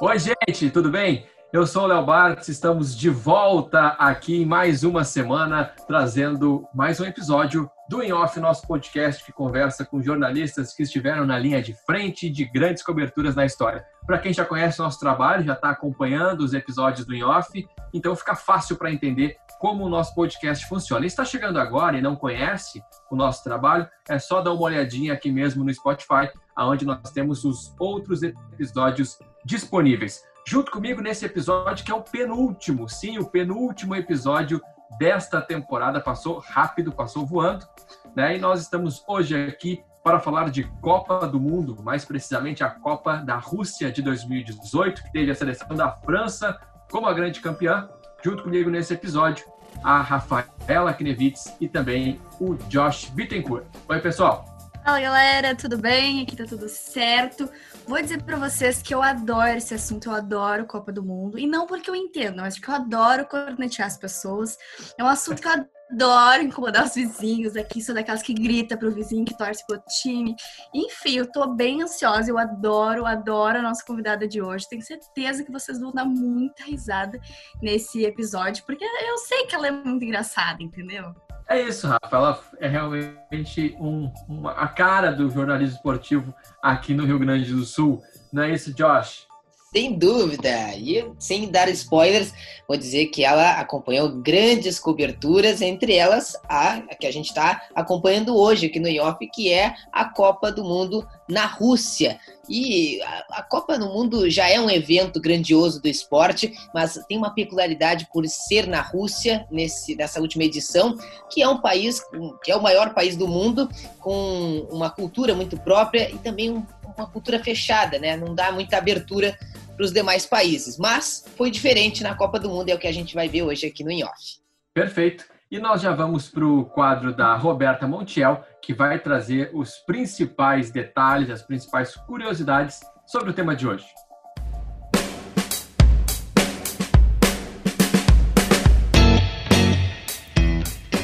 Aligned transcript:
Oi, 0.00 0.16
gente, 0.16 0.70
tudo 0.70 0.92
bem? 0.92 1.26
Eu 1.52 1.66
sou 1.66 1.82
o 1.82 1.86
Léo 1.88 2.06
Bartz, 2.06 2.46
estamos 2.46 2.96
de 2.96 3.10
volta 3.10 3.88
aqui 3.98 4.42
em 4.42 4.46
mais 4.46 4.84
uma 4.84 5.02
semana, 5.02 5.72
trazendo 5.88 6.64
mais 6.72 7.00
um 7.00 7.04
episódio 7.04 7.68
do 7.88 8.00
In 8.00 8.12
Off, 8.12 8.38
nosso 8.38 8.64
podcast 8.64 9.24
que 9.24 9.32
conversa 9.32 9.84
com 9.84 10.00
jornalistas 10.00 10.72
que 10.72 10.84
estiveram 10.84 11.26
na 11.26 11.36
linha 11.36 11.60
de 11.60 11.74
frente 11.84 12.30
de 12.30 12.44
grandes 12.44 12.84
coberturas 12.84 13.34
na 13.34 13.44
história. 13.44 13.84
Para 14.06 14.18
quem 14.18 14.32
já 14.32 14.44
conhece 14.44 14.80
o 14.80 14.84
nosso 14.84 15.00
trabalho, 15.00 15.42
já 15.42 15.54
está 15.54 15.70
acompanhando 15.70 16.42
os 16.42 16.54
episódios 16.54 17.04
do 17.04 17.12
In 17.12 17.24
Off, 17.24 17.66
então 17.92 18.14
fica 18.14 18.36
fácil 18.36 18.76
para 18.76 18.92
entender 18.92 19.36
como 19.58 19.84
o 19.84 19.88
nosso 19.88 20.14
podcast 20.14 20.64
funciona. 20.68 21.06
E 21.06 21.08
está 21.08 21.24
chegando 21.24 21.58
agora 21.58 21.98
e 21.98 22.02
não 22.02 22.14
conhece 22.14 22.80
o 23.10 23.16
nosso 23.16 23.42
trabalho, 23.42 23.88
é 24.08 24.16
só 24.20 24.40
dar 24.40 24.52
uma 24.52 24.62
olhadinha 24.62 25.12
aqui 25.12 25.32
mesmo 25.32 25.64
no 25.64 25.74
Spotify, 25.74 26.30
onde 26.56 26.84
nós 26.84 27.10
temos 27.10 27.44
os 27.44 27.74
outros 27.80 28.22
episódios 28.22 29.18
disponíveis. 29.48 30.22
Junto 30.46 30.70
comigo 30.70 31.00
nesse 31.00 31.24
episódio, 31.24 31.84
que 31.84 31.90
é 31.90 31.94
o 31.94 32.02
penúltimo, 32.02 32.88
sim, 32.88 33.18
o 33.18 33.26
penúltimo 33.26 33.96
episódio 33.96 34.60
desta 34.98 35.40
temporada. 35.40 36.00
Passou 36.00 36.38
rápido, 36.38 36.92
passou 36.92 37.26
voando, 37.26 37.66
né? 38.14 38.36
E 38.36 38.38
nós 38.38 38.60
estamos 38.60 39.02
hoje 39.08 39.34
aqui 39.46 39.82
para 40.04 40.20
falar 40.20 40.50
de 40.50 40.64
Copa 40.80 41.26
do 41.26 41.40
Mundo, 41.40 41.82
mais 41.82 42.04
precisamente 42.04 42.62
a 42.62 42.70
Copa 42.70 43.16
da 43.16 43.36
Rússia 43.36 43.90
de 43.90 44.02
2018, 44.02 45.02
que 45.02 45.12
teve 45.12 45.30
a 45.30 45.34
seleção 45.34 45.74
da 45.74 45.90
França 45.92 46.58
como 46.90 47.06
a 47.06 47.14
grande 47.14 47.40
campeã. 47.40 47.88
Junto 48.22 48.42
comigo 48.42 48.68
nesse 48.68 48.94
episódio, 48.94 49.46
a 49.82 50.00
Rafaela 50.00 50.92
Knevitz 50.92 51.56
e 51.60 51.68
também 51.68 52.20
o 52.40 52.54
Josh 52.68 53.10
Bittencourt. 53.10 53.64
Oi, 53.88 54.00
pessoal! 54.00 54.47
Fala 54.88 55.00
galera, 55.00 55.54
tudo 55.54 55.76
bem? 55.76 56.22
Aqui 56.22 56.34
tá 56.34 56.46
tudo 56.46 56.66
certo. 56.66 57.46
Vou 57.86 58.00
dizer 58.00 58.22
para 58.22 58.38
vocês 58.38 58.80
que 58.80 58.94
eu 58.94 59.02
adoro 59.02 59.58
esse 59.58 59.74
assunto, 59.74 60.08
eu 60.08 60.14
adoro 60.14 60.64
Copa 60.64 60.90
do 60.90 61.02
Mundo. 61.02 61.38
E 61.38 61.46
não 61.46 61.66
porque 61.66 61.90
eu 61.90 61.94
entendo, 61.94 62.40
mas 62.40 62.54
porque 62.54 62.70
eu 62.70 62.74
adoro 62.76 63.26
cornetear 63.26 63.86
as 63.86 63.98
pessoas. 63.98 64.56
É 64.96 65.04
um 65.04 65.06
assunto 65.06 65.42
que 65.42 65.46
eu 65.46 65.66
adoro 65.92 66.42
incomodar 66.42 66.86
os 66.86 66.94
vizinhos 66.94 67.54
aqui, 67.54 67.82
sou 67.82 67.94
daquelas 67.94 68.22
que 68.22 68.32
grita 68.32 68.78
pro 68.78 68.90
vizinho, 68.90 69.26
que 69.26 69.36
torce 69.36 69.62
pro 69.66 69.78
time. 70.00 70.34
Enfim, 70.74 71.18
eu 71.18 71.30
tô 71.30 71.46
bem 71.48 71.82
ansiosa, 71.82 72.30
eu 72.30 72.38
adoro, 72.38 73.04
adoro 73.04 73.58
a 73.58 73.62
nossa 73.62 73.84
convidada 73.84 74.26
de 74.26 74.40
hoje. 74.40 74.70
Tenho 74.70 74.80
certeza 74.80 75.44
que 75.44 75.52
vocês 75.52 75.78
vão 75.78 75.92
dar 75.92 76.06
muita 76.06 76.64
risada 76.64 77.20
nesse 77.60 78.06
episódio, 78.06 78.64
porque 78.64 78.86
eu 78.86 79.18
sei 79.18 79.44
que 79.44 79.54
ela 79.54 79.66
é 79.66 79.70
muito 79.70 80.02
engraçada, 80.02 80.62
entendeu? 80.62 81.14
É 81.48 81.62
isso, 81.62 81.86
Rafa. 81.86 82.14
Ela 82.16 82.40
é 82.58 82.68
realmente 82.68 83.74
um, 83.80 84.12
uma, 84.28 84.52
a 84.52 84.68
cara 84.68 85.10
do 85.10 85.30
jornalismo 85.30 85.76
esportivo 85.76 86.34
aqui 86.62 86.92
no 86.92 87.06
Rio 87.06 87.18
Grande 87.18 87.54
do 87.54 87.64
Sul. 87.64 88.02
Não 88.30 88.42
é 88.42 88.52
isso, 88.52 88.74
Josh? 88.74 89.27
Sem 89.70 89.98
dúvida. 89.98 90.74
E 90.76 91.04
sem 91.18 91.50
dar 91.50 91.68
spoilers, 91.68 92.32
vou 92.66 92.76
dizer 92.76 93.06
que 93.06 93.22
ela 93.22 93.60
acompanhou 93.60 94.08
grandes 94.08 94.78
coberturas, 94.78 95.60
entre 95.60 95.94
elas 95.94 96.34
a, 96.48 96.80
que 96.98 97.06
a 97.06 97.12
gente 97.12 97.26
está 97.26 97.68
acompanhando 97.74 98.34
hoje 98.34 98.66
aqui 98.66 98.80
no 98.80 98.88
IOF, 98.88 99.28
que 99.30 99.52
é 99.52 99.74
a 99.92 100.06
Copa 100.06 100.50
do 100.50 100.64
Mundo 100.64 101.06
na 101.28 101.44
Rússia. 101.44 102.18
E 102.48 102.98
a, 103.02 103.40
a, 103.40 103.42
Copa 103.42 103.78
do 103.78 103.88
Mundo 103.88 104.30
já 104.30 104.48
é 104.48 104.58
um 104.58 104.70
evento 104.70 105.20
grandioso 105.20 105.82
do 105.82 105.88
esporte, 105.88 106.50
mas 106.72 106.98
tem 107.06 107.18
uma 107.18 107.34
peculiaridade 107.34 108.08
por 108.10 108.26
ser 108.26 108.66
na 108.66 108.80
Rússia 108.80 109.46
nesse, 109.50 109.94
nessa 109.94 110.18
última 110.18 110.44
edição, 110.44 110.96
que 111.30 111.42
é 111.42 111.48
um 111.48 111.60
país 111.60 112.00
que 112.42 112.50
é 112.50 112.56
o 112.56 112.62
maior 112.62 112.94
país 112.94 113.16
do 113.16 113.28
mundo, 113.28 113.68
com 114.00 114.66
uma 114.70 114.88
cultura 114.88 115.34
muito 115.34 115.58
própria 115.58 116.10
e 116.10 116.16
também 116.16 116.50
um, 116.50 116.64
uma 116.96 117.06
cultura 117.06 117.38
fechada, 117.38 117.98
né? 117.98 118.16
Não 118.16 118.34
dá 118.34 118.50
muita 118.50 118.78
abertura 118.78 119.36
para 119.78 119.84
os 119.84 119.92
demais 119.92 120.26
países. 120.26 120.76
Mas 120.76 121.24
foi 121.36 121.50
diferente 121.52 122.02
na 122.02 122.14
Copa 122.14 122.40
do 122.40 122.48
Mundo, 122.48 122.68
é 122.68 122.74
o 122.74 122.78
que 122.78 122.88
a 122.88 122.92
gente 122.92 123.14
vai 123.14 123.28
ver 123.28 123.42
hoje 123.42 123.68
aqui 123.68 123.84
no 123.84 123.92
IOF. 123.92 124.40
Perfeito. 124.74 125.24
E 125.50 125.58
nós 125.58 125.80
já 125.80 125.92
vamos 125.92 126.28
para 126.28 126.44
o 126.44 126.64
quadro 126.64 127.14
da 127.14 127.34
Roberta 127.34 127.86
Montiel, 127.86 128.44
que 128.60 128.74
vai 128.74 128.98
trazer 128.98 129.50
os 129.54 129.78
principais 129.78 130.70
detalhes, 130.70 131.30
as 131.30 131.42
principais 131.42 131.94
curiosidades 131.94 132.80
sobre 133.06 133.30
o 133.30 133.32
tema 133.32 133.56
de 133.56 133.66
hoje. 133.66 133.86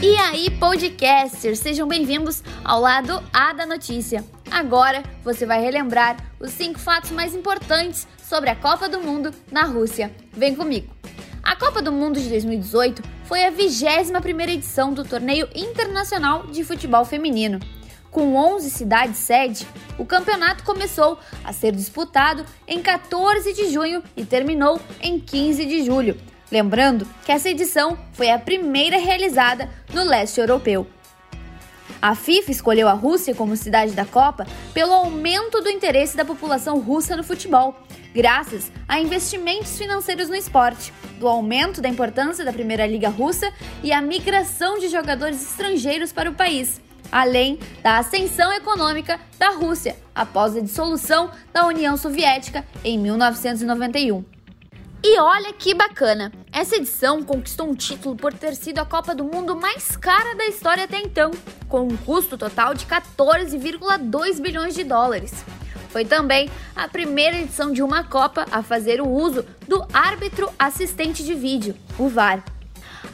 E 0.06 0.18
aí, 0.18 0.50
podcasters, 0.60 1.60
sejam 1.60 1.88
bem-vindos 1.88 2.42
ao 2.62 2.78
lado 2.78 3.22
A 3.32 3.54
da 3.54 3.64
notícia. 3.64 4.22
Agora 4.50 5.02
você 5.24 5.46
vai 5.46 5.62
relembrar 5.62 6.18
os 6.38 6.50
cinco 6.50 6.78
fatos 6.78 7.10
mais 7.10 7.34
importantes 7.34 8.06
sobre 8.22 8.50
a 8.50 8.54
Copa 8.54 8.86
do 8.86 9.00
Mundo 9.00 9.32
na 9.50 9.62
Rússia. 9.62 10.14
Vem 10.30 10.54
comigo! 10.54 10.92
A 11.42 11.56
Copa 11.56 11.80
do 11.80 11.90
Mundo 11.90 12.20
de 12.20 12.28
2018 12.28 13.02
foi 13.24 13.46
a 13.46 13.50
21ª 13.50 14.50
edição 14.50 14.92
do 14.92 15.04
torneio 15.04 15.48
internacional 15.54 16.48
de 16.48 16.62
futebol 16.64 17.06
feminino. 17.06 17.58
Com 18.10 18.36
11 18.36 18.68
cidades 18.68 19.16
sede, 19.16 19.66
o 19.96 20.04
campeonato 20.04 20.64
começou 20.64 21.18
a 21.42 21.50
ser 21.50 21.72
disputado 21.72 22.44
em 22.68 22.82
14 22.82 23.54
de 23.54 23.72
junho 23.72 24.02
e 24.14 24.22
terminou 24.22 24.78
em 25.00 25.18
15 25.18 25.64
de 25.64 25.82
julho. 25.82 26.33
Lembrando 26.50 27.06
que 27.24 27.32
essa 27.32 27.48
edição 27.48 27.98
foi 28.12 28.30
a 28.30 28.38
primeira 28.38 28.98
realizada 28.98 29.68
no 29.92 30.04
leste 30.04 30.40
europeu. 30.40 30.86
A 32.00 32.14
FIFA 32.14 32.50
escolheu 32.50 32.86
a 32.86 32.92
Rússia 32.92 33.34
como 33.34 33.56
cidade 33.56 33.92
da 33.92 34.04
Copa 34.04 34.46
pelo 34.74 34.92
aumento 34.92 35.62
do 35.62 35.70
interesse 35.70 36.16
da 36.16 36.24
população 36.24 36.78
russa 36.78 37.16
no 37.16 37.24
futebol, 37.24 37.74
graças 38.14 38.70
a 38.86 39.00
investimentos 39.00 39.78
financeiros 39.78 40.28
no 40.28 40.36
esporte, 40.36 40.92
do 41.18 41.26
aumento 41.26 41.80
da 41.80 41.88
importância 41.88 42.44
da 42.44 42.52
Primeira 42.52 42.86
Liga 42.86 43.08
Russa 43.08 43.50
e 43.82 43.90
a 43.90 44.02
migração 44.02 44.78
de 44.78 44.88
jogadores 44.88 45.40
estrangeiros 45.40 46.12
para 46.12 46.28
o 46.28 46.34
país, 46.34 46.78
além 47.10 47.58
da 47.82 47.96
ascensão 47.96 48.52
econômica 48.52 49.18
da 49.38 49.50
Rússia 49.50 49.96
após 50.14 50.54
a 50.56 50.60
dissolução 50.60 51.30
da 51.54 51.66
União 51.66 51.96
Soviética 51.96 52.66
em 52.84 52.98
1991. 52.98 54.33
E 55.06 55.20
olha 55.20 55.52
que 55.52 55.74
bacana! 55.74 56.32
Essa 56.50 56.76
edição 56.76 57.22
conquistou 57.22 57.68
um 57.68 57.74
título 57.74 58.16
por 58.16 58.32
ter 58.32 58.54
sido 58.54 58.78
a 58.78 58.86
Copa 58.86 59.14
do 59.14 59.22
Mundo 59.22 59.54
mais 59.54 59.98
cara 59.98 60.34
da 60.34 60.46
história 60.46 60.84
até 60.84 60.98
então, 60.98 61.30
com 61.68 61.82
um 61.82 61.94
custo 61.94 62.38
total 62.38 62.72
de 62.72 62.86
14,2 62.86 64.40
bilhões 64.40 64.74
de 64.74 64.82
dólares. 64.82 65.44
Foi 65.90 66.06
também 66.06 66.48
a 66.74 66.88
primeira 66.88 67.36
edição 67.36 67.70
de 67.70 67.82
uma 67.82 68.02
Copa 68.02 68.46
a 68.50 68.62
fazer 68.62 68.98
o 69.02 69.06
uso 69.06 69.44
do 69.68 69.86
árbitro 69.92 70.50
assistente 70.58 71.22
de 71.22 71.34
vídeo, 71.34 71.76
o 71.98 72.08
VAR. 72.08 72.42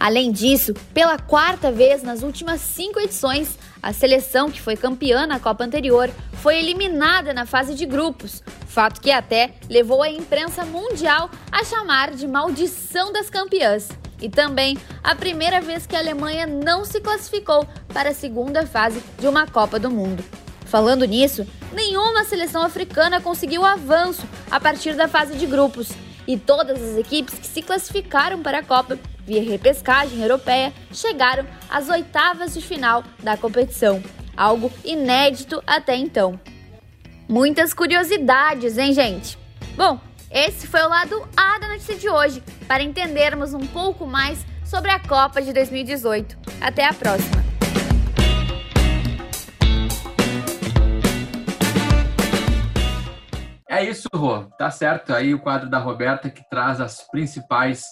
Além 0.01 0.33
disso, 0.33 0.73
pela 0.95 1.19
quarta 1.19 1.71
vez 1.71 2.03
nas 2.03 2.23
últimas 2.23 2.63
cinco 2.63 2.99
edições, 2.99 3.59
a 3.83 3.93
seleção 3.93 4.51
que 4.51 4.59
foi 4.59 4.75
campeã 4.75 5.27
na 5.27 5.39
Copa 5.39 5.63
anterior 5.63 6.11
foi 6.41 6.59
eliminada 6.59 7.35
na 7.35 7.45
fase 7.45 7.75
de 7.75 7.85
grupos, 7.85 8.43
fato 8.67 8.99
que 8.99 9.11
até 9.11 9.53
levou 9.69 10.03
a 10.03 10.09
imprensa 10.09 10.65
mundial 10.65 11.31
a 11.53 11.63
chamar 11.65 12.13
de 12.13 12.27
maldição 12.27 13.13
das 13.13 13.29
campeãs. 13.29 13.91
E 14.23 14.31
também 14.31 14.79
a 15.05 15.15
primeira 15.15 15.61
vez 15.61 15.87
que 15.87 15.95
a 15.95 15.99
Alemanha 15.99 16.47
não 16.47 16.83
se 16.83 16.99
classificou 17.03 17.69
para 17.93 18.09
a 18.09 18.15
segunda 18.15 18.67
fase 18.67 19.03
de 19.19 19.29
uma 19.29 19.47
Copa 19.47 19.79
do 19.79 19.91
Mundo. 19.91 20.25
Falando 20.65 21.05
nisso, 21.05 21.47
nenhuma 21.75 22.25
seleção 22.25 22.63
africana 22.63 23.21
conseguiu 23.21 23.67
avanço 23.67 24.23
a 24.51 24.59
partir 24.59 24.95
da 24.95 25.09
fase 25.09 25.37
de 25.37 25.45
grupos, 25.45 25.91
e 26.31 26.39
todas 26.39 26.81
as 26.81 26.97
equipes 26.97 27.35
que 27.35 27.47
se 27.47 27.61
classificaram 27.61 28.41
para 28.41 28.61
a 28.61 28.63
Copa 28.63 28.97
via 29.27 29.43
repescagem 29.43 30.23
europeia 30.23 30.73
chegaram 30.93 31.45
às 31.69 31.89
oitavas 31.89 32.55
de 32.55 32.61
final 32.61 33.03
da 33.19 33.37
competição, 33.37 34.01
algo 34.37 34.71
inédito 34.85 35.61
até 35.67 35.97
então. 35.97 36.39
Muitas 37.29 37.75
curiosidades, 37.75 38.79
hein, 38.79 38.93
gente? 38.93 39.37
Bom, 39.77 39.99
esse 40.31 40.69
foi 40.69 40.83
o 40.83 40.89
lado 40.89 41.29
A 41.37 41.59
da 41.59 41.67
notícia 41.67 41.97
de 41.97 42.09
hoje, 42.09 42.41
para 42.69 42.83
entendermos 42.83 43.53
um 43.53 43.67
pouco 43.67 44.07
mais 44.07 44.47
sobre 44.65 44.93
a 44.93 45.01
Copa 45.01 45.43
de 45.43 45.53
2018. 45.53 46.39
Até 46.61 46.87
a 46.87 46.95
próxima! 46.95 47.50
É 53.71 53.85
isso, 53.85 54.09
Rô. 54.13 54.47
Tá 54.59 54.69
certo. 54.69 55.15
Aí 55.15 55.33
o 55.33 55.39
quadro 55.39 55.71
da 55.71 55.79
Roberta 55.79 56.29
que 56.29 56.43
traz 56.51 56.81
as 56.81 57.07
principais 57.09 57.85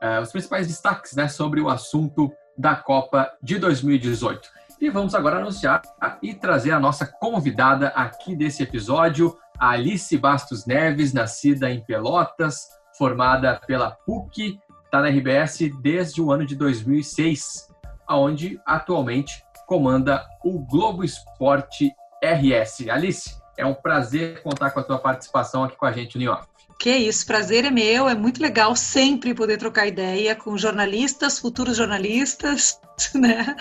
uh, 0.00 0.22
os 0.22 0.30
principais 0.30 0.68
destaques 0.68 1.14
né, 1.14 1.26
sobre 1.26 1.60
o 1.60 1.68
assunto 1.68 2.32
da 2.56 2.76
Copa 2.76 3.32
de 3.42 3.58
2018. 3.58 4.48
E 4.80 4.88
vamos 4.90 5.14
agora 5.14 5.38
anunciar 5.38 5.82
e 6.22 6.34
trazer 6.34 6.70
a 6.70 6.78
nossa 6.78 7.04
convidada 7.04 7.88
aqui 7.88 8.36
desse 8.36 8.62
episódio, 8.62 9.36
Alice 9.58 10.16
Bastos 10.18 10.66
Neves, 10.66 11.12
nascida 11.12 11.68
em 11.68 11.84
Pelotas, 11.84 12.68
formada 12.96 13.60
pela 13.66 13.90
PUC, 13.90 14.58
está 14.84 15.00
na 15.00 15.08
RBS 15.08 15.70
desde 15.80 16.20
o 16.20 16.30
ano 16.30 16.46
de 16.46 16.54
2006, 16.54 17.68
onde 18.08 18.60
atualmente 18.66 19.44
comanda 19.66 20.24
o 20.44 20.58
Globo 20.66 21.02
Esporte 21.04 21.92
RS. 22.22 22.88
Alice, 22.88 23.41
é 23.56 23.64
um 23.64 23.74
prazer 23.74 24.42
contar 24.42 24.70
com 24.70 24.80
a 24.80 24.82
tua 24.82 24.98
participação 24.98 25.64
aqui 25.64 25.76
com 25.76 25.86
a 25.86 25.92
gente 25.92 26.16
no 26.16 26.24
York. 26.24 26.46
Que 26.78 26.96
isso, 26.96 27.26
prazer 27.26 27.64
é 27.64 27.70
meu, 27.70 28.08
é 28.08 28.14
muito 28.14 28.42
legal 28.42 28.74
sempre 28.74 29.34
poder 29.34 29.56
trocar 29.56 29.86
ideia 29.86 30.34
com 30.34 30.58
jornalistas, 30.58 31.38
futuros 31.38 31.76
jornalistas, 31.76 32.80
né? 33.14 33.56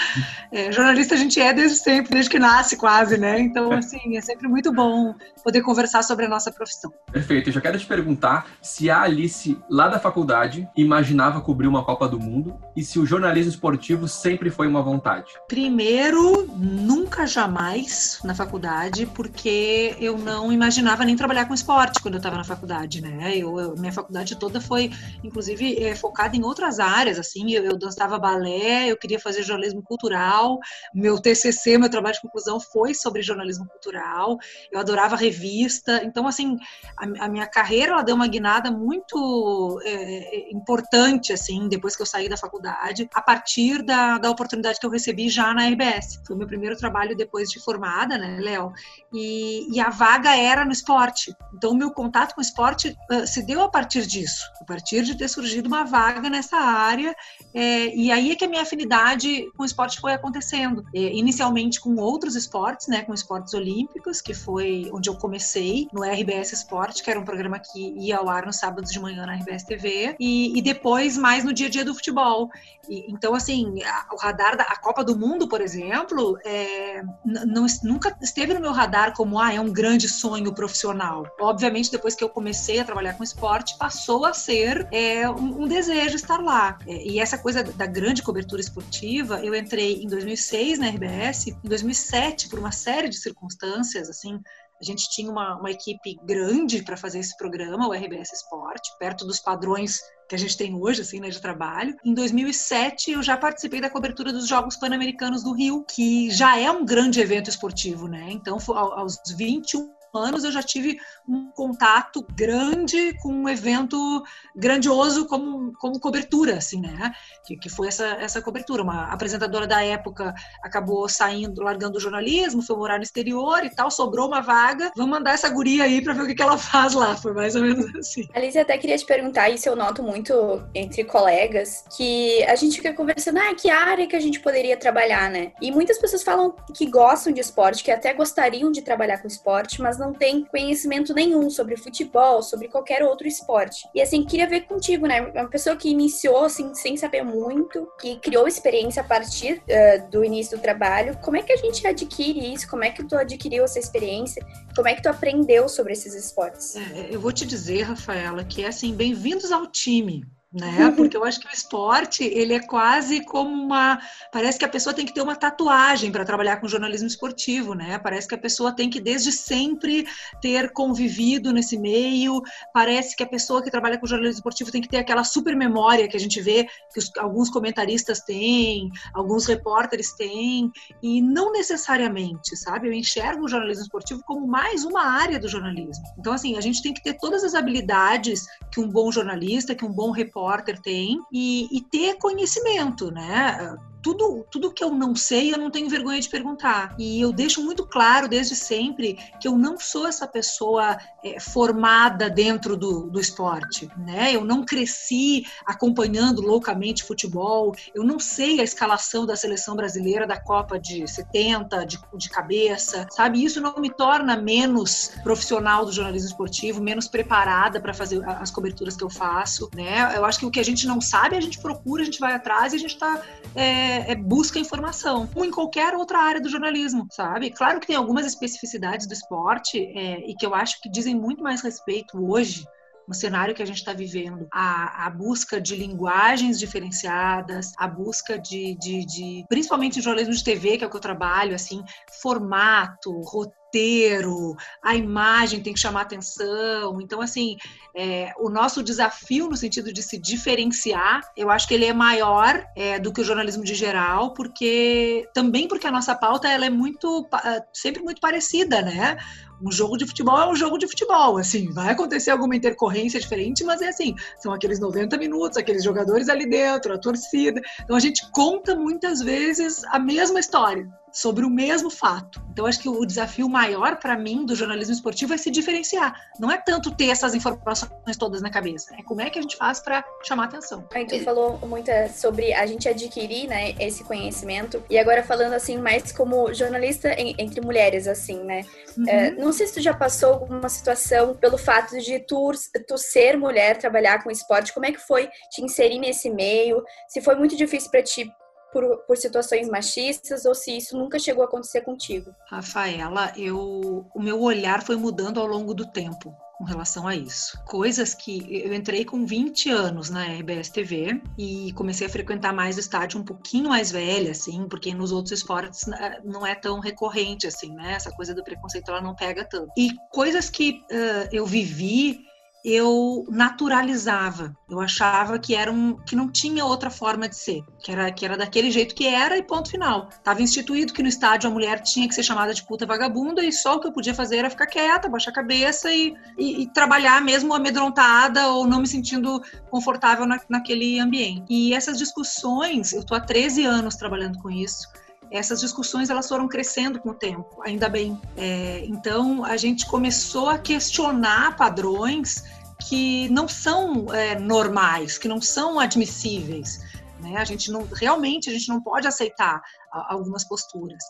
É, 0.51 0.71
jornalista 0.71 1.15
a 1.15 1.17
gente 1.17 1.39
é 1.39 1.53
desde 1.53 1.77
sempre, 1.77 2.11
desde 2.11 2.29
que 2.29 2.39
nasce 2.39 2.77
quase, 2.77 3.17
né? 3.17 3.39
Então, 3.39 3.71
assim, 3.71 4.17
é 4.17 4.21
sempre 4.21 4.47
muito 4.47 4.71
bom 4.71 5.13
poder 5.43 5.61
conversar 5.61 6.03
sobre 6.03 6.25
a 6.25 6.29
nossa 6.29 6.51
profissão. 6.51 6.91
Perfeito. 7.11 7.49
Eu 7.49 7.53
já 7.53 7.61
quero 7.61 7.77
te 7.77 7.85
perguntar 7.85 8.47
se 8.61 8.89
a 8.89 9.01
Alice, 9.01 9.57
lá 9.69 9.87
da 9.87 9.99
faculdade, 9.99 10.67
imaginava 10.75 11.41
cobrir 11.41 11.67
uma 11.67 11.83
Copa 11.83 12.07
do 12.07 12.19
Mundo 12.19 12.57
e 12.75 12.83
se 12.83 12.99
o 12.99 13.05
jornalismo 13.05 13.51
esportivo 13.51 14.07
sempre 14.07 14.49
foi 14.49 14.67
uma 14.67 14.81
vontade. 14.81 15.31
Primeiro, 15.47 16.47
nunca 16.55 17.25
jamais 17.25 18.19
na 18.23 18.35
faculdade, 18.35 19.05
porque 19.05 19.95
eu 19.99 20.17
não 20.17 20.51
imaginava 20.51 21.03
nem 21.05 21.15
trabalhar 21.15 21.45
com 21.45 21.53
esporte 21.53 22.01
quando 22.01 22.15
eu 22.15 22.19
estava 22.19 22.37
na 22.37 22.43
faculdade, 22.43 23.01
né? 23.01 23.35
Eu, 23.35 23.59
eu, 23.59 23.75
minha 23.75 23.91
faculdade 23.91 24.35
toda 24.35 24.61
foi, 24.61 24.91
inclusive, 25.23 25.77
é, 25.83 25.95
focada 25.95 26.35
em 26.35 26.43
outras 26.43 26.79
áreas, 26.79 27.17
assim, 27.17 27.51
eu, 27.51 27.63
eu 27.63 27.77
dançava 27.77 28.19
balé, 28.19 28.87
eu 28.91 28.97
queria 28.97 29.19
fazer 29.21 29.43
jornalismo 29.43 29.81
cultural. 29.83 30.59
Meu 30.93 31.19
TCC, 31.19 31.77
meu 31.77 31.89
trabalho 31.89 32.15
de 32.15 32.21
conclusão 32.21 32.59
foi 32.59 32.93
sobre 32.93 33.21
jornalismo 33.21 33.65
cultural. 33.67 34.37
Eu 34.71 34.79
adorava 34.79 35.15
revista. 35.15 36.01
Então, 36.03 36.27
assim, 36.27 36.57
a, 36.97 37.25
a 37.25 37.29
minha 37.29 37.47
carreira 37.47 37.93
ela 37.93 38.03
deu 38.03 38.15
uma 38.15 38.27
guinada 38.27 38.71
muito 38.71 39.79
é, 39.83 39.93
é, 39.93 40.51
importante, 40.51 41.33
assim, 41.33 41.67
depois 41.67 41.95
que 41.95 42.01
eu 42.01 42.05
saí 42.05 42.27
da 42.27 42.37
faculdade, 42.37 43.09
a 43.13 43.21
partir 43.21 43.83
da, 43.83 44.17
da 44.17 44.29
oportunidade 44.29 44.79
que 44.79 44.85
eu 44.85 44.89
recebi 44.89 45.29
já 45.29 45.53
na 45.53 45.67
RBS. 45.67 46.21
Foi 46.25 46.35
meu 46.35 46.47
primeiro 46.47 46.77
trabalho 46.77 47.15
depois 47.15 47.49
de 47.49 47.59
formada, 47.59 48.17
né, 48.17 48.37
Léo? 48.39 48.71
E, 49.13 49.75
e, 49.75 49.79
a 49.79 49.89
vaga 49.89 50.35
era 50.35 50.63
no 50.65 50.71
esporte. 50.71 51.35
Então, 51.53 51.73
meu 51.73 51.91
contato 51.91 52.33
com 52.33 52.41
o 52.41 52.43
esporte 52.43 52.95
uh, 53.11 53.27
se 53.27 53.45
deu 53.45 53.61
a 53.61 53.69
partir 53.69 54.05
disso, 54.05 54.45
a 54.61 54.65
partir 54.65 55.03
de 55.03 55.15
ter 55.15 55.27
surgido 55.27 55.67
uma 55.67 55.83
vaga 55.83 56.29
nessa 56.29 56.57
área. 56.57 57.15
É, 57.53 57.95
e 57.95 58.11
aí 58.11 58.31
é 58.31 58.35
que 58.35 58.45
a 58.45 58.47
minha 58.47 58.61
afinidade 58.61 59.10
com 59.55 59.63
o 59.63 59.65
esporte 59.65 59.99
foi 59.99 60.13
acontecendo. 60.13 60.83
É, 60.93 60.99
inicialmente 60.99 61.79
com 61.79 61.95
outros 61.95 62.35
esportes, 62.35 62.87
né, 62.87 63.01
com 63.03 63.13
esportes 63.13 63.53
olímpicos, 63.53 64.21
que 64.21 64.33
foi 64.33 64.89
onde 64.93 65.09
eu 65.09 65.15
comecei 65.15 65.87
no 65.93 66.03
RBS 66.03 66.53
Esporte, 66.53 67.03
que 67.03 67.09
era 67.09 67.19
um 67.19 67.25
programa 67.25 67.59
que 67.59 67.93
ia 67.97 68.17
ao 68.17 68.29
ar 68.29 68.45
nos 68.45 68.57
sábados 68.57 68.91
de 68.91 68.99
manhã 68.99 69.25
na 69.25 69.35
RBS 69.35 69.63
TV, 69.63 70.15
e, 70.19 70.57
e 70.57 70.61
depois 70.61 71.17
mais 71.17 71.43
no 71.43 71.53
dia 71.53 71.67
a 71.67 71.69
dia 71.69 71.85
do 71.85 71.93
futebol. 71.93 72.49
E, 72.89 73.11
então, 73.11 73.35
assim, 73.35 73.81
a, 73.83 74.05
o 74.13 74.17
radar 74.17 74.57
da 74.57 74.65
Copa 74.77 75.03
do 75.03 75.17
Mundo, 75.17 75.47
por 75.47 75.61
exemplo, 75.61 76.37
é, 76.45 77.03
não, 77.25 77.65
nunca 77.83 78.15
esteve 78.21 78.53
no 78.53 78.59
meu 78.59 78.71
radar 78.71 79.13
como, 79.13 79.39
ah, 79.39 79.53
é 79.53 79.59
um 79.59 79.71
grande 79.71 80.07
sonho 80.09 80.53
profissional. 80.53 81.25
Obviamente, 81.39 81.91
depois 81.91 82.15
que 82.15 82.23
eu 82.23 82.29
comecei 82.29 82.79
a 82.79 82.85
trabalhar 82.85 83.13
com 83.13 83.23
esporte, 83.23 83.77
passou 83.77 84.25
a 84.25 84.33
ser 84.33 84.87
é, 84.91 85.29
um, 85.29 85.63
um, 85.63 85.67
desejo 85.67 86.15
estar 86.15 86.39
lá. 86.39 86.77
É, 86.87 87.07
e 87.07 87.19
essa 87.19 87.37
coisa 87.37 87.63
da 87.63 87.85
grande 87.85 88.23
cobertura 88.23 88.61
esportiva 88.61 89.00
eu 89.07 89.55
entrei 89.55 90.01
em 90.01 90.07
2006 90.07 90.79
na 90.79 90.89
RBS, 90.89 91.47
em 91.47 91.67
2007, 91.67 92.49
por 92.49 92.59
uma 92.59 92.71
série 92.71 93.09
de 93.09 93.17
circunstâncias, 93.17 94.09
assim, 94.09 94.39
a 94.81 94.83
gente 94.83 95.09
tinha 95.11 95.29
uma, 95.29 95.57
uma 95.57 95.69
equipe 95.69 96.17
grande 96.23 96.81
para 96.83 96.97
fazer 96.97 97.19
esse 97.19 97.37
programa, 97.37 97.87
o 97.87 97.93
RBS 97.93 98.33
Esporte, 98.33 98.91
perto 98.97 99.25
dos 99.25 99.39
padrões 99.39 99.99
que 100.27 100.33
a 100.33 100.37
gente 100.37 100.57
tem 100.57 100.73
hoje, 100.73 101.01
assim, 101.01 101.19
né, 101.19 101.29
de 101.29 101.39
trabalho. 101.39 101.95
Em 102.03 102.13
2007, 102.13 103.11
eu 103.11 103.21
já 103.21 103.37
participei 103.37 103.79
da 103.79 103.89
cobertura 103.89 104.33
dos 104.33 104.47
Jogos 104.47 104.75
Pan-Americanos 104.77 105.43
do 105.43 105.53
Rio, 105.53 105.85
que 105.85 106.31
já 106.31 106.57
é 106.57 106.71
um 106.71 106.83
grande 106.83 107.19
evento 107.19 107.49
esportivo, 107.49 108.07
né? 108.07 108.27
Então, 108.31 108.57
aos 108.73 109.17
21 109.35 109.87
anos 110.13 110.43
eu 110.43 110.51
já 110.51 110.61
tive 110.61 110.99
um 111.27 111.51
contato 111.51 112.25
grande 112.35 113.15
com 113.21 113.33
um 113.33 113.49
evento 113.49 114.23
grandioso 114.55 115.27
como, 115.27 115.73
como 115.73 115.99
cobertura, 115.99 116.57
assim, 116.57 116.81
né? 116.81 117.11
Que, 117.45 117.55
que 117.57 117.69
foi 117.69 117.87
essa, 117.87 118.05
essa 118.05 118.41
cobertura. 118.41 118.83
Uma 118.83 119.05
apresentadora 119.05 119.67
da 119.67 119.83
época 119.83 120.33
acabou 120.63 121.07
saindo, 121.07 121.61
largando 121.61 121.97
o 121.97 122.01
jornalismo, 122.01 122.61
foi 122.61 122.75
morar 122.75 122.97
no 122.97 123.03
exterior 123.03 123.63
e 123.63 123.69
tal, 123.69 123.89
sobrou 123.89 124.27
uma 124.27 124.41
vaga. 124.41 124.91
Vamos 124.95 125.11
mandar 125.11 125.33
essa 125.33 125.49
guria 125.49 125.83
aí 125.83 126.01
para 126.01 126.13
ver 126.13 126.23
o 126.23 126.27
que, 126.27 126.35
que 126.35 126.41
ela 126.41 126.57
faz 126.57 126.93
lá. 126.93 127.15
Foi 127.15 127.33
mais 127.33 127.55
ou 127.55 127.61
menos 127.61 127.93
assim. 127.95 128.27
Alice, 128.33 128.57
até 128.57 128.77
queria 128.77 128.97
te 128.97 129.05
perguntar, 129.05 129.49
isso 129.49 129.67
eu 129.67 129.75
noto 129.75 130.03
muito 130.03 130.33
entre 130.73 131.03
colegas, 131.03 131.83
que 131.95 132.43
a 132.43 132.55
gente 132.55 132.77
fica 132.77 132.93
conversando, 132.93 133.37
ah, 133.39 133.53
que 133.55 133.69
área 133.69 134.07
que 134.07 134.15
a 134.15 134.19
gente 134.19 134.39
poderia 134.39 134.77
trabalhar, 134.77 135.29
né? 135.29 135.53
E 135.61 135.71
muitas 135.71 135.97
pessoas 135.97 136.23
falam 136.23 136.55
que 136.75 136.85
gostam 136.85 137.31
de 137.31 137.39
esporte, 137.39 137.83
que 137.83 137.91
até 137.91 138.13
gostariam 138.13 138.71
de 138.71 138.81
trabalhar 138.81 139.21
com 139.21 139.27
esporte, 139.27 139.81
mas 139.81 140.00
não 140.01 140.13
tem 140.13 140.43
conhecimento 140.43 141.13
nenhum 141.13 141.49
sobre 141.49 141.77
futebol, 141.77 142.41
sobre 142.41 142.67
qualquer 142.67 143.03
outro 143.03 143.27
esporte. 143.27 143.87
E 143.93 144.01
assim, 144.01 144.23
queria 144.25 144.47
ver 144.47 144.61
contigo, 144.61 145.05
né? 145.05 145.21
Uma 145.21 145.47
pessoa 145.47 145.75
que 145.75 145.89
iniciou 145.89 146.45
assim, 146.45 146.73
sem 146.73 146.97
saber 146.97 147.23
muito, 147.23 147.87
que 147.99 148.17
criou 148.17 148.47
experiência 148.47 149.01
a 149.01 149.05
partir 149.05 149.61
uh, 149.61 150.09
do 150.09 150.23
início 150.23 150.57
do 150.57 150.61
trabalho. 150.61 151.17
Como 151.21 151.37
é 151.37 151.43
que 151.43 151.53
a 151.53 151.57
gente 151.57 151.85
adquire 151.85 152.53
isso? 152.53 152.67
Como 152.67 152.83
é 152.83 152.89
que 152.89 153.03
tu 153.03 153.15
adquiriu 153.15 153.63
essa 153.63 153.79
experiência? 153.79 154.45
Como 154.75 154.87
é 154.87 154.95
que 154.95 155.03
tu 155.03 155.07
aprendeu 155.07 155.69
sobre 155.69 155.93
esses 155.93 156.15
esportes? 156.15 156.75
É, 156.75 157.07
eu 157.11 157.19
vou 157.19 157.31
te 157.31 157.45
dizer, 157.45 157.83
Rafaela, 157.83 158.43
que 158.43 158.63
é 158.63 158.67
assim, 158.67 158.93
bem-vindos 158.95 159.51
ao 159.51 159.67
time 159.67 160.25
né? 160.53 160.91
Porque 160.97 161.15
eu 161.15 161.23
acho 161.23 161.39
que 161.39 161.47
o 161.47 161.53
esporte, 161.53 162.25
ele 162.25 162.53
é 162.53 162.59
quase 162.59 163.23
como 163.23 163.51
uma, 163.51 164.01
parece 164.33 164.59
que 164.59 164.65
a 164.65 164.69
pessoa 164.69 164.93
tem 164.93 165.05
que 165.05 165.13
ter 165.13 165.21
uma 165.21 165.35
tatuagem 165.35 166.11
para 166.11 166.25
trabalhar 166.25 166.57
com 166.57 166.67
jornalismo 166.67 167.07
esportivo, 167.07 167.73
né? 167.73 167.97
Parece 167.97 168.27
que 168.27 168.35
a 168.35 168.37
pessoa 168.37 168.75
tem 168.75 168.89
que 168.89 168.99
desde 168.99 169.31
sempre 169.31 170.05
ter 170.41 170.73
convivido 170.73 171.53
nesse 171.53 171.77
meio, 171.77 172.41
parece 172.73 173.15
que 173.15 173.23
a 173.23 173.27
pessoa 173.27 173.63
que 173.63 173.71
trabalha 173.71 173.97
com 173.97 174.05
jornalismo 174.05 174.39
esportivo 174.39 174.71
tem 174.71 174.81
que 174.81 174.89
ter 174.89 174.97
aquela 174.97 175.23
super 175.23 175.55
memória 175.55 176.07
que 176.07 176.17
a 176.17 176.19
gente 176.19 176.41
vê 176.41 176.67
que 176.91 176.99
os, 176.99 177.09
alguns 177.17 177.49
comentaristas 177.49 178.19
têm, 178.19 178.89
alguns 179.13 179.45
repórteres 179.45 180.11
têm, 180.13 180.69
e 181.01 181.21
não 181.21 181.53
necessariamente, 181.53 182.57
sabe? 182.57 182.89
Eu 182.89 182.93
enxergo 182.93 183.45
o 183.45 183.49
jornalismo 183.49 183.83
esportivo 183.83 184.21
como 184.25 184.45
mais 184.45 184.83
uma 184.83 185.05
área 185.05 185.39
do 185.39 185.47
jornalismo. 185.47 186.03
Então 186.19 186.33
assim, 186.33 186.57
a 186.57 186.61
gente 186.61 186.83
tem 186.83 186.93
que 186.93 187.01
ter 187.01 187.13
todas 187.13 187.41
as 187.41 187.55
habilidades 187.55 188.45
que 188.69 188.81
um 188.81 188.89
bom 188.89 189.09
jornalista, 189.13 189.73
que 189.73 189.85
um 189.85 189.93
bom 189.93 190.11
repórter 190.11 190.40
repórter 190.41 190.79
tem 190.79 191.21
e, 191.31 191.67
e 191.71 191.81
ter 191.81 192.15
conhecimento, 192.17 193.11
né? 193.11 193.77
Tudo, 194.01 194.45
tudo 194.49 194.71
que 194.71 194.83
eu 194.83 194.91
não 194.91 195.15
sei, 195.15 195.53
eu 195.53 195.57
não 195.57 195.69
tenho 195.69 195.89
vergonha 195.89 196.19
de 196.19 196.29
perguntar. 196.29 196.95
E 196.97 197.21
eu 197.21 197.31
deixo 197.31 197.63
muito 197.63 197.85
claro 197.85 198.27
desde 198.27 198.55
sempre 198.55 199.17
que 199.39 199.47
eu 199.47 199.57
não 199.57 199.79
sou 199.79 200.07
essa 200.07 200.27
pessoa 200.27 200.97
é, 201.23 201.39
formada 201.39 202.29
dentro 202.29 202.75
do, 202.75 203.09
do 203.09 203.19
esporte, 203.19 203.89
né? 203.97 204.35
Eu 204.35 204.43
não 204.43 204.65
cresci 204.65 205.45
acompanhando 205.65 206.41
loucamente 206.41 207.03
futebol, 207.03 207.75
eu 207.93 208.03
não 208.03 208.19
sei 208.19 208.59
a 208.59 208.63
escalação 208.63 209.25
da 209.25 209.35
seleção 209.35 209.75
brasileira 209.75 210.25
da 210.25 210.39
Copa 210.39 210.79
de 210.79 211.07
70, 211.07 211.85
de, 211.85 211.99
de 212.15 212.29
cabeça, 212.29 213.07
sabe? 213.11 213.43
Isso 213.43 213.61
não 213.61 213.75
me 213.77 213.89
torna 213.89 214.35
menos 214.37 215.11
profissional 215.23 215.85
do 215.85 215.91
jornalismo 215.91 216.29
esportivo, 216.29 216.81
menos 216.81 217.07
preparada 217.07 217.79
para 217.79 217.93
fazer 217.93 218.23
as 218.27 218.49
coberturas 218.51 218.95
que 218.95 219.03
eu 219.03 219.09
faço, 219.09 219.69
né? 219.75 220.15
Eu 220.15 220.25
acho 220.25 220.39
que 220.39 220.45
o 220.45 220.51
que 220.51 220.59
a 220.59 220.65
gente 220.65 220.87
não 220.87 220.99
sabe, 220.99 221.35
a 221.35 221.41
gente 221.41 221.59
procura, 221.59 222.01
a 222.01 222.05
gente 222.05 222.19
vai 222.19 222.33
atrás 222.33 222.73
e 222.73 222.75
a 222.75 222.79
gente 222.79 222.93
está 222.93 223.21
é, 223.55 223.90
é, 223.91 224.15
busca 224.15 224.59
informação, 224.59 225.27
como 225.27 225.45
em 225.45 225.51
qualquer 225.51 225.93
outra 225.95 226.19
área 226.19 226.41
do 226.41 226.49
jornalismo, 226.49 227.07
sabe? 227.11 227.51
Claro 227.51 227.79
que 227.79 227.87
tem 227.87 227.95
algumas 227.95 228.25
especificidades 228.25 229.07
do 229.07 229.13
esporte 229.13 229.79
é, 229.79 230.19
e 230.29 230.35
que 230.35 230.45
eu 230.45 230.53
acho 230.53 230.81
que 230.81 230.89
dizem 230.89 231.15
muito 231.15 231.43
mais 231.43 231.61
respeito 231.61 232.17
hoje 232.17 232.65
no 233.07 233.13
cenário 233.13 233.53
que 233.53 233.61
a 233.61 233.65
gente 233.65 233.77
está 233.77 233.93
vivendo, 233.93 234.47
a, 234.51 235.05
a, 235.05 235.09
busca 235.09 235.59
de 235.59 235.75
linguagens 235.75 236.57
diferenciadas, 236.57 237.73
a 237.77 237.87
busca 237.87 238.39
de, 238.39 238.75
de, 238.75 239.05
de, 239.05 239.45
principalmente 239.49 239.99
em 239.99 240.01
jornalismo 240.01 240.33
de 240.33 240.43
TV, 240.43 240.77
que 240.77 240.83
é 240.83 240.87
o 240.87 240.89
que 240.89 240.95
eu 240.95 241.01
trabalho, 241.01 241.53
assim, 241.53 241.83
formato, 242.21 243.11
roteiro, 243.21 243.60
roteiro, 243.71 244.55
a 244.83 244.95
imagem 244.95 245.61
tem 245.63 245.73
que 245.73 245.79
chamar 245.79 246.01
atenção. 246.01 246.99
Então, 246.99 247.21
assim, 247.21 247.55
é, 247.95 248.33
o 248.37 248.49
nosso 248.49 248.83
desafio 248.83 249.47
no 249.47 249.55
sentido 249.55 249.93
de 249.93 250.03
se 250.03 250.17
diferenciar, 250.17 251.21
eu 251.37 251.49
acho 251.49 251.67
que 251.67 251.73
ele 251.73 251.85
é 251.85 251.93
maior 251.93 252.63
é, 252.75 252.99
do 252.99 253.13
que 253.13 253.21
o 253.21 253.23
jornalismo 253.23 253.63
de 253.63 253.73
geral, 253.73 254.33
porque 254.33 255.27
também 255.33 255.67
porque 255.67 255.87
a 255.87 255.91
nossa 255.91 256.13
pauta 256.13 256.49
ela 256.49 256.65
é 256.65 256.69
muito 256.69 257.27
sempre 257.73 258.03
muito 258.03 258.19
parecida, 258.19 258.81
né? 258.81 259.17
um 259.63 259.71
jogo 259.71 259.95
de 259.95 260.07
futebol 260.07 260.39
é 260.39 260.49
um 260.49 260.55
jogo 260.55 260.77
de 260.77 260.87
futebol, 260.87 261.37
assim, 261.37 261.71
vai 261.71 261.91
acontecer 261.91 262.31
alguma 262.31 262.55
intercorrência 262.55 263.19
diferente, 263.19 263.63
mas 263.63 263.81
é 263.81 263.89
assim, 263.89 264.15
são 264.39 264.51
aqueles 264.51 264.79
90 264.79 265.17
minutos, 265.17 265.57
aqueles 265.57 265.83
jogadores 265.83 266.29
ali 266.29 266.49
dentro, 266.49 266.93
a 266.93 266.97
torcida. 266.97 267.61
Então 267.83 267.95
a 267.95 267.99
gente 267.99 268.29
conta 268.31 268.75
muitas 268.75 269.21
vezes 269.21 269.83
a 269.85 269.99
mesma 269.99 270.39
história, 270.39 270.89
sobre 271.11 271.45
o 271.45 271.49
mesmo 271.49 271.89
fato. 271.89 272.41
Então, 272.51 272.65
acho 272.65 272.79
que 272.79 272.89
o 272.89 273.05
desafio 273.05 273.49
maior 273.49 273.97
para 273.97 274.17
mim 274.17 274.45
do 274.45 274.55
jornalismo 274.55 274.93
esportivo 274.93 275.33
é 275.33 275.37
se 275.37 275.49
diferenciar. 275.49 276.13
Não 276.39 276.51
é 276.51 276.57
tanto 276.57 276.91
ter 276.91 277.09
essas 277.09 277.33
informações 277.33 278.17
todas 278.17 278.41
na 278.41 278.49
cabeça, 278.49 278.93
é 278.97 279.03
como 279.03 279.21
é 279.21 279.29
que 279.29 279.39
a 279.39 279.41
gente 279.41 279.57
faz 279.57 279.79
para 279.79 280.03
chamar 280.23 280.45
atenção. 280.45 280.87
Aí 280.93 281.05
tu 281.05 281.19
falou 281.23 281.57
muito 281.59 281.89
é, 281.89 282.07
sobre 282.07 282.53
a 282.53 282.65
gente 282.65 282.87
adquirir, 282.87 283.47
né, 283.47 283.73
esse 283.79 284.03
conhecimento. 284.03 284.83
E 284.89 284.97
agora 284.97 285.23
falando 285.23 285.53
assim 285.53 285.77
mais 285.77 286.11
como 286.11 286.53
jornalista 286.53 287.09
em, 287.13 287.35
entre 287.37 287.61
mulheres, 287.61 288.07
assim, 288.07 288.43
né? 288.43 288.65
Uhum. 288.97 289.07
É, 289.07 289.31
não 289.31 289.51
sei 289.51 289.67
se 289.67 289.73
tu 289.75 289.81
já 289.81 289.93
passou 289.93 290.33
alguma 290.33 290.69
situação 290.69 291.35
pelo 291.35 291.57
fato 291.57 291.97
de 291.99 292.19
tu, 292.19 292.51
tu 292.87 292.97
ser 292.97 293.37
mulher, 293.37 293.77
trabalhar 293.77 294.23
com 294.23 294.31
esporte. 294.31 294.73
Como 294.73 294.85
é 294.85 294.91
que 294.91 294.99
foi 294.99 295.29
te 295.51 295.63
inserir 295.63 295.99
nesse 295.99 296.29
meio? 296.29 296.83
Se 297.07 297.21
foi 297.21 297.35
muito 297.35 297.55
difícil 297.55 297.89
para 297.89 298.03
ti 298.03 298.31
por, 298.71 298.97
por, 298.99 299.17
situações 299.17 299.67
machistas 299.69 300.45
ou 300.45 300.55
se 300.55 300.75
isso 300.75 300.97
nunca 300.97 301.19
chegou 301.19 301.43
a 301.43 301.47
acontecer 301.47 301.81
contigo? 301.81 302.33
Rafaela, 302.47 303.31
eu, 303.37 304.05
o 304.13 304.21
meu 304.21 304.41
olhar 304.41 304.83
foi 304.83 304.95
mudando 304.95 305.39
ao 305.39 305.47
longo 305.47 305.73
do 305.73 305.85
tempo 305.85 306.35
com 306.61 306.65
relação 306.65 307.07
a 307.07 307.15
isso. 307.15 307.59
Coisas 307.65 308.13
que 308.13 308.63
eu 308.63 308.71
entrei 308.71 309.03
com 309.03 309.25
20 309.25 309.71
anos 309.71 310.11
na 310.11 310.23
RBS 310.25 310.69
TV 310.69 311.19
e 311.35 311.73
comecei 311.73 312.05
a 312.05 312.09
frequentar 312.09 312.53
mais 312.53 312.77
o 312.77 312.79
estádio 312.79 313.19
um 313.19 313.23
pouquinho 313.23 313.69
mais 313.69 313.91
velha, 313.91 314.29
assim, 314.29 314.67
porque 314.69 314.93
nos 314.93 315.11
outros 315.11 315.31
esportes 315.31 315.87
né, 315.87 316.19
não 316.23 316.45
é 316.45 316.53
tão 316.53 316.79
recorrente 316.79 317.47
assim, 317.47 317.73
né? 317.73 317.93
Essa 317.93 318.11
coisa 318.11 318.35
do 318.35 318.43
preconceito 318.43 318.91
ela 318.91 319.01
não 319.01 319.15
pega 319.15 319.43
tanto. 319.43 319.71
E 319.75 319.89
coisas 320.11 320.51
que 320.51 320.83
uh, 320.91 321.29
eu 321.31 321.47
vivi 321.47 322.23
eu 322.63 323.25
naturalizava. 323.29 324.55
Eu 324.69 324.79
achava 324.79 325.37
que 325.39 325.55
era 325.55 325.71
um 325.71 325.97
que 326.05 326.15
não 326.15 326.29
tinha 326.29 326.65
outra 326.65 326.89
forma 326.89 327.27
de 327.27 327.35
ser, 327.35 327.61
que 327.79 327.91
era 327.91 328.11
que 328.11 328.23
era 328.23 328.37
daquele 328.37 328.71
jeito 328.71 328.95
que 328.95 329.07
era 329.07 329.37
e 329.37 329.43
ponto 329.43 329.69
final. 329.69 330.09
Tava 330.23 330.41
instituído 330.41 330.93
que 330.93 331.03
no 331.03 331.09
estádio 331.09 331.49
a 331.49 331.53
mulher 331.53 331.81
tinha 331.81 332.07
que 332.07 332.15
ser 332.15 332.23
chamada 332.23 332.53
de 332.53 332.65
puta 332.65 332.85
vagabunda 332.85 333.43
e 333.43 333.51
só 333.51 333.75
o 333.75 333.79
que 333.79 333.87
eu 333.87 333.91
podia 333.91 334.13
fazer 334.13 334.37
era 334.37 334.49
ficar 334.49 334.67
quieta, 334.67 335.09
baixar 335.09 335.31
a 335.31 335.35
cabeça 335.35 335.91
e, 335.93 336.13
e, 336.37 336.63
e 336.63 336.67
trabalhar 336.73 337.21
mesmo 337.21 337.53
amedrontada 337.53 338.47
ou 338.49 338.67
não 338.67 338.81
me 338.81 338.87
sentindo 338.87 339.41
confortável 339.69 340.25
na, 340.25 340.39
naquele 340.49 340.99
ambiente. 340.99 341.45
E 341.49 341.73
essas 341.73 341.97
discussões, 341.97 342.93
eu 342.93 343.03
tô 343.03 343.15
há 343.15 343.19
13 343.19 343.65
anos 343.65 343.95
trabalhando 343.95 344.39
com 344.39 344.49
isso 344.49 344.87
essas 345.31 345.61
discussões 345.61 346.09
elas 346.09 346.27
foram 346.27 346.47
crescendo 346.47 346.99
com 346.99 347.09
o 347.11 347.15
tempo, 347.15 347.61
ainda 347.63 347.87
bem. 347.87 348.19
É, 348.35 348.83
então 348.85 349.45
a 349.45 349.55
gente 349.55 349.85
começou 349.85 350.49
a 350.49 350.57
questionar 350.57 351.55
padrões 351.55 352.43
que 352.87 353.29
não 353.29 353.47
são 353.47 354.13
é, 354.13 354.37
normais, 354.37 355.17
que 355.17 355.27
não 355.27 355.41
são 355.41 355.79
admissíveis. 355.79 356.79
Né? 357.21 357.37
A 357.37 357.45
gente 357.45 357.71
não 357.71 357.87
realmente 357.93 358.49
a 358.49 358.53
gente 358.53 358.67
não 358.67 358.81
pode 358.81 359.07
aceitar 359.07 359.61
algumas 359.91 360.43
posturas. 360.43 361.03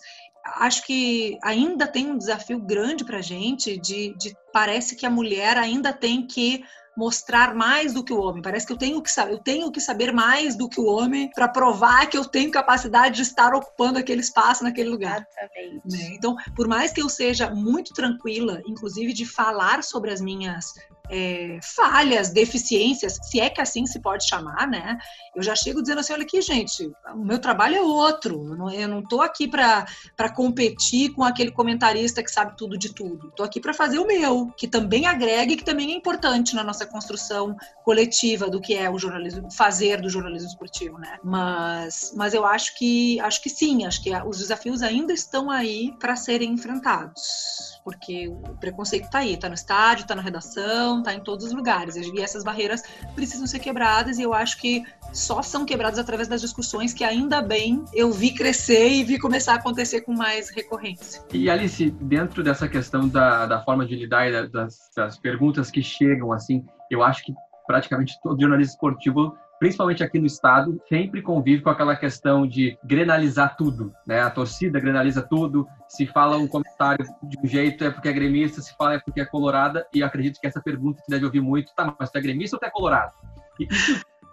Acho 0.57 0.85
que 0.85 1.37
ainda 1.43 1.87
tem 1.87 2.07
um 2.07 2.17
desafio 2.17 2.59
grande 2.59 3.05
para 3.05 3.17
a 3.17 3.21
gente 3.21 3.77
de, 3.79 4.15
de 4.17 4.35
parece 4.51 4.95
que 4.95 5.05
a 5.05 5.09
mulher 5.09 5.57
ainda 5.57 5.93
tem 5.93 6.25
que 6.25 6.63
mostrar 6.95 7.55
mais 7.55 7.93
do 7.93 8.03
que 8.03 8.13
o 8.13 8.19
homem. 8.19 8.41
Parece 8.41 8.65
que 8.65 8.73
eu 8.73 8.77
tenho 8.77 9.01
que 9.01 9.11
saber, 9.11 9.33
eu 9.33 9.39
tenho 9.39 9.71
que 9.71 9.79
saber 9.79 10.11
mais 10.11 10.55
do 10.55 10.67
que 10.67 10.79
o 10.79 10.85
homem 10.85 11.29
para 11.33 11.47
provar 11.47 12.07
que 12.07 12.17
eu 12.17 12.25
tenho 12.25 12.51
capacidade 12.51 13.15
de 13.15 13.21
estar 13.21 13.53
ocupando 13.53 13.97
aquele 13.97 14.21
espaço 14.21 14.63
naquele 14.63 14.89
lugar. 14.89 15.25
Exatamente. 15.37 15.81
Né? 15.85 16.15
Então, 16.15 16.35
por 16.55 16.67
mais 16.67 16.91
que 16.91 17.01
eu 17.01 17.09
seja 17.09 17.49
muito 17.49 17.93
tranquila, 17.93 18.61
inclusive 18.67 19.13
de 19.13 19.25
falar 19.25 19.83
sobre 19.83 20.11
as 20.11 20.21
minhas 20.21 20.73
é, 21.11 21.59
falhas, 21.61 22.29
deficiências, 22.29 23.19
se 23.21 23.41
é 23.41 23.49
que 23.49 23.59
assim 23.59 23.85
se 23.85 23.99
pode 23.99 24.27
chamar, 24.27 24.65
né? 24.65 24.97
Eu 25.35 25.43
já 25.43 25.53
chego 25.55 25.81
dizendo 25.81 25.99
assim, 25.99 26.13
olha 26.13 26.23
aqui, 26.23 26.41
gente, 26.41 26.89
o 27.13 27.25
meu 27.25 27.37
trabalho 27.37 27.75
é 27.75 27.81
outro. 27.81 28.71
Eu 28.73 28.87
não, 28.87 28.99
estou 28.99 29.21
aqui 29.21 29.47
para 29.47 29.85
competir 30.33 31.13
com 31.13 31.23
aquele 31.23 31.51
comentarista 31.51 32.23
que 32.23 32.31
sabe 32.31 32.55
tudo 32.55 32.77
de 32.77 32.93
tudo. 32.93 33.27
Estou 33.27 33.45
aqui 33.45 33.59
para 33.59 33.73
fazer 33.73 33.99
o 33.99 34.07
meu, 34.07 34.47
que 34.57 34.67
também 34.67 35.05
agrega 35.05 35.51
e 35.51 35.57
que 35.57 35.65
também 35.65 35.91
é 35.91 35.95
importante 35.95 36.55
na 36.55 36.63
nossa 36.63 36.85
construção 36.85 37.57
coletiva 37.83 38.49
do 38.49 38.61
que 38.61 38.73
é 38.73 38.89
o 38.89 38.97
jornalismo, 38.97 39.51
fazer 39.51 40.01
do 40.01 40.09
jornalismo 40.09 40.47
esportivo, 40.47 40.97
né? 40.97 41.17
Mas, 41.23 42.13
mas 42.15 42.33
eu 42.33 42.45
acho 42.45 42.77
que 42.77 43.19
acho 43.19 43.41
que 43.41 43.49
sim, 43.49 43.85
acho 43.85 44.01
que 44.01 44.11
os 44.25 44.37
desafios 44.37 44.81
ainda 44.81 45.11
estão 45.11 45.51
aí 45.51 45.93
para 45.99 46.15
serem 46.15 46.51
enfrentados, 46.51 47.79
porque 47.83 48.29
o 48.29 48.57
preconceito 48.59 49.05
está 49.05 49.19
aí, 49.19 49.33
está 49.33 49.49
no 49.49 49.55
estádio, 49.55 50.03
está 50.03 50.15
na 50.15 50.21
redação, 50.21 51.00
está 51.01 51.13
em 51.13 51.19
todos 51.19 51.45
os 51.45 51.51
lugares. 51.51 51.95
E 51.95 52.21
essas 52.21 52.43
barreiras 52.43 52.83
precisam 53.13 53.45
ser 53.45 53.59
quebradas 53.59 54.17
e 54.17 54.23
eu 54.23 54.33
acho 54.33 54.59
que 54.59 54.83
só 55.11 55.41
são 55.41 55.65
quebradas 55.65 55.99
através 55.99 56.27
das 56.27 56.41
discussões 56.41 56.93
que 56.93 57.03
ainda 57.03 57.41
bem 57.41 57.83
eu 57.93 58.11
vi 58.11 58.33
crescer 58.33 58.89
e 58.89 59.03
vi 59.03 59.19
começar 59.19 59.53
a 59.53 59.55
acontecer 59.55 60.01
com 60.01 60.13
mais 60.13 60.49
recorrência. 60.49 61.21
E 61.33 61.49
Alice, 61.49 61.91
dentro 62.01 62.43
dessa 62.43 62.67
questão 62.67 63.07
da, 63.07 63.45
da 63.45 63.61
forma 63.63 63.85
de 63.85 63.95
lidar 63.95 64.27
e 64.27 64.47
das, 64.47 64.77
das 64.95 65.17
perguntas 65.17 65.69
que 65.69 65.83
chegam, 65.83 66.31
assim, 66.31 66.65
eu 66.89 67.03
acho 67.03 67.23
que 67.25 67.33
praticamente 67.67 68.17
todo 68.21 68.39
jornalista 68.39 68.73
esportivo 68.73 69.35
principalmente 69.61 70.03
aqui 70.03 70.17
no 70.17 70.25
estado, 70.25 70.81
sempre 70.89 71.21
convive 71.21 71.61
com 71.61 71.69
aquela 71.69 71.95
questão 71.95 72.47
de 72.47 72.75
grenalizar 72.83 73.55
tudo, 73.55 73.93
né? 74.07 74.19
A 74.19 74.29
torcida 74.31 74.79
grenaliza 74.79 75.21
tudo, 75.21 75.67
se 75.87 76.07
fala 76.07 76.35
um 76.35 76.47
comentário 76.47 77.05
de 77.21 77.37
um 77.37 77.45
jeito 77.45 77.83
é 77.83 77.91
porque 77.91 78.09
é 78.09 78.11
gremista, 78.11 78.59
se 78.59 78.75
fala 78.75 78.95
é 78.95 78.99
porque 78.99 79.21
é 79.21 79.25
colorada, 79.25 79.85
e 79.93 80.01
acredito 80.01 80.41
que 80.41 80.47
essa 80.47 80.59
pergunta 80.59 81.03
que 81.05 81.11
deve 81.11 81.25
ouvir 81.25 81.41
muito, 81.41 81.71
tá, 81.75 81.95
mas 81.99 82.09
tu 82.09 82.17
é 82.17 82.21
gremista 82.21 82.55
ou 82.55 82.59
tu 82.59 82.65
é 82.65 82.71
colorado? 82.71 83.13
E 83.59 83.67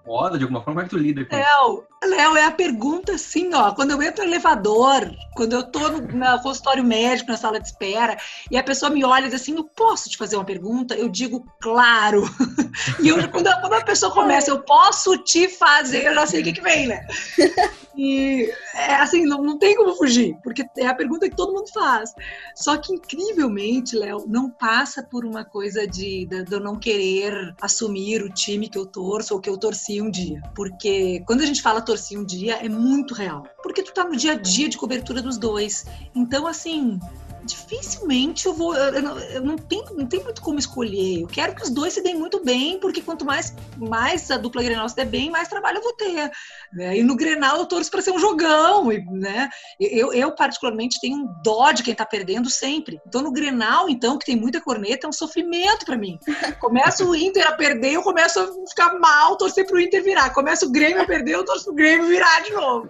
incomoda 0.08 0.38
de 0.38 0.44
alguma 0.44 0.62
forma? 0.62 0.80
Como 0.80 0.80
é 0.80 0.84
que 0.84 0.90
tu 0.90 0.98
lida 0.98 1.24
com 1.24 1.36
Léo, 1.36 1.44
isso? 1.44 2.10
Léo, 2.10 2.36
é 2.36 2.44
a 2.44 2.50
pergunta 2.50 3.12
assim, 3.12 3.52
ó. 3.52 3.72
Quando 3.72 3.90
eu 3.90 4.02
entro 4.02 4.24
no 4.24 4.30
elevador, 4.30 5.10
quando 5.34 5.52
eu 5.52 5.62
tô 5.64 5.88
no, 5.88 6.42
consultório 6.42 6.82
médico, 6.82 7.30
na 7.30 7.36
sala 7.36 7.60
de 7.60 7.66
espera, 7.66 8.16
e 8.50 8.56
a 8.56 8.62
pessoa 8.62 8.90
me 8.90 9.04
olha 9.04 9.26
e 9.26 9.30
diz 9.30 9.40
assim, 9.40 9.56
eu 9.56 9.64
posso 9.64 10.08
te 10.08 10.16
fazer 10.16 10.36
uma 10.36 10.44
pergunta? 10.44 10.94
Eu 10.94 11.08
digo, 11.08 11.44
claro. 11.60 12.24
e 13.00 13.08
eu, 13.08 13.16
quando, 13.28 13.50
quando 13.60 13.72
a 13.74 13.84
pessoa 13.84 14.12
começa, 14.12 14.50
eu 14.50 14.60
posso 14.60 15.18
te 15.18 15.48
fazer, 15.48 16.06
eu 16.06 16.14
já 16.14 16.26
sei 16.26 16.40
o 16.40 16.44
que, 16.44 16.52
que 16.52 16.62
vem, 16.62 16.86
né? 16.86 17.06
E 17.96 18.48
é 18.76 18.94
assim, 18.94 19.26
não, 19.26 19.42
não 19.42 19.58
tem 19.58 19.74
como 19.74 19.96
fugir, 19.96 20.36
porque 20.44 20.64
é 20.76 20.86
a 20.86 20.94
pergunta 20.94 21.28
que 21.28 21.34
todo 21.34 21.52
mundo 21.52 21.68
faz. 21.72 22.14
Só 22.54 22.76
que, 22.76 22.92
incrivelmente, 22.92 23.96
Léo, 23.96 24.24
não 24.28 24.48
passa 24.48 25.02
por 25.02 25.24
uma 25.24 25.44
coisa 25.44 25.84
de, 25.84 26.24
de, 26.26 26.44
de 26.44 26.54
eu 26.54 26.60
não 26.60 26.76
querer 26.76 27.52
assumir 27.60 28.22
o 28.22 28.32
time 28.32 28.68
que 28.68 28.78
eu 28.78 28.86
torço 28.86 29.34
ou 29.34 29.40
que 29.40 29.50
eu 29.50 29.58
torci 29.58 29.97
um 30.00 30.10
dia. 30.10 30.42
Porque 30.54 31.22
quando 31.26 31.42
a 31.42 31.46
gente 31.46 31.62
fala 31.62 31.80
torci 31.80 32.16
um 32.16 32.24
dia, 32.24 32.56
é 32.56 32.68
muito 32.68 33.14
real. 33.14 33.44
Porque 33.62 33.82
tu 33.82 33.92
tá 33.92 34.04
no 34.04 34.16
dia 34.16 34.32
a 34.32 34.34
dia 34.34 34.68
de 34.68 34.76
cobertura 34.76 35.22
dos 35.22 35.38
dois. 35.38 35.86
Então, 36.14 36.46
assim, 36.46 36.98
dificilmente 37.48 38.46
eu 38.46 38.52
vou. 38.52 38.74
Eu 38.76 39.02
não, 39.02 39.18
eu 39.18 39.42
não, 39.42 39.56
tenho, 39.56 39.84
não 39.94 40.06
tenho 40.06 40.24
muito 40.24 40.42
como 40.42 40.58
escolher. 40.58 41.22
Eu 41.22 41.26
quero 41.26 41.54
que 41.54 41.62
os 41.62 41.70
dois 41.70 41.94
se 41.94 42.02
deem 42.02 42.16
muito 42.16 42.44
bem, 42.44 42.78
porque 42.78 43.00
quanto 43.00 43.24
mais, 43.24 43.54
mais 43.76 44.30
a 44.30 44.36
dupla 44.36 44.62
Grenal 44.62 44.88
se 44.88 44.94
der 44.94 45.06
bem, 45.06 45.30
mais 45.30 45.48
trabalho 45.48 45.78
eu 45.78 45.82
vou 45.82 45.94
ter. 45.94 46.30
Né? 46.72 46.98
E 46.98 47.02
no 47.02 47.16
Grenal 47.16 47.58
eu 47.58 47.66
torço 47.66 47.90
para 47.90 48.02
ser 48.02 48.10
um 48.10 48.18
jogão. 48.18 48.86
Né? 49.10 49.48
Eu, 49.80 50.12
eu, 50.12 50.34
particularmente, 50.34 51.00
tenho 51.00 51.16
um 51.16 51.42
dó 51.42 51.72
de 51.72 51.82
quem 51.82 51.94
tá 51.94 52.04
perdendo 52.04 52.50
sempre. 52.50 53.00
Então, 53.06 53.22
no 53.22 53.32
Grenal, 53.32 53.88
então, 53.88 54.18
que 54.18 54.26
tem 54.26 54.36
muita 54.36 54.60
corneta, 54.60 55.06
é 55.06 55.08
um 55.08 55.12
sofrimento 55.12 55.86
para 55.86 55.96
mim. 55.96 56.18
Começa 56.60 57.04
o 57.04 57.16
Inter 57.16 57.48
a 57.48 57.52
perder, 57.52 57.94
eu 57.94 58.02
começo 58.02 58.38
a 58.38 58.46
ficar 58.68 58.98
mal, 58.98 59.36
torcer 59.36 59.66
pro 59.66 59.80
Inter 59.80 60.02
virar. 60.02 60.30
Começa 60.30 60.66
o 60.66 60.70
Grêmio 60.70 61.02
a 61.02 61.06
perder, 61.06 61.34
eu 61.34 61.44
torço 61.44 61.64
pro 61.64 61.74
Grêmio 61.74 62.06
virar 62.06 62.40
de 62.40 62.52
novo. 62.52 62.86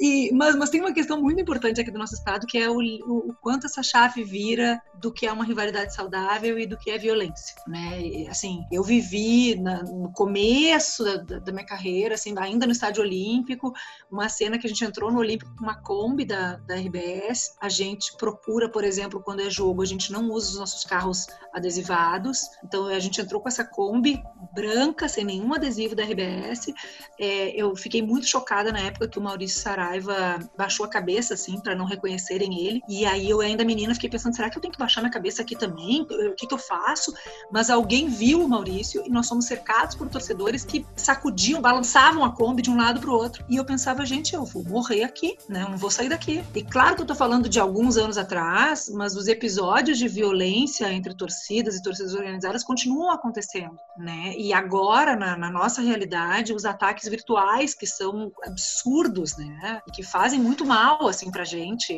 E, 0.00 0.30
mas, 0.32 0.54
mas 0.54 0.70
tem 0.70 0.80
uma 0.80 0.92
questão 0.92 1.20
muito 1.20 1.40
importante 1.40 1.80
aqui 1.80 1.90
do 1.90 1.98
nosso 1.98 2.14
estado, 2.14 2.46
que 2.46 2.56
é 2.56 2.70
o, 2.70 2.76
o, 2.76 3.30
o, 3.30 3.34
quanto 3.40 3.66
essa 3.66 3.82
chave 3.82 4.22
vira 4.22 4.80
do 4.94 5.12
que 5.12 5.26
é 5.26 5.32
uma 5.32 5.44
rivalidade 5.44 5.92
saudável 5.92 6.56
e 6.56 6.66
do 6.66 6.76
que 6.76 6.90
é 6.90 6.98
violência, 6.98 7.56
né? 7.66 8.00
E, 8.00 8.28
assim, 8.28 8.64
eu 8.70 8.84
vivi 8.84 9.56
na, 9.56 9.82
no 9.82 10.12
começo 10.12 11.02
da, 11.02 11.38
da, 11.40 11.52
minha 11.52 11.66
carreira, 11.66 12.14
assim, 12.14 12.32
ainda 12.38 12.64
no 12.64 12.72
estádio 12.72 13.02
olímpico, 13.02 13.72
uma 14.08 14.28
cena 14.28 14.56
que 14.56 14.66
a 14.66 14.70
gente 14.70 14.84
entrou 14.84 15.10
no 15.10 15.18
Olímpico 15.18 15.52
com 15.56 15.64
uma 15.64 15.82
Kombi 15.82 16.24
da, 16.24 16.56
da 16.58 16.76
RBS, 16.76 17.56
a 17.60 17.68
gente 17.68 18.16
procura, 18.16 18.68
por 18.68 18.84
exemplo, 18.84 19.20
quando 19.20 19.40
é 19.40 19.50
jogo, 19.50 19.82
a 19.82 19.86
gente 19.86 20.12
não 20.12 20.30
usa 20.30 20.50
os 20.50 20.58
nossos 20.58 20.84
carros 20.84 21.26
adesivados, 21.52 22.42
então 22.62 22.86
a 22.86 22.98
gente 23.00 23.20
entrou 23.20 23.40
com 23.40 23.48
essa 23.48 23.64
Kombi 23.64 24.22
branca, 24.54 25.08
sem 25.08 25.24
nenhum 25.24 25.52
adesivo 25.54 25.96
da 25.96 26.04
RBS, 26.04 26.72
é, 27.18 27.50
eu 27.60 27.74
fiquei 27.74 28.00
muito 28.00 28.26
chocada 28.26 28.70
na 28.70 28.80
época 28.80 29.08
que 29.08 29.18
o 29.18 29.22
Maurício 29.22 29.60
Sará 29.60 29.87
Saraiva 29.88 30.38
baixou 30.56 30.84
a 30.84 30.88
cabeça, 30.88 31.34
assim, 31.34 31.58
para 31.60 31.74
não 31.74 31.86
reconhecerem 31.86 32.66
ele. 32.66 32.82
E 32.88 33.06
aí 33.06 33.28
eu 33.28 33.40
ainda 33.40 33.64
menina 33.64 33.94
fiquei 33.94 34.10
pensando, 34.10 34.36
será 34.36 34.50
que 34.50 34.58
eu 34.58 34.60
tenho 34.60 34.72
que 34.72 34.78
baixar 34.78 35.00
minha 35.00 35.12
cabeça 35.12 35.42
aqui 35.42 35.56
também? 35.56 36.02
O 36.02 36.34
que, 36.34 36.46
que 36.46 36.54
eu 36.54 36.58
faço? 36.58 37.12
Mas 37.50 37.70
alguém 37.70 38.08
viu 38.08 38.44
o 38.44 38.48
Maurício 38.48 39.02
e 39.06 39.10
nós 39.10 39.26
somos 39.26 39.46
cercados 39.46 39.96
por 39.96 40.08
torcedores 40.08 40.64
que 40.64 40.84
sacudiam, 40.94 41.60
balançavam 41.60 42.24
a 42.24 42.34
Kombi 42.34 42.62
de 42.62 42.70
um 42.70 42.76
lado 42.76 43.00
para 43.00 43.10
o 43.10 43.14
outro. 43.14 43.44
E 43.48 43.56
eu 43.56 43.64
pensava, 43.64 44.04
gente, 44.04 44.34
eu 44.34 44.44
vou 44.44 44.62
morrer 44.64 45.04
aqui, 45.04 45.36
né? 45.48 45.62
Eu 45.62 45.70
não 45.70 45.78
vou 45.78 45.90
sair 45.90 46.08
daqui. 46.08 46.44
E 46.54 46.62
claro 46.62 46.96
que 46.96 47.02
eu 47.02 47.06
tô 47.06 47.14
falando 47.14 47.48
de 47.48 47.58
alguns 47.58 47.96
anos 47.96 48.18
atrás, 48.18 48.90
mas 48.92 49.16
os 49.16 49.28
episódios 49.28 49.98
de 49.98 50.08
violência 50.08 50.92
entre 50.92 51.14
torcidas 51.14 51.76
e 51.76 51.82
torcidas 51.82 52.14
organizadas 52.14 52.62
continuam 52.62 53.10
acontecendo, 53.10 53.76
né? 53.96 54.34
E 54.36 54.52
agora, 54.52 55.16
na, 55.16 55.36
na 55.36 55.50
nossa 55.50 55.80
realidade, 55.80 56.52
os 56.52 56.64
ataques 56.64 57.08
virtuais, 57.08 57.74
que 57.74 57.86
são 57.86 58.30
absurdos, 58.44 59.36
né? 59.36 59.77
E 59.86 59.90
que 59.90 60.02
fazem 60.02 60.40
muito 60.40 60.64
mal, 60.64 61.06
assim, 61.08 61.30
pra 61.30 61.44
gente. 61.44 61.94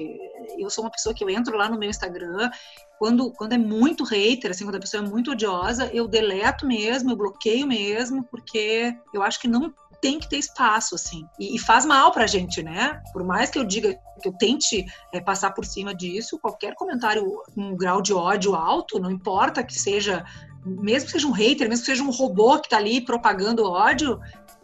Eu 0.58 0.70
sou 0.70 0.84
uma 0.84 0.90
pessoa 0.90 1.14
que 1.14 1.22
eu 1.22 1.30
entro 1.30 1.56
lá 1.56 1.68
no 1.68 1.78
meu 1.78 1.90
Instagram 1.90 2.50
quando, 2.98 3.32
quando 3.32 3.54
é 3.54 3.58
muito 3.58 4.04
hater, 4.04 4.50
assim, 4.50 4.64
quando 4.64 4.76
a 4.76 4.80
pessoa 4.80 5.02
é 5.02 5.08
muito 5.08 5.30
odiosa, 5.30 5.90
eu 5.92 6.06
deleto 6.06 6.66
mesmo, 6.66 7.10
eu 7.10 7.16
bloqueio 7.16 7.66
mesmo, 7.66 8.22
porque 8.24 8.94
eu 9.14 9.22
acho 9.22 9.40
que 9.40 9.48
não 9.48 9.72
tem 10.00 10.18
que 10.18 10.28
ter 10.28 10.38
espaço, 10.38 10.94
assim. 10.94 11.24
E, 11.38 11.56
e, 11.56 11.58
faz 11.58 11.84
mal 11.84 12.10
pra 12.10 12.26
gente, 12.26 12.62
né? 12.62 13.00
Por 13.12 13.24
mais 13.24 13.50
que 13.50 13.58
eu 13.58 13.64
diga 13.64 13.94
que 14.20 14.28
eu 14.28 14.32
tente 14.32 14.84
é, 15.12 15.20
passar 15.20 15.52
por 15.52 15.64
cima 15.64 15.94
disso, 15.94 16.38
qualquer 16.38 16.74
comentário 16.74 17.24
com 17.54 17.62
um 17.62 17.76
grau 17.76 18.02
de 18.02 18.12
ódio 18.12 18.54
alto, 18.54 18.98
não 18.98 19.10
importa 19.10 19.62
que 19.62 19.78
seja, 19.78 20.24
mesmo 20.64 21.06
que 21.06 21.12
seja 21.12 21.26
um 21.26 21.32
hater, 21.32 21.68
mesmo 21.68 21.84
que 21.84 21.90
seja 21.90 22.02
um 22.02 22.10
robô 22.10 22.58
que 22.58 22.68
tá 22.68 22.76
ali 22.76 23.00
propagando 23.00 23.64
ódio, 23.64 24.18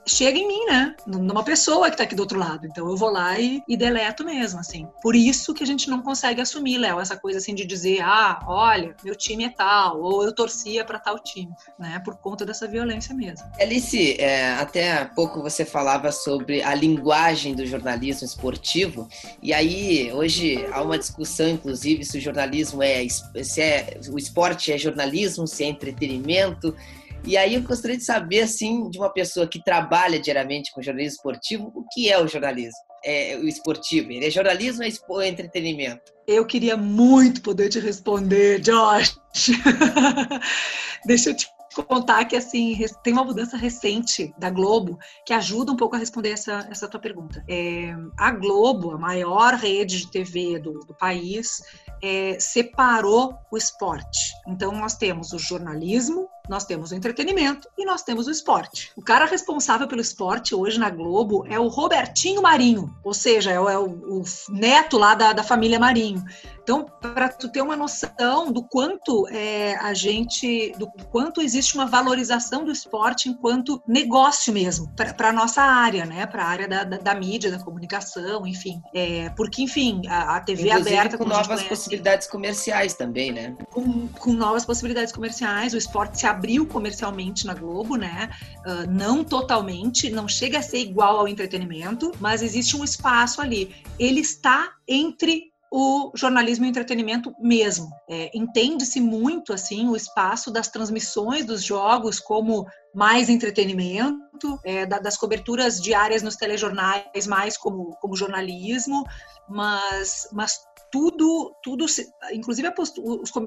chega 0.06 0.38
em 0.38 0.46
mim, 0.46 0.64
né? 0.66 0.94
Numa 1.06 1.42
pessoa 1.42 1.90
que 1.90 1.96
tá 1.96 2.04
aqui 2.04 2.14
do 2.14 2.20
outro 2.20 2.38
lado. 2.38 2.66
Então 2.66 2.88
eu 2.88 2.96
vou 2.96 3.10
lá 3.10 3.38
e, 3.38 3.62
e 3.68 3.76
deleto 3.76 4.24
mesmo, 4.24 4.60
assim. 4.60 4.86
Por 5.02 5.16
isso 5.16 5.52
que 5.52 5.64
a 5.64 5.66
gente 5.66 5.90
não 5.90 6.00
consegue 6.00 6.40
assumir, 6.40 6.78
Léo, 6.78 7.00
essa 7.00 7.16
coisa 7.16 7.38
assim 7.38 7.54
de 7.54 7.64
dizer, 7.64 8.00
ah, 8.02 8.40
olha, 8.46 8.94
meu 9.04 9.14
time 9.14 9.44
é 9.44 9.48
tal, 9.48 10.00
ou 10.00 10.24
eu 10.24 10.34
torcia 10.34 10.84
para 10.84 10.98
tal 10.98 11.18
time, 11.18 11.52
né? 11.78 12.00
Por 12.04 12.16
conta 12.16 12.46
dessa 12.46 12.68
violência 12.68 13.14
mesmo. 13.14 13.46
Alice, 13.60 14.20
é, 14.20 14.52
até 14.54 14.92
há 14.92 15.06
pouco 15.06 15.42
você 15.42 15.64
falava 15.64 16.12
sobre 16.12 16.62
a 16.62 16.74
linguagem 16.74 17.54
do 17.54 17.66
jornalismo 17.66 18.24
esportivo, 18.26 19.08
e 19.42 19.52
aí 19.52 20.12
hoje 20.12 20.64
há 20.72 20.82
uma 20.82 20.98
discussão, 20.98 21.48
inclusive, 21.48 22.04
se 22.04 22.18
o 22.18 22.20
jornalismo 22.20 22.82
é, 22.82 23.06
se 23.08 23.60
é 23.60 23.98
o 24.10 24.18
esporte 24.18 24.72
é 24.72 24.78
jornalismo, 24.78 25.46
se 25.46 25.64
é 25.64 25.68
entretenimento. 25.68 26.74
E 27.24 27.36
aí 27.36 27.54
eu 27.54 27.62
gostaria 27.62 27.96
de 27.96 28.04
saber, 28.04 28.40
assim, 28.40 28.88
de 28.90 28.98
uma 28.98 29.10
pessoa 29.10 29.48
que 29.48 29.62
trabalha 29.62 30.18
diariamente 30.18 30.72
com 30.72 30.82
jornalismo 30.82 31.16
esportivo, 31.16 31.72
o 31.74 31.84
que 31.92 32.10
é 32.10 32.22
o 32.22 32.28
jornalismo? 32.28 32.78
É, 33.04 33.36
o 33.36 33.46
esportivo? 33.46 34.12
Ele 34.12 34.26
é 34.26 34.30
jornalismo 34.30 34.84
ou 35.08 35.20
é 35.20 35.28
entretenimento? 35.28 36.12
Eu 36.26 36.44
queria 36.44 36.76
muito 36.76 37.42
poder 37.42 37.68
te 37.68 37.78
responder, 37.78 38.60
Josh. 38.60 39.18
Deixa 41.06 41.30
eu 41.30 41.36
te 41.36 41.46
contar 41.82 42.24
que 42.24 42.36
assim 42.36 42.76
tem 43.02 43.12
uma 43.12 43.24
mudança 43.24 43.56
recente 43.56 44.34
da 44.38 44.50
Globo 44.50 44.98
que 45.24 45.32
ajuda 45.32 45.72
um 45.72 45.76
pouco 45.76 45.96
a 45.96 45.98
responder 45.98 46.30
essa, 46.30 46.66
essa 46.70 46.88
tua 46.88 47.00
pergunta. 47.00 47.44
É, 47.48 47.94
a 48.18 48.30
Globo, 48.30 48.92
a 48.92 48.98
maior 48.98 49.54
rede 49.54 49.98
de 49.98 50.10
TV 50.10 50.58
do, 50.58 50.80
do 50.80 50.94
país, 50.94 51.60
é, 52.02 52.38
separou 52.38 53.36
o 53.50 53.56
esporte. 53.56 54.32
Então 54.48 54.72
nós 54.72 54.96
temos 54.96 55.32
o 55.32 55.38
jornalismo, 55.38 56.28
nós 56.48 56.64
temos 56.64 56.90
o 56.90 56.94
entretenimento 56.94 57.68
e 57.76 57.84
nós 57.84 58.02
temos 58.02 58.26
o 58.26 58.30
esporte. 58.30 58.92
O 58.96 59.02
cara 59.02 59.24
responsável 59.24 59.86
pelo 59.86 60.00
esporte 60.00 60.54
hoje 60.54 60.78
na 60.78 60.90
Globo 60.90 61.44
é 61.48 61.58
o 61.58 61.68
Robertinho 61.68 62.42
Marinho, 62.42 62.94
ou 63.02 63.14
seja, 63.14 63.50
é 63.50 63.60
o, 63.60 63.68
é 63.68 63.78
o, 63.78 63.84
o 63.86 64.24
neto 64.48 64.98
lá 64.98 65.14
da, 65.14 65.32
da 65.32 65.42
família 65.42 65.78
Marinho. 65.78 66.24
Então, 66.66 66.84
para 67.00 67.28
tu 67.28 67.48
ter 67.48 67.62
uma 67.62 67.76
noção 67.76 68.50
do 68.50 68.60
quanto 68.60 69.28
é, 69.28 69.76
a 69.76 69.94
gente, 69.94 70.74
do 70.76 70.88
quanto 71.12 71.40
existe 71.40 71.76
uma 71.76 71.86
valorização 71.86 72.64
do 72.64 72.72
esporte 72.72 73.28
enquanto 73.28 73.80
negócio 73.86 74.52
mesmo, 74.52 74.92
para 74.96 75.28
a 75.28 75.32
nossa 75.32 75.62
área, 75.62 76.04
né? 76.04 76.26
Para 76.26 76.42
a 76.42 76.48
área 76.48 76.66
da, 76.66 76.82
da, 76.82 76.96
da, 76.96 77.14
mídia, 77.14 77.52
da 77.52 77.60
comunicação, 77.60 78.44
enfim. 78.44 78.82
É, 78.92 79.30
porque, 79.36 79.62
enfim, 79.62 80.02
a, 80.08 80.38
a 80.38 80.40
TV 80.40 80.64
Inclusive, 80.64 80.96
aberta. 80.96 81.16
Com 81.16 81.24
novas 81.24 81.46
conhece, 81.46 81.68
possibilidades 81.68 82.26
comerciais 82.26 82.94
também, 82.94 83.30
né? 83.30 83.56
Com, 83.70 84.08
com, 84.08 84.32
novas 84.32 84.64
possibilidades 84.64 85.12
comerciais, 85.12 85.72
o 85.72 85.76
esporte 85.76 86.18
se 86.18 86.26
abriu 86.26 86.66
comercialmente 86.66 87.46
na 87.46 87.54
Globo, 87.54 87.94
né? 87.94 88.28
Uh, 88.66 88.90
não 88.90 89.22
totalmente, 89.22 90.10
não 90.10 90.26
chega 90.26 90.58
a 90.58 90.62
ser 90.62 90.78
igual 90.78 91.20
ao 91.20 91.28
entretenimento, 91.28 92.10
mas 92.18 92.42
existe 92.42 92.76
um 92.76 92.82
espaço 92.82 93.40
ali. 93.40 93.72
Ele 94.00 94.18
está 94.18 94.72
entre 94.88 95.54
o 95.78 96.10
jornalismo 96.14 96.64
e 96.64 96.70
entretenimento 96.70 97.34
mesmo. 97.38 97.90
É, 98.08 98.30
Entende-se 98.34 98.98
muito 98.98 99.52
assim 99.52 99.86
o 99.90 99.94
espaço 99.94 100.50
das 100.50 100.68
transmissões 100.68 101.44
dos 101.44 101.62
jogos 101.62 102.18
como 102.18 102.66
mais 102.94 103.28
entretenimento, 103.28 104.58
é, 104.64 104.86
das 104.86 105.18
coberturas 105.18 105.78
diárias 105.78 106.22
nos 106.22 106.34
telejornais 106.34 107.26
mais 107.26 107.58
como, 107.58 107.94
como 108.00 108.16
jornalismo, 108.16 109.04
mas, 109.46 110.26
mas 110.32 110.58
tudo, 110.90 111.54
tudo, 111.62 111.86
inclusive 112.32 112.72
os, 112.78 112.92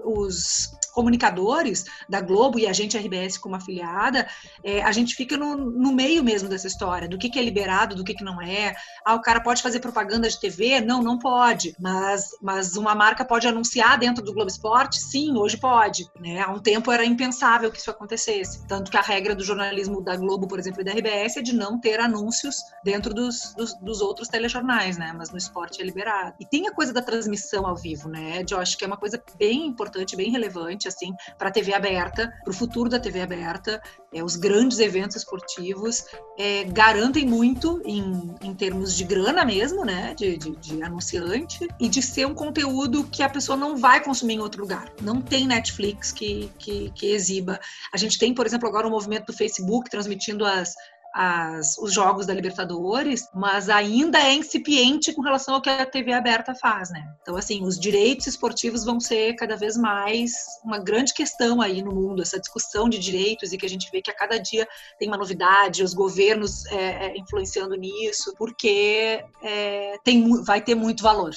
os, 0.06 0.80
comunicadores 0.94 1.86
da 2.10 2.20
Globo 2.20 2.60
e 2.60 2.68
a 2.68 2.74
gente, 2.74 2.98
a 2.98 3.00
RBS, 3.00 3.38
como 3.38 3.56
afiliada, 3.56 4.28
é, 4.64 4.82
a 4.82 4.92
gente 4.92 5.16
fica 5.16 5.38
no, 5.38 5.56
no, 5.56 5.94
meio 5.94 6.24
mesmo 6.24 6.50
dessa 6.50 6.68
história, 6.68 7.08
do 7.08 7.18
que, 7.18 7.30
que 7.30 7.40
é 7.40 7.44
liberado, 7.44 7.96
do 7.96 8.04
que, 8.04 8.14
que 8.14 8.24
não 8.24 8.42
é. 8.42 8.76
Ah, 9.06 9.16
o 9.16 9.22
cara 9.22 9.40
pode 9.42 9.62
fazer 9.62 9.80
propaganda 9.80 10.28
de 10.28 10.40
TV? 10.40 10.82
Não, 10.82 11.02
não 11.02 11.18
pode. 11.18 11.76
Mas, 11.80 12.30
mas 12.42 12.76
uma 12.76 12.94
marca 12.94 13.24
pode 13.24 13.48
anunciar 13.48 13.98
dentro 13.98 14.24
do 14.24 14.34
Globo 14.34 14.50
Esporte? 14.50 15.00
Sim, 15.00 15.38
hoje 15.38 15.58
pode. 15.58 16.06
Né? 16.20 16.42
Há 16.42 16.52
um 16.52 16.60
tempo 16.60 16.92
era 16.92 17.06
impensável 17.06 17.72
que 17.72 17.80
isso 17.80 17.92
acontecesse. 17.92 18.66
Tanto 18.68 18.92
que 18.92 18.98
a 18.98 19.02
regra 19.02 19.36
do 19.36 19.44
jornalismo 19.44 20.02
da 20.02 20.16
Globo, 20.16 20.48
por 20.48 20.60
exemplo, 20.60 20.82
e 20.82 20.84
da 20.84 20.92
RBS 20.92 21.38
é 21.38 21.42
de 21.42 21.56
não 21.56 21.80
ter 21.80 22.00
anúncios 22.00 22.58
dentro 22.84 23.14
dos, 23.14 23.54
dos, 23.56 23.74
dos 23.80 24.02
outros 24.02 24.28
telejornais, 24.28 24.98
né? 24.98 25.14
Mas 25.16 25.30
no 25.30 25.38
esporte 25.38 25.82
é 25.82 25.86
liberado. 25.86 26.36
E 26.40 26.46
tem 26.46 26.68
a 26.68 26.74
coisa 26.74 26.92
da 26.92 27.02
transmissão 27.02 27.39
ao 27.66 27.76
vivo, 27.76 28.10
né, 28.10 28.44
Josh, 28.44 28.76
que 28.76 28.84
é 28.84 28.88
uma 28.88 28.98
coisa 28.98 29.22
bem 29.38 29.68
importante, 29.68 30.16
bem 30.16 30.32
relevante, 30.32 30.88
assim, 30.88 31.14
para 31.38 31.50
a 31.50 31.52
TV 31.52 31.74
aberta, 31.74 32.32
para 32.44 32.52
o 32.52 32.54
futuro 32.54 32.90
da 32.90 33.00
TV 33.00 33.22
aberta. 33.22 33.82
É, 34.14 34.24
os 34.24 34.36
grandes 34.36 34.80
eventos 34.80 35.18
esportivos 35.18 36.06
é, 36.38 36.64
garantem 36.66 37.26
muito 37.26 37.82
em, 37.86 38.36
em 38.42 38.54
termos 38.54 38.96
de 38.96 39.04
grana 39.04 39.46
mesmo, 39.46 39.86
né, 39.86 40.14
de, 40.16 40.38
de, 40.38 40.56
de 40.56 40.84
anunciante, 40.84 41.68
e 41.80 41.88
de 41.88 42.02
ser 42.02 42.26
um 42.26 42.34
conteúdo 42.34 43.04
que 43.04 43.22
a 43.22 43.30
pessoa 43.30 43.58
não 43.58 43.78
vai 43.78 44.04
consumir 44.04 44.36
em 44.36 44.40
outro 44.40 44.62
lugar. 44.62 44.92
Não 45.02 45.22
tem 45.22 45.48
Netflix 45.48 46.12
que, 46.12 46.52
que, 46.58 46.92
que 46.92 47.12
exiba. 47.12 47.60
A 47.94 47.98
gente 47.98 48.18
tem, 48.18 48.34
por 48.34 48.46
exemplo, 48.46 48.68
agora 48.68 48.88
o 48.88 48.90
um 48.90 48.94
movimento 48.94 49.28
do 49.28 49.34
Facebook 49.34 49.90
transmitindo 49.90 50.46
as 50.46 50.74
as, 51.14 51.78
os 51.78 51.94
jogos 51.94 52.26
da 52.26 52.34
Libertadores, 52.34 53.28
mas 53.34 53.70
ainda 53.70 54.20
é 54.20 54.34
incipiente 54.34 55.14
com 55.14 55.22
relação 55.22 55.56
ao 55.56 55.62
que 55.62 55.70
a 55.70 55.86
TV 55.86 56.14
aberta 56.14 56.54
faz, 56.56 56.90
né? 56.90 57.04
Então, 57.22 57.36
assim, 57.36 57.64
os 57.64 57.80
direitos 57.80 58.28
esportivos 58.28 58.86
vão 58.86 59.00
ser 59.00 59.34
cada 59.36 59.56
vez 59.56 59.76
mais 59.78 60.34
uma 60.64 60.80
grande 60.80 61.14
questão 61.14 61.62
aí 61.62 61.82
no 61.82 61.94
mundo, 61.94 62.22
essa 62.22 62.40
discussão 62.40 62.88
de 62.88 63.00
direitos 63.00 63.52
e 63.52 63.58
que 63.58 63.66
a 63.66 63.70
gente 63.70 63.90
vê 63.92 64.02
que 64.02 64.12
a 64.12 64.16
cada 64.16 64.38
dia 64.38 64.68
tem 64.98 65.08
uma 65.08 65.18
novidade, 65.18 65.84
os 65.84 65.94
governos 65.94 66.66
é, 66.68 67.08
é, 67.08 67.18
influenciando 67.18 67.76
nisso, 67.76 68.34
porque 68.38 69.24
é, 69.44 69.98
tem, 70.04 70.44
vai 70.44 70.62
ter 70.62 70.76
muito 70.76 71.04
valor. 71.04 71.34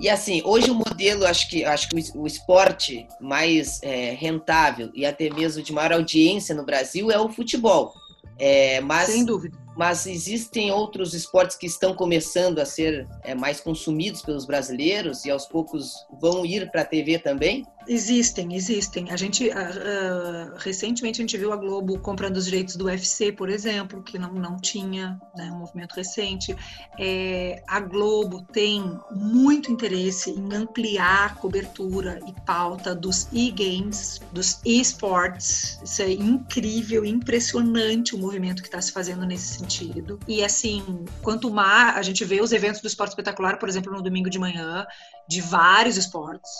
E 0.00 0.08
assim, 0.08 0.42
hoje 0.44 0.70
o 0.70 0.74
modelo, 0.74 1.24
acho 1.24 1.48
que, 1.48 1.64
acho 1.64 1.88
que 1.88 1.96
o 2.16 2.26
esporte 2.26 3.06
mais 3.20 3.80
é, 3.80 4.10
rentável 4.10 4.90
e 4.92 5.06
até 5.06 5.30
mesmo 5.30 5.62
de 5.62 5.72
maior 5.72 5.92
audiência 5.92 6.54
no 6.54 6.64
Brasil 6.64 7.12
é 7.12 7.18
o 7.18 7.28
futebol. 7.28 7.94
É, 8.38 8.80
mas, 8.80 9.10
Sem 9.10 9.24
dúvida. 9.24 9.63
Mas 9.76 10.06
existem 10.06 10.70
outros 10.70 11.14
esportes 11.14 11.56
que 11.56 11.66
estão 11.66 11.94
começando 11.94 12.58
a 12.58 12.64
ser 12.64 13.06
é, 13.22 13.34
mais 13.34 13.60
consumidos 13.60 14.22
pelos 14.22 14.44
brasileiros 14.44 15.24
e 15.24 15.30
aos 15.30 15.46
poucos 15.46 16.06
vão 16.20 16.44
ir 16.46 16.70
para 16.70 16.82
a 16.82 16.84
TV 16.84 17.18
também? 17.18 17.66
Existem, 17.86 18.54
existem. 18.54 19.10
A 19.10 19.16
gente 19.16 19.48
uh, 19.48 20.56
recentemente 20.56 21.20
a 21.20 21.22
gente 21.22 21.36
viu 21.36 21.52
a 21.52 21.56
Globo 21.56 21.98
comprando 21.98 22.36
os 22.36 22.46
direitos 22.46 22.76
do 22.76 22.86
UFC, 22.86 23.30
por 23.30 23.50
exemplo, 23.50 24.02
que 24.02 24.18
não, 24.18 24.32
não 24.32 24.56
tinha, 24.56 25.20
né, 25.36 25.50
um 25.52 25.58
movimento 25.58 25.94
recente. 25.94 26.56
É, 26.98 27.62
a 27.66 27.80
Globo 27.80 28.42
tem 28.52 28.98
muito 29.10 29.70
interesse 29.70 30.30
em 30.30 30.54
ampliar 30.54 31.26
a 31.26 31.34
cobertura 31.34 32.20
e 32.26 32.32
pauta 32.46 32.94
dos 32.94 33.28
e-games, 33.32 34.20
dos 34.32 34.60
e-sports. 34.64 35.78
Isso 35.84 36.02
é 36.02 36.10
incrível, 36.10 37.04
impressionante 37.04 38.14
o 38.14 38.18
movimento 38.18 38.62
que 38.62 38.68
está 38.68 38.80
se 38.80 38.92
fazendo 38.92 39.26
nesse 39.26 39.63
sentido. 39.64 40.20
E 40.28 40.44
assim, 40.44 41.04
quanto 41.22 41.50
mais 41.50 41.96
a 41.96 42.02
gente 42.02 42.24
vê 42.24 42.40
os 42.40 42.52
eventos 42.52 42.80
do 42.80 42.86
esporte 42.86 43.10
espetacular, 43.10 43.58
por 43.58 43.68
exemplo, 43.68 43.92
no 43.92 44.02
domingo 44.02 44.30
de 44.30 44.38
manhã, 44.38 44.86
de 45.28 45.40
vários 45.40 45.96
esportes 45.96 46.50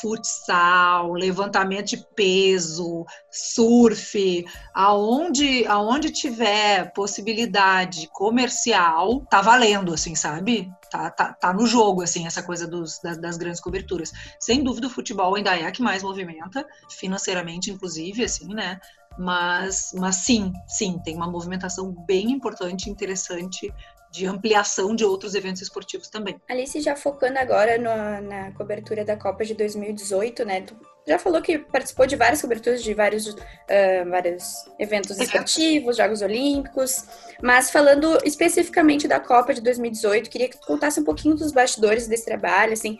futsal, 0.00 1.12
levantamento 1.14 1.86
de 1.86 2.06
peso, 2.14 3.06
surf, 3.30 4.44
aonde 4.74 5.66
aonde 5.66 6.10
tiver 6.10 6.92
possibilidade 6.92 8.06
comercial, 8.12 9.24
tá 9.30 9.40
valendo, 9.40 9.94
assim, 9.94 10.14
sabe? 10.14 10.70
Tá, 10.90 11.10
tá, 11.10 11.32
tá 11.32 11.52
no 11.52 11.66
jogo, 11.66 12.02
assim, 12.02 12.26
essa 12.26 12.42
coisa 12.42 12.66
dos, 12.66 12.98
das, 13.00 13.18
das, 13.18 13.36
grandes 13.36 13.60
coberturas. 13.60 14.12
Sem 14.40 14.62
dúvida, 14.62 14.86
o 14.86 14.90
futebol 14.90 15.34
ainda 15.34 15.56
é 15.56 15.66
a 15.66 15.72
que 15.72 15.82
mais 15.82 16.02
movimenta, 16.02 16.66
financeiramente, 16.90 17.70
inclusive, 17.70 18.24
assim, 18.24 18.54
né? 18.54 18.80
Mas, 19.18 19.92
mas 19.94 20.16
sim, 20.16 20.52
sim, 20.66 20.98
tem 21.04 21.16
uma 21.16 21.30
movimentação 21.30 21.92
bem 22.06 22.30
importante, 22.30 22.88
interessante 22.88 23.72
de 24.10 24.26
ampliação 24.26 24.94
de 24.94 25.04
outros 25.04 25.34
eventos 25.34 25.62
esportivos 25.62 26.08
também. 26.08 26.40
Alice, 26.48 26.80
já 26.80 26.96
focando 26.96 27.38
agora 27.38 27.76
no, 27.76 28.28
na 28.28 28.52
cobertura 28.52 29.04
da 29.04 29.16
Copa 29.16 29.44
de 29.44 29.54
2018, 29.54 30.44
né? 30.44 30.64
Já 31.08 31.18
falou 31.18 31.40
que 31.40 31.58
participou 31.58 32.06
de 32.06 32.16
várias 32.16 32.42
coberturas 32.42 32.82
de 32.82 32.92
vários, 32.92 33.26
uh, 33.28 33.36
vários 34.10 34.44
eventos 34.78 35.18
esportivos, 35.18 35.96
Jogos 35.96 36.20
Olímpicos. 36.20 37.04
Mas 37.42 37.70
falando 37.70 38.18
especificamente 38.24 39.08
da 39.08 39.18
Copa 39.18 39.54
de 39.54 39.62
2018, 39.62 40.28
queria 40.28 40.48
que 40.50 40.60
tu 40.60 40.66
contasse 40.66 41.00
um 41.00 41.04
pouquinho 41.04 41.34
dos 41.34 41.50
bastidores 41.50 42.06
desse 42.06 42.26
trabalho, 42.26 42.74
assim, 42.74 42.98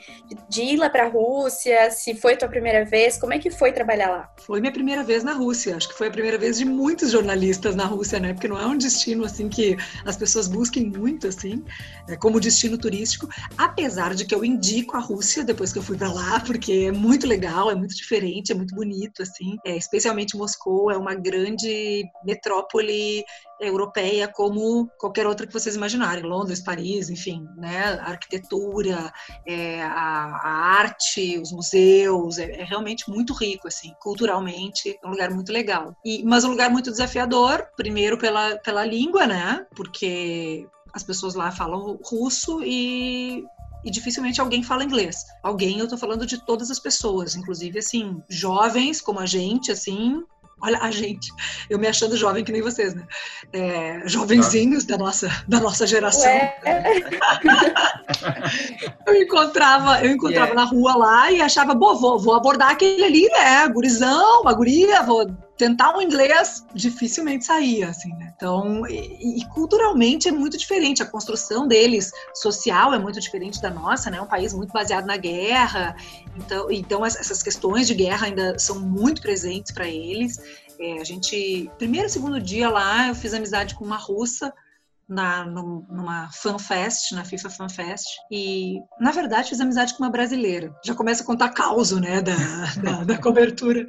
de 0.49 0.63
ir 0.63 0.77
lá 0.79 0.89
para 0.89 1.05
a 1.05 1.09
Rússia, 1.09 1.91
se 1.91 2.15
foi 2.15 2.35
tua 2.35 2.49
primeira 2.49 2.83
vez, 2.83 3.19
como 3.19 3.35
é 3.35 3.39
que 3.39 3.51
foi 3.51 3.73
trabalhar 3.73 4.09
lá? 4.09 4.31
Foi 4.39 4.59
minha 4.59 4.73
primeira 4.73 5.05
vez 5.05 5.23
na 5.23 5.33
Rússia. 5.33 5.77
Acho 5.77 5.91
que 5.91 5.95
foi 5.95 6.09
a 6.09 6.11
primeira 6.11 6.39
vez 6.39 6.57
de 6.57 6.65
muitos 6.65 7.11
jornalistas 7.11 7.77
na 7.77 7.85
Rússia, 7.85 8.19
né? 8.19 8.33
Porque 8.33 8.49
não 8.49 8.59
é 8.59 8.65
um 8.65 8.79
destino 8.79 9.27
assim 9.27 9.51
que 9.51 9.77
as 10.07 10.17
pessoas 10.17 10.49
busquem 10.49 10.87
muito 10.87 11.27
assim, 11.27 11.63
é, 12.09 12.17
como 12.17 12.41
destino 12.41 12.79
turístico. 12.79 13.29
Apesar 13.59 14.15
de 14.15 14.25
que 14.25 14.35
eu 14.35 14.43
indico 14.43 14.97
a 14.97 15.01
Rússia 15.01 15.45
depois 15.45 15.73
que 15.73 15.79
eu 15.79 15.83
fui 15.83 15.99
para 15.99 16.11
lá, 16.11 16.41
porque 16.41 16.87
é 16.89 16.93
muito 16.93 17.27
legal, 17.27 17.71
é 17.71 17.75
muito 17.75 17.98
diferente, 17.99 18.53
é 18.53 18.55
muito 18.55 18.75
bonito 18.75 19.23
assim. 19.23 19.57
É, 19.65 19.77
especialmente 19.77 20.37
Moscou 20.37 20.91
é 20.91 20.97
uma 20.97 21.15
grande 21.15 22.05
metrópole 22.25 23.25
europeia 23.61 24.29
como 24.29 24.89
qualquer 24.99 25.27
outra 25.27 25.47
que 25.47 25.53
vocês 25.53 25.75
imaginarem, 25.75 26.23
Londres, 26.23 26.61
Paris, 26.61 27.11
enfim, 27.11 27.47
né? 27.57 27.99
A 28.01 28.11
arquitetura, 28.11 29.13
é, 29.47 29.83
a, 29.83 30.41
a, 30.43 30.51
arte, 30.79 31.39
os 31.39 31.53
museus, 31.53 32.39
é, 32.39 32.61
é, 32.61 32.65
realmente 32.65 33.11
muito 33.11 33.35
rico, 33.35 33.67
assim, 33.67 33.93
culturalmente, 34.01 34.99
é 35.03 35.07
um 35.07 35.11
lugar 35.11 35.31
muito 35.31 35.53
legal. 35.53 35.97
E, 36.05 36.23
mas 36.25 36.45
um 36.45 36.51
lugar 36.51 36.71
muito 36.71 36.91
desafiador, 36.91 37.67
primeiro 37.77 38.17
pela, 38.19 38.57
pela 38.59 38.85
língua, 38.85 39.27
né? 39.27 39.67
Porque 39.75 40.67
as 40.93 41.03
pessoas 41.03 41.35
lá 41.35 41.51
falam 41.51 41.99
russo 42.03 42.63
e 42.63 43.45
e 43.85 43.91
dificilmente 43.91 44.41
alguém 44.41 44.63
fala 44.63 44.85
inglês. 44.85 45.25
Alguém, 45.43 45.79
eu 45.79 45.89
tô 45.89 45.97
falando 45.97 46.27
de 46.27 46.45
todas 46.45 46.71
as 46.71 46.79
pessoas, 46.79 47.37
inclusive 47.37 47.79
assim, 47.79 48.23
jovens 48.29 49.01
como 49.01 49.21
a 49.21 49.27
gente, 49.27 49.71
assim, 49.71 50.23
Olha 50.61 50.79
a 50.81 50.91
gente, 50.91 51.31
eu 51.71 51.79
me 51.79 51.87
achando 51.87 52.17
jovem 52.17 52.43
que 52.43 52.51
nem 52.51 52.61
vocês, 52.61 52.93
né? 52.93 53.07
É, 53.53 54.03
jovenzinhos 54.07 54.85
da 54.85 54.99
nossa, 54.99 55.29
da 55.47 55.61
nossa 55.61 55.87
geração. 55.87 56.33
eu 59.07 59.23
encontrava, 59.23 60.05
eu 60.05 60.11
encontrava 60.11 60.51
yeah. 60.51 60.55
na 60.55 60.65
rua 60.65 60.97
lá 60.97 61.31
e 61.31 61.41
achava, 61.41 61.75
bom, 61.75 61.95
vou, 61.95 62.19
vou 62.19 62.35
abordar 62.35 62.71
aquele 62.71 63.05
ali, 63.05 63.29
né? 63.29 63.69
Gurizão, 63.69 64.43
uma 64.43 64.53
guria, 64.53 65.05
vou 65.05 65.29
tentar 65.59 65.95
um 65.97 66.01
inglês 66.01 66.65
dificilmente 66.73 67.45
saía, 67.45 67.89
assim, 67.89 68.11
né? 68.15 68.33
Então, 68.37 68.87
e, 68.87 69.41
e, 69.41 69.45
culturalmente 69.47 70.29
é 70.29 70.33
muito 70.33 70.57
diferente. 70.57 71.03
A 71.03 71.07
construção 71.07 71.67
deles 71.67 72.13
social 72.33 72.95
é 72.95 72.99
muito 72.99 73.19
diferente 73.19 73.61
da 73.61 73.69
nossa, 73.69 74.09
né? 74.09 74.19
É 74.19 74.23
um 74.23 74.27
país 74.27 74.55
muito 74.55 74.73
baseado 74.73 75.05
na 75.05 75.17
guerra. 75.17 75.97
Então, 76.37 76.71
então 76.71 77.05
essas 77.05 77.43
questões 77.43 77.89
de 77.89 77.95
guerra 77.95 78.29
ainda 78.29 78.57
são 78.59 78.79
muito 78.79 79.21
presentes 79.21 79.73
para 79.73 79.89
eles. 79.89 80.39
É, 80.79 81.01
a 81.01 81.05
gente, 81.05 81.69
primeiro 81.77 82.07
e 82.07 82.11
segundo 82.11 82.41
dia 82.41 82.71
lá, 82.71 83.09
eu 83.09 83.15
fiz 83.15 83.35
amizade 83.35 83.75
com 83.75 83.85
uma 83.85 83.99
russa 83.99 84.55
na, 85.09 85.45
numa 85.45 86.31
FanFest, 86.33 87.13
na 87.13 87.25
FIFA 87.25 87.49
FanFest, 87.49 88.07
e 88.31 88.81
na 89.01 89.11
verdade 89.11 89.49
fiz 89.49 89.61
amizade 89.61 89.95
com 89.95 90.05
uma 90.05 90.11
brasileira. 90.11 90.75
Já 90.85 90.95
começa 90.95 91.23
a 91.23 91.27
contar 91.27 91.49
causa, 91.51 91.99
né, 92.01 92.21
da, 92.21 92.35
da, 92.83 93.05
da, 93.05 93.19
cobertura. 93.19 93.87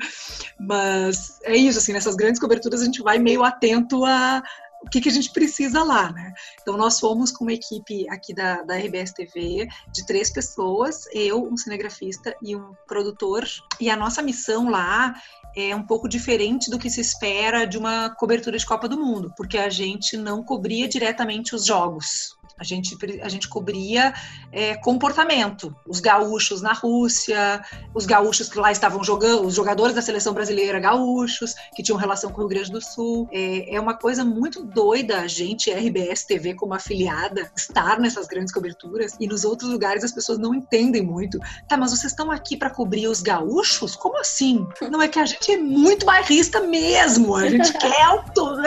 Mas 0.59 1.39
é 1.43 1.55
isso, 1.55 1.79
assim, 1.79 1.93
nessas 1.93 2.15
grandes 2.15 2.39
coberturas 2.39 2.81
a 2.81 2.85
gente 2.85 3.01
vai 3.01 3.19
meio 3.19 3.43
atento 3.43 4.05
a 4.05 4.41
o 4.81 4.89
que, 4.89 5.01
que 5.01 5.09
a 5.09 5.11
gente 5.11 5.31
precisa 5.31 5.83
lá, 5.83 6.11
né? 6.11 6.33
Então 6.61 6.77
nós 6.77 6.99
fomos 6.99 7.31
com 7.31 7.43
uma 7.43 7.53
equipe 7.53 8.07
aqui 8.09 8.33
da, 8.33 8.61
da 8.61 8.77
RBS 8.77 9.11
TV 9.11 9.67
de 9.93 10.05
três 10.05 10.31
pessoas, 10.31 11.05
eu, 11.13 11.43
um 11.43 11.57
cinegrafista 11.57 12.35
e 12.41 12.55
um 12.55 12.73
produtor, 12.87 13.45
e 13.79 13.89
a 13.89 13.95
nossa 13.95 14.21
missão 14.21 14.69
lá 14.69 15.13
é 15.55 15.75
um 15.75 15.83
pouco 15.85 16.07
diferente 16.07 16.69
do 16.69 16.79
que 16.79 16.89
se 16.89 17.01
espera 17.01 17.65
de 17.65 17.77
uma 17.77 18.09
cobertura 18.09 18.57
de 18.57 18.65
Copa 18.65 18.87
do 18.87 18.97
Mundo, 18.97 19.33
porque 19.35 19.57
a 19.57 19.69
gente 19.69 20.15
não 20.15 20.43
cobria 20.43 20.87
diretamente 20.87 21.55
os 21.55 21.65
jogos. 21.65 22.38
A 22.59 22.63
gente, 22.63 22.97
a 23.21 23.29
gente 23.29 23.47
cobria 23.47 24.13
é, 24.51 24.75
comportamento. 24.75 25.73
Os 25.87 25.99
gaúchos 25.99 26.61
na 26.61 26.73
Rússia, 26.73 27.61
os 27.93 28.05
gaúchos 28.05 28.49
que 28.49 28.59
lá 28.59 28.71
estavam 28.71 29.03
jogando, 29.03 29.45
os 29.45 29.55
jogadores 29.55 29.95
da 29.95 30.01
seleção 30.01 30.33
brasileira 30.33 30.79
gaúchos, 30.79 31.55
que 31.75 31.81
tinham 31.81 31.97
relação 31.97 32.31
com 32.31 32.37
o 32.37 32.39
Rio 32.41 32.49
Grande 32.49 32.71
do 32.71 32.81
Sul. 32.81 33.27
É, 33.31 33.75
é 33.75 33.79
uma 33.79 33.93
coisa 33.93 34.25
muito 34.25 34.63
doida 34.63 35.21
a 35.21 35.27
gente, 35.27 35.71
RBS 35.71 36.25
TV, 36.25 36.53
como 36.53 36.73
afiliada, 36.73 37.51
estar 37.55 37.99
nessas 37.99 38.27
grandes 38.27 38.53
coberturas. 38.53 39.15
E 39.19 39.27
nos 39.27 39.45
outros 39.45 39.69
lugares 39.69 40.03
as 40.03 40.11
pessoas 40.11 40.37
não 40.37 40.53
entendem 40.53 41.01
muito. 41.01 41.39
Tá, 41.67 41.77
mas 41.77 41.91
vocês 41.91 42.11
estão 42.11 42.31
aqui 42.31 42.57
para 42.57 42.69
cobrir 42.69 43.07
os 43.07 43.21
gaúchos? 43.21 43.95
Como 43.95 44.17
assim? 44.19 44.67
Não 44.89 45.01
é 45.01 45.07
que 45.07 45.19
a 45.19 45.25
gente 45.25 45.51
é 45.51 45.57
muito 45.57 46.05
bairrista 46.05 46.61
mesmo. 46.61 47.35
A 47.35 47.49
gente 47.49 47.71
quer, 47.79 47.89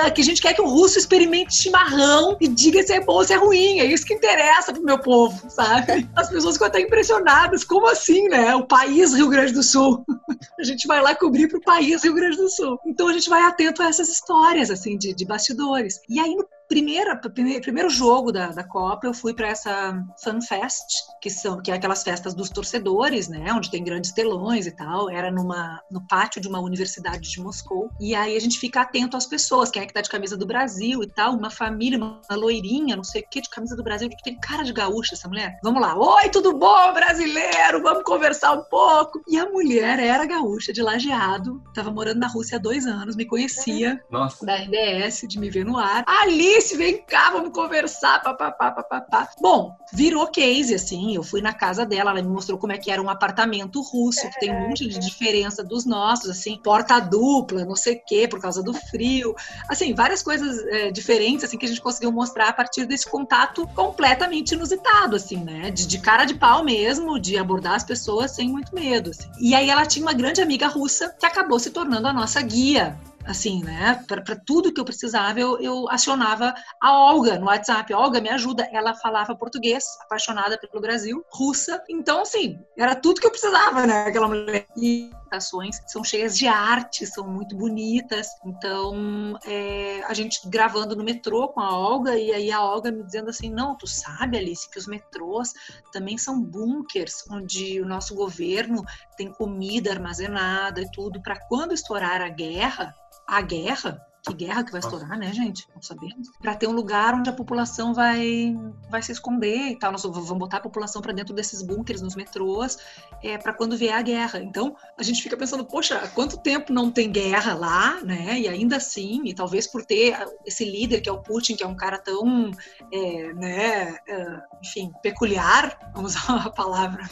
é 0.04 0.10
que 0.10 0.20
a 0.20 0.24
gente 0.24 0.40
quer 0.40 0.54
que 0.54 0.62
o 0.62 0.68
russo 0.68 0.98
experimente 0.98 1.54
chimarrão 1.54 2.36
e 2.40 2.48
diga 2.48 2.82
se 2.82 2.92
é 2.92 3.00
bom 3.00 3.14
ou 3.14 3.24
se 3.24 3.32
é 3.32 3.36
ruim 3.36 3.81
é 3.82 3.86
isso 3.86 4.06
que 4.06 4.14
interessa 4.14 4.72
pro 4.72 4.82
meu 4.82 4.98
povo, 4.98 5.50
sabe? 5.50 6.08
As 6.14 6.28
pessoas 6.30 6.54
ficam 6.54 6.68
até 6.68 6.80
impressionadas, 6.80 7.64
como 7.64 7.88
assim, 7.88 8.28
né? 8.28 8.54
O 8.54 8.66
país 8.66 9.12
Rio 9.14 9.28
Grande 9.28 9.52
do 9.52 9.62
Sul. 9.62 10.04
A 10.58 10.64
gente 10.64 10.86
vai 10.86 11.02
lá 11.02 11.14
cobrir 11.14 11.48
pro 11.48 11.60
país 11.60 12.04
Rio 12.04 12.14
Grande 12.14 12.36
do 12.36 12.48
Sul. 12.48 12.78
Então 12.86 13.08
a 13.08 13.12
gente 13.12 13.28
vai 13.28 13.42
atento 13.42 13.82
a 13.82 13.88
essas 13.88 14.08
histórias, 14.08 14.70
assim, 14.70 14.96
de, 14.96 15.12
de 15.12 15.24
bastidores. 15.24 16.00
E 16.08 16.20
aí, 16.20 16.34
no 16.34 16.46
primeira, 16.72 17.14
primeiro 17.60 17.90
jogo 17.90 18.32
da, 18.32 18.48
da 18.48 18.64
Copa, 18.64 19.06
eu 19.06 19.12
fui 19.12 19.34
para 19.34 19.48
essa 19.48 20.02
FanFest, 20.24 21.02
que 21.20 21.28
são 21.28 21.60
que 21.60 21.70
é 21.70 21.74
aquelas 21.74 22.02
festas 22.02 22.32
dos 22.32 22.48
torcedores, 22.48 23.28
né, 23.28 23.52
onde 23.52 23.70
tem 23.70 23.84
grandes 23.84 24.10
telões 24.12 24.66
e 24.66 24.70
tal. 24.70 25.10
Era 25.10 25.30
numa 25.30 25.82
no 25.90 26.06
pátio 26.08 26.40
de 26.40 26.48
uma 26.48 26.60
universidade 26.60 27.30
de 27.30 27.40
Moscou. 27.40 27.90
E 28.00 28.14
aí 28.14 28.34
a 28.34 28.40
gente 28.40 28.58
fica 28.58 28.80
atento 28.80 29.18
às 29.18 29.26
pessoas, 29.26 29.70
quem 29.70 29.82
é 29.82 29.86
que 29.86 29.92
tá 29.92 30.00
de 30.00 30.08
camisa 30.08 30.34
do 30.34 30.46
Brasil 30.46 31.02
e 31.02 31.06
tal, 31.06 31.34
uma 31.34 31.50
família, 31.50 31.98
uma 31.98 32.22
loirinha, 32.30 32.96
não 32.96 33.04
sei 33.04 33.20
o 33.20 33.28
que, 33.28 33.42
de 33.42 33.50
camisa 33.50 33.76
do 33.76 33.82
Brasil, 33.82 34.08
que 34.08 34.22
tem 34.22 34.40
cara 34.40 34.62
de 34.62 34.72
gaúcha 34.72 35.14
essa 35.14 35.28
mulher. 35.28 35.58
Vamos 35.62 35.82
lá. 35.82 35.94
Oi, 35.94 36.30
tudo 36.30 36.56
bom, 36.56 36.94
brasileiro? 36.94 37.82
Vamos 37.82 38.02
conversar 38.04 38.52
um 38.52 38.64
pouco. 38.64 39.20
E 39.28 39.38
a 39.38 39.44
mulher 39.44 39.98
era 39.98 40.24
gaúcha, 40.24 40.72
de 40.72 40.80
lajeado, 40.80 41.62
tava 41.74 41.90
morando 41.90 42.20
na 42.20 42.28
Rússia 42.28 42.56
há 42.56 42.60
dois 42.60 42.86
anos, 42.86 43.14
me 43.14 43.26
conhecia 43.26 44.02
Nossa. 44.10 44.46
da 44.46 44.56
RBS, 44.56 45.26
de 45.28 45.38
me 45.38 45.50
ver 45.50 45.66
no 45.66 45.76
ar. 45.76 46.02
Ali 46.06 46.61
Vem 46.76 47.02
cá, 47.02 47.30
vamos 47.30 47.52
conversar, 47.52 48.22
papapá, 48.22 48.70
papapá. 48.70 49.28
Bom, 49.40 49.76
virou 49.92 50.26
case, 50.26 50.74
assim, 50.74 51.14
eu 51.14 51.22
fui 51.22 51.40
na 51.40 51.52
casa 51.52 51.84
dela, 51.84 52.10
ela 52.10 52.22
me 52.22 52.28
mostrou 52.28 52.58
como 52.58 52.72
é 52.72 52.78
que 52.78 52.90
era 52.90 53.02
um 53.02 53.10
apartamento 53.10 53.80
russo, 53.82 54.28
que 54.30 54.40
tem 54.40 54.54
um 54.54 54.68
monte 54.68 54.86
de 54.86 54.98
diferença 54.98 55.62
dos 55.62 55.84
nossos, 55.84 56.30
assim, 56.30 56.58
porta 56.62 56.98
dupla, 57.00 57.64
não 57.64 57.76
sei 57.76 57.96
o 57.96 58.02
quê, 58.06 58.28
por 58.28 58.40
causa 58.40 58.62
do 58.62 58.72
frio, 58.72 59.34
assim, 59.68 59.94
várias 59.94 60.22
coisas 60.22 60.58
é, 60.66 60.90
diferentes, 60.90 61.44
assim, 61.44 61.58
que 61.58 61.66
a 61.66 61.68
gente 61.68 61.80
conseguiu 61.80 62.12
mostrar 62.12 62.48
a 62.48 62.52
partir 62.52 62.86
desse 62.86 63.08
contato 63.08 63.66
completamente 63.74 64.52
inusitado, 64.52 65.16
assim, 65.16 65.36
né, 65.36 65.70
de, 65.70 65.86
de 65.86 65.98
cara 65.98 66.24
de 66.24 66.34
pau 66.34 66.64
mesmo, 66.64 67.18
de 67.18 67.36
abordar 67.36 67.74
as 67.74 67.84
pessoas 67.84 68.30
sem 68.30 68.48
muito 68.48 68.74
medo, 68.74 69.10
assim. 69.10 69.28
E 69.40 69.54
aí 69.54 69.68
ela 69.68 69.84
tinha 69.84 70.04
uma 70.04 70.14
grande 70.14 70.40
amiga 70.40 70.68
russa 70.68 71.14
que 71.18 71.26
acabou 71.26 71.58
se 71.58 71.70
tornando 71.70 72.08
a 72.08 72.12
nossa 72.12 72.40
guia 72.40 72.98
assim, 73.26 73.62
né? 73.62 74.04
Para 74.06 74.36
tudo 74.36 74.72
que 74.72 74.80
eu 74.80 74.84
precisava, 74.84 75.38
eu, 75.38 75.60
eu, 75.60 75.88
acionava 75.90 76.54
a 76.80 76.92
Olga 76.92 77.38
no 77.38 77.46
WhatsApp. 77.46 77.92
Olga, 77.94 78.20
me 78.20 78.28
ajuda. 78.28 78.68
Ela 78.72 78.94
falava 78.94 79.34
português, 79.34 79.84
apaixonada 80.02 80.58
pelo 80.58 80.80
Brasil, 80.80 81.24
russa. 81.32 81.82
Então, 81.88 82.22
assim, 82.22 82.58
era 82.76 82.94
tudo 82.94 83.20
que 83.20 83.26
eu 83.26 83.30
precisava, 83.30 83.86
né? 83.86 84.06
Aquela 84.06 84.28
mulher. 84.28 84.66
E 84.76 85.10
ações 85.30 85.80
são 85.86 86.04
cheias 86.04 86.36
de 86.36 86.46
arte, 86.46 87.06
são 87.06 87.26
muito 87.26 87.56
bonitas. 87.56 88.28
Então, 88.44 89.38
é, 89.44 90.02
a 90.04 90.14
gente 90.14 90.40
gravando 90.48 90.94
no 90.94 91.04
metrô 91.04 91.48
com 91.48 91.60
a 91.60 91.76
Olga, 91.76 92.18
e 92.18 92.32
aí 92.32 92.52
a 92.52 92.62
Olga 92.62 92.90
me 92.90 93.02
dizendo 93.02 93.30
assim: 93.30 93.50
não, 93.50 93.76
tu 93.76 93.86
sabe, 93.86 94.36
Alice, 94.36 94.68
que 94.70 94.78
os 94.78 94.86
metrôs 94.86 95.52
também 95.92 96.18
são 96.18 96.40
bunkers 96.40 97.24
onde 97.30 97.80
o 97.80 97.86
nosso 97.86 98.14
governo 98.14 98.84
tem 99.16 99.32
comida 99.32 99.90
armazenada 99.90 100.80
e 100.80 100.90
tudo, 100.90 101.22
para 101.22 101.38
quando 101.48 101.72
estourar 101.72 102.20
a 102.20 102.28
guerra 102.28 102.94
a 103.26 103.40
guerra, 103.40 104.00
que 104.24 104.34
guerra 104.34 104.62
que 104.62 104.70
vai 104.70 104.78
estourar, 104.78 105.18
né, 105.18 105.32
gente? 105.32 105.66
Não 105.74 105.82
sabemos. 105.82 106.30
Para 106.40 106.54
ter 106.54 106.68
um 106.68 106.72
lugar 106.72 107.12
onde 107.12 107.28
a 107.28 107.32
população 107.32 107.92
vai 107.92 108.56
vai 108.88 109.02
se 109.02 109.10
esconder 109.10 109.70
e 109.70 109.76
tal. 109.76 109.90
Nós 109.90 110.04
vamos 110.04 110.38
botar 110.38 110.58
a 110.58 110.60
população 110.60 111.02
para 111.02 111.12
dentro 111.12 111.34
desses 111.34 111.60
bunkers 111.60 112.00
nos 112.00 112.14
metrôs 112.14 112.78
é, 113.20 113.36
para 113.36 113.52
quando 113.52 113.76
vier 113.76 113.94
a 113.94 114.00
guerra. 114.00 114.40
Então, 114.40 114.76
a 114.96 115.02
gente 115.02 115.20
fica 115.20 115.36
pensando, 115.36 115.64
poxa, 115.64 115.96
há 115.98 116.08
quanto 116.08 116.38
tempo 116.38 116.72
não 116.72 116.88
tem 116.88 117.10
guerra 117.10 117.54
lá, 117.54 118.00
né? 118.04 118.38
E 118.38 118.48
ainda 118.48 118.76
assim, 118.76 119.22
e 119.24 119.34
talvez 119.34 119.66
por 119.66 119.84
ter 119.84 120.16
esse 120.46 120.64
líder 120.64 121.00
que 121.00 121.08
é 121.08 121.12
o 121.12 121.20
Putin, 121.20 121.56
que 121.56 121.64
é 121.64 121.66
um 121.66 121.76
cara 121.76 121.98
tão, 121.98 122.52
é, 122.92 123.32
né, 123.32 123.98
é, 124.06 124.40
enfim, 124.62 124.92
peculiar, 125.02 125.90
vamos 125.94 126.14
usar 126.16 126.34
uma 126.34 126.50
palavra 126.50 127.10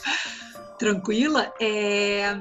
tranquila, 0.78 1.52
é, 1.60 2.34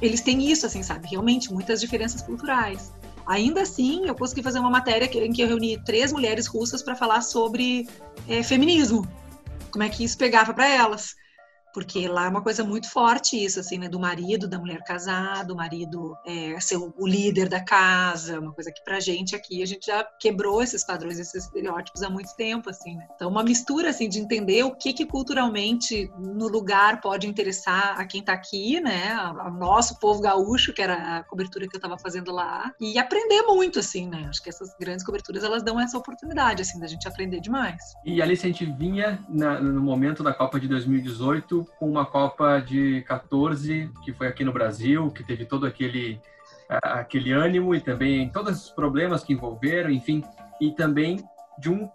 eles 0.00 0.20
têm 0.20 0.50
isso, 0.50 0.66
assim, 0.66 0.82
sabe? 0.82 1.08
Realmente, 1.08 1.52
muitas 1.52 1.80
diferenças 1.80 2.22
culturais. 2.22 2.92
Ainda 3.26 3.62
assim, 3.62 4.06
eu 4.06 4.14
consegui 4.14 4.42
fazer 4.42 4.60
uma 4.60 4.70
matéria 4.70 5.06
em 5.06 5.32
que 5.32 5.42
eu 5.42 5.48
reuni 5.48 5.82
três 5.84 6.12
mulheres 6.12 6.46
russas 6.46 6.82
para 6.82 6.94
falar 6.94 7.22
sobre 7.22 7.88
é, 8.28 8.42
feminismo, 8.42 9.06
como 9.70 9.82
é 9.82 9.88
que 9.88 10.04
isso 10.04 10.16
pegava 10.16 10.54
para 10.54 10.68
elas. 10.68 11.16
Porque 11.76 12.08
lá 12.08 12.24
é 12.24 12.28
uma 12.30 12.40
coisa 12.40 12.64
muito 12.64 12.90
forte 12.90 13.36
isso, 13.36 13.60
assim, 13.60 13.76
né, 13.76 13.86
do 13.86 14.00
marido, 14.00 14.48
da 14.48 14.58
mulher 14.58 14.82
casada, 14.82 15.52
o 15.52 15.56
marido 15.56 16.16
é, 16.24 16.58
ser 16.58 16.78
o 16.78 17.06
líder 17.06 17.50
da 17.50 17.62
casa, 17.62 18.40
uma 18.40 18.54
coisa 18.54 18.72
que 18.72 18.82
pra 18.82 18.98
gente 18.98 19.36
aqui, 19.36 19.62
a 19.62 19.66
gente 19.66 19.84
já 19.84 20.02
quebrou 20.18 20.62
esses 20.62 20.82
padrões, 20.82 21.18
esses 21.18 21.44
estereótipos 21.44 22.02
há 22.02 22.08
muito 22.08 22.34
tempo, 22.34 22.70
assim, 22.70 22.96
né? 22.96 23.06
Então, 23.14 23.28
uma 23.28 23.44
mistura, 23.44 23.90
assim, 23.90 24.08
de 24.08 24.18
entender 24.18 24.64
o 24.64 24.74
que 24.74 24.94
que 24.94 25.04
culturalmente 25.04 26.10
no 26.18 26.48
lugar 26.48 27.02
pode 27.02 27.28
interessar 27.28 28.00
a 28.00 28.06
quem 28.06 28.22
tá 28.22 28.32
aqui, 28.32 28.80
né, 28.80 29.12
ao 29.12 29.52
nosso 29.52 30.00
povo 30.00 30.22
gaúcho, 30.22 30.72
que 30.72 30.80
era 30.80 31.18
a 31.18 31.24
cobertura 31.24 31.68
que 31.68 31.76
eu 31.76 31.80
tava 31.80 31.98
fazendo 31.98 32.32
lá, 32.32 32.72
e 32.80 32.98
aprender 32.98 33.42
muito, 33.42 33.80
assim, 33.80 34.08
né? 34.08 34.24
Acho 34.30 34.42
que 34.42 34.48
essas 34.48 34.74
grandes 34.80 35.04
coberturas, 35.04 35.44
elas 35.44 35.62
dão 35.62 35.78
essa 35.78 35.98
oportunidade, 35.98 36.62
assim, 36.62 36.80
da 36.80 36.86
gente 36.86 37.06
aprender 37.06 37.38
demais. 37.38 37.82
E 38.02 38.22
ali, 38.22 38.34
se 38.34 38.46
a 38.46 38.48
gente 38.48 38.64
vinha 38.64 39.22
na, 39.28 39.60
no 39.60 39.82
momento 39.82 40.22
da 40.22 40.32
Copa 40.32 40.58
de 40.58 40.66
2018, 40.68 41.65
com 41.78 41.88
uma 41.88 42.06
Copa 42.06 42.60
de 42.60 43.02
14, 43.02 43.90
que 44.04 44.12
foi 44.12 44.28
aqui 44.28 44.44
no 44.44 44.52
Brasil, 44.52 45.10
que 45.10 45.24
teve 45.24 45.44
todo 45.44 45.66
aquele, 45.66 46.20
aquele 46.68 47.32
ânimo 47.32 47.74
e 47.74 47.80
também 47.80 48.28
todos 48.30 48.64
os 48.64 48.70
problemas 48.70 49.22
que 49.24 49.32
envolveram, 49.32 49.90
enfim, 49.90 50.22
e 50.60 50.70
também 50.72 51.24
de 51.58 51.70
um 51.70 51.88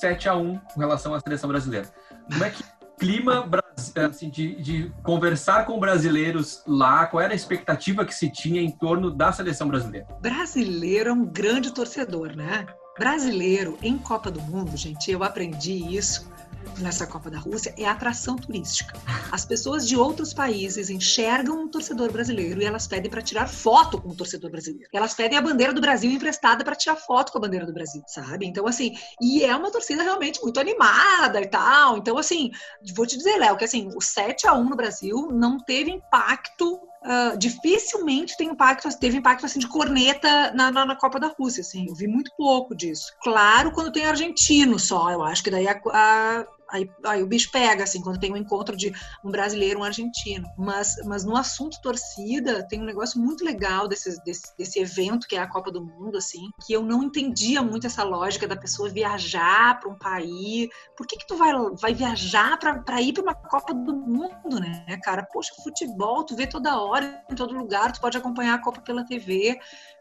7 0.00 0.28
a 0.28 0.34
1 0.34 0.58
com 0.58 0.80
relação 0.80 1.14
à 1.14 1.20
seleção 1.20 1.48
brasileira. 1.48 1.88
Como 2.30 2.44
é 2.44 2.50
que 2.50 2.64
clima 2.98 3.48
assim, 3.94 4.30
de, 4.30 4.54
de, 4.56 4.92
conversar 5.02 5.66
com 5.66 5.78
brasileiros 5.78 6.62
lá? 6.66 7.06
Qual 7.06 7.22
era 7.22 7.32
a 7.32 7.36
expectativa 7.36 8.04
que 8.04 8.14
se 8.14 8.30
tinha 8.30 8.60
em 8.60 8.70
torno 8.70 9.10
da 9.10 9.32
seleção 9.32 9.68
brasileira? 9.68 10.06
Brasileiro 10.20 11.10
é 11.10 11.12
um 11.12 11.24
grande 11.24 11.72
torcedor, 11.72 12.34
né? 12.34 12.66
Brasileiro 12.98 13.78
em 13.82 13.98
Copa 13.98 14.30
do 14.30 14.40
Mundo, 14.40 14.74
gente, 14.76 15.10
eu 15.10 15.22
aprendi 15.22 15.94
isso 15.94 16.30
nessa 16.78 17.06
Copa 17.06 17.30
da 17.30 17.38
Rússia 17.38 17.74
é 17.76 17.84
a 17.84 17.92
atração 17.92 18.36
turística. 18.36 18.98
As 19.30 19.44
pessoas 19.44 19.86
de 19.86 19.96
outros 19.96 20.32
países 20.34 20.90
enxergam 20.90 21.62
um 21.62 21.68
torcedor 21.68 22.12
brasileiro 22.12 22.60
e 22.60 22.64
elas 22.64 22.86
pedem 22.86 23.10
para 23.10 23.22
tirar 23.22 23.48
foto 23.48 24.00
com 24.00 24.10
o 24.10 24.14
torcedor 24.14 24.50
brasileiro. 24.50 24.88
Elas 24.92 25.14
pedem 25.14 25.38
a 25.38 25.42
bandeira 25.42 25.72
do 25.72 25.80
Brasil 25.80 26.10
emprestada 26.10 26.64
para 26.64 26.74
tirar 26.74 26.96
foto 26.96 27.32
com 27.32 27.38
a 27.38 27.40
bandeira 27.40 27.66
do 27.66 27.72
Brasil, 27.72 28.02
sabe? 28.06 28.46
Então, 28.46 28.66
assim, 28.66 28.94
e 29.20 29.44
é 29.44 29.54
uma 29.54 29.70
torcida 29.70 30.02
realmente 30.02 30.42
muito 30.42 30.60
animada 30.60 31.40
e 31.40 31.46
tal. 31.46 31.96
Então, 31.96 32.18
assim, 32.18 32.50
vou 32.94 33.06
te 33.06 33.16
dizer, 33.16 33.38
Léo, 33.38 33.56
que 33.56 33.64
assim, 33.64 33.88
o 33.96 34.00
7 34.00 34.46
a 34.46 34.54
1 34.54 34.64
no 34.64 34.76
Brasil 34.76 35.28
não 35.32 35.58
teve 35.58 35.90
impacto 35.90 36.80
Uh, 37.06 37.38
dificilmente 37.38 38.36
tem 38.36 38.48
impacto, 38.48 38.88
teve 38.98 39.16
impacto 39.16 39.46
assim 39.46 39.60
de 39.60 39.68
corneta 39.68 40.50
na, 40.54 40.72
na, 40.72 40.84
na, 40.84 40.96
Copa 40.96 41.20
da 41.20 41.28
Rússia, 41.28 41.60
assim, 41.60 41.86
eu 41.88 41.94
vi 41.94 42.08
muito 42.08 42.32
pouco 42.36 42.74
disso. 42.74 43.12
Claro, 43.22 43.70
quando 43.70 43.92
tem 43.92 44.06
argentino 44.06 44.76
só, 44.76 45.12
eu 45.12 45.22
acho 45.22 45.44
que 45.44 45.50
daí 45.50 45.68
a, 45.68 45.80
a, 45.92 46.44
Aí, 46.70 46.90
aí 47.04 47.22
o 47.22 47.26
bicho 47.26 47.50
pega, 47.50 47.84
assim, 47.84 48.00
quando 48.02 48.18
tem 48.18 48.32
um 48.32 48.36
encontro 48.36 48.76
de 48.76 48.92
um 49.24 49.30
brasileiro 49.30 49.80
um 49.80 49.84
argentino. 49.84 50.48
Mas, 50.58 50.96
mas 51.04 51.24
no 51.24 51.36
assunto 51.36 51.80
torcida, 51.80 52.66
tem 52.68 52.80
um 52.80 52.84
negócio 52.84 53.20
muito 53.20 53.44
legal 53.44 53.86
desse, 53.86 54.22
desse, 54.24 54.56
desse 54.56 54.80
evento 54.80 55.26
que 55.26 55.36
é 55.36 55.40
a 55.40 55.48
Copa 55.48 55.70
do 55.70 55.84
Mundo, 55.84 56.18
assim, 56.18 56.50
que 56.64 56.72
eu 56.72 56.82
não 56.82 57.04
entendia 57.04 57.62
muito 57.62 57.86
essa 57.86 58.02
lógica 58.02 58.46
da 58.46 58.56
pessoa 58.56 58.88
viajar 58.88 59.78
para 59.78 59.90
um 59.90 59.98
país. 59.98 60.68
Por 60.96 61.06
que 61.06 61.16
que 61.16 61.26
tu 61.26 61.36
vai, 61.36 61.52
vai 61.80 61.94
viajar 61.94 62.58
para 62.58 63.00
ir 63.00 63.12
para 63.12 63.22
uma 63.22 63.34
Copa 63.34 63.72
do 63.72 63.94
Mundo, 63.94 64.60
né, 64.60 64.98
cara? 65.02 65.22
Poxa, 65.32 65.52
futebol, 65.62 66.24
tu 66.24 66.34
vê 66.34 66.46
toda 66.46 66.80
hora, 66.80 67.22
em 67.30 67.34
todo 67.34 67.56
lugar, 67.56 67.92
tu 67.92 68.00
pode 68.00 68.16
acompanhar 68.16 68.54
a 68.54 68.62
Copa 68.62 68.80
pela 68.80 69.04
TV, 69.04 69.58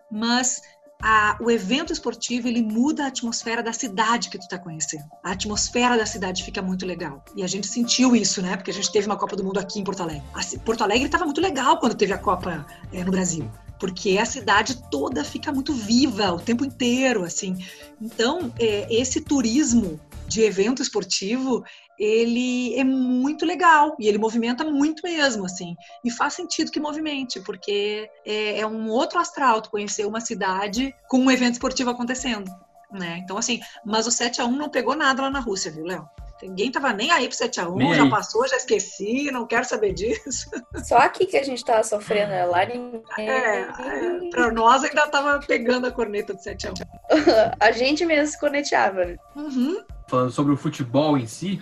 mas 0.09 0.61
a, 1.07 1.37
o 1.39 1.51
evento 1.51 1.93
esportivo 1.93 2.47
ele 2.47 2.63
muda 2.63 3.03
a 3.03 3.07
atmosfera 3.09 3.61
da 3.61 3.71
cidade 3.71 4.27
que 4.27 4.39
tu 4.39 4.41
está 4.41 4.57
conhecendo. 4.57 5.03
A 5.23 5.33
atmosfera 5.33 5.95
da 5.95 6.05
cidade 6.05 6.43
fica 6.43 6.63
muito 6.63 6.83
legal. 6.83 7.23
E 7.35 7.43
a 7.43 7.47
gente 7.47 7.67
sentiu 7.67 8.15
isso, 8.15 8.41
né? 8.41 8.55
Porque 8.57 8.71
a 8.71 8.73
gente 8.73 8.91
teve 8.91 9.05
uma 9.05 9.15
Copa 9.15 9.35
do 9.35 9.43
Mundo 9.43 9.59
aqui 9.59 9.79
em 9.79 9.83
Porto 9.83 10.01
Alegre. 10.01 10.23
A, 10.33 10.59
Porto 10.61 10.83
Alegre 10.83 11.05
estava 11.05 11.23
muito 11.23 11.39
legal 11.39 11.77
quando 11.77 11.93
teve 11.93 12.11
a 12.11 12.17
Copa 12.17 12.65
é, 12.91 13.03
no 13.03 13.11
Brasil. 13.11 13.47
Porque 13.79 14.17
a 14.17 14.25
cidade 14.25 14.81
toda 14.89 15.23
fica 15.23 15.51
muito 15.51 15.73
viva 15.73 16.33
o 16.33 16.39
tempo 16.39 16.65
inteiro, 16.65 17.23
assim. 17.23 17.55
Então, 18.01 18.51
é, 18.57 18.87
esse 18.89 19.21
turismo 19.21 19.99
de 20.27 20.41
evento 20.41 20.81
esportivo, 20.81 21.63
ele 21.99 22.77
é 22.77 22.83
muito 22.83 23.45
legal 23.45 23.95
e 23.99 24.07
ele 24.07 24.17
movimenta 24.17 24.63
muito 24.63 25.01
mesmo, 25.03 25.45
assim. 25.45 25.75
E 26.03 26.11
faz 26.11 26.33
sentido 26.33 26.71
que 26.71 26.79
movimente, 26.79 27.39
porque 27.39 28.09
é, 28.25 28.59
é 28.59 28.67
um 28.67 28.89
outro 28.89 29.19
astral 29.19 29.61
tu 29.61 29.69
conhecer 29.69 30.05
uma 30.05 30.21
cidade 30.21 30.93
com 31.07 31.19
um 31.19 31.31
evento 31.31 31.53
esportivo 31.53 31.89
acontecendo, 31.89 32.51
né? 32.91 33.19
Então, 33.23 33.37
assim, 33.37 33.59
mas 33.85 34.07
o 34.07 34.11
7 34.11 34.41
a 34.41 34.45
1 34.45 34.51
não 34.51 34.69
pegou 34.69 34.95
nada 34.95 35.23
lá 35.23 35.29
na 35.29 35.39
Rússia, 35.39 35.71
viu, 35.71 35.85
Léo? 35.85 36.07
Ninguém 36.41 36.71
tava 36.71 36.91
nem 36.91 37.11
aí 37.11 37.27
pro 37.27 37.37
7x1, 37.37 37.95
já 37.95 38.09
passou, 38.09 38.47
já 38.47 38.57
esqueci, 38.57 39.31
não 39.31 39.47
quero 39.47 39.65
saber 39.65 39.93
disso. 39.93 40.49
Só 40.83 40.97
aqui 40.97 41.25
que 41.25 41.37
a 41.37 41.43
gente 41.43 41.63
tava 41.63 41.83
sofrendo, 41.83 42.31
né? 42.31 42.45
lá 42.45 42.65
ninguém. 42.65 43.01
É, 43.17 43.59
é, 43.61 44.29
pra 44.29 44.51
nós 44.51 44.83
ainda 44.83 45.07
tava 45.07 45.39
pegando 45.39 45.87
a 45.87 45.91
corneta 45.91 46.33
do 46.33 46.39
7x1. 46.39 46.83
a 47.59 47.71
gente 47.71 48.05
mesmo 48.05 48.27
se 48.27 48.39
corneteava. 48.39 49.15
Uhum. 49.35 49.81
Falando 50.07 50.31
sobre 50.31 50.53
o 50.53 50.57
futebol 50.57 51.17
em 51.17 51.25
si, 51.25 51.61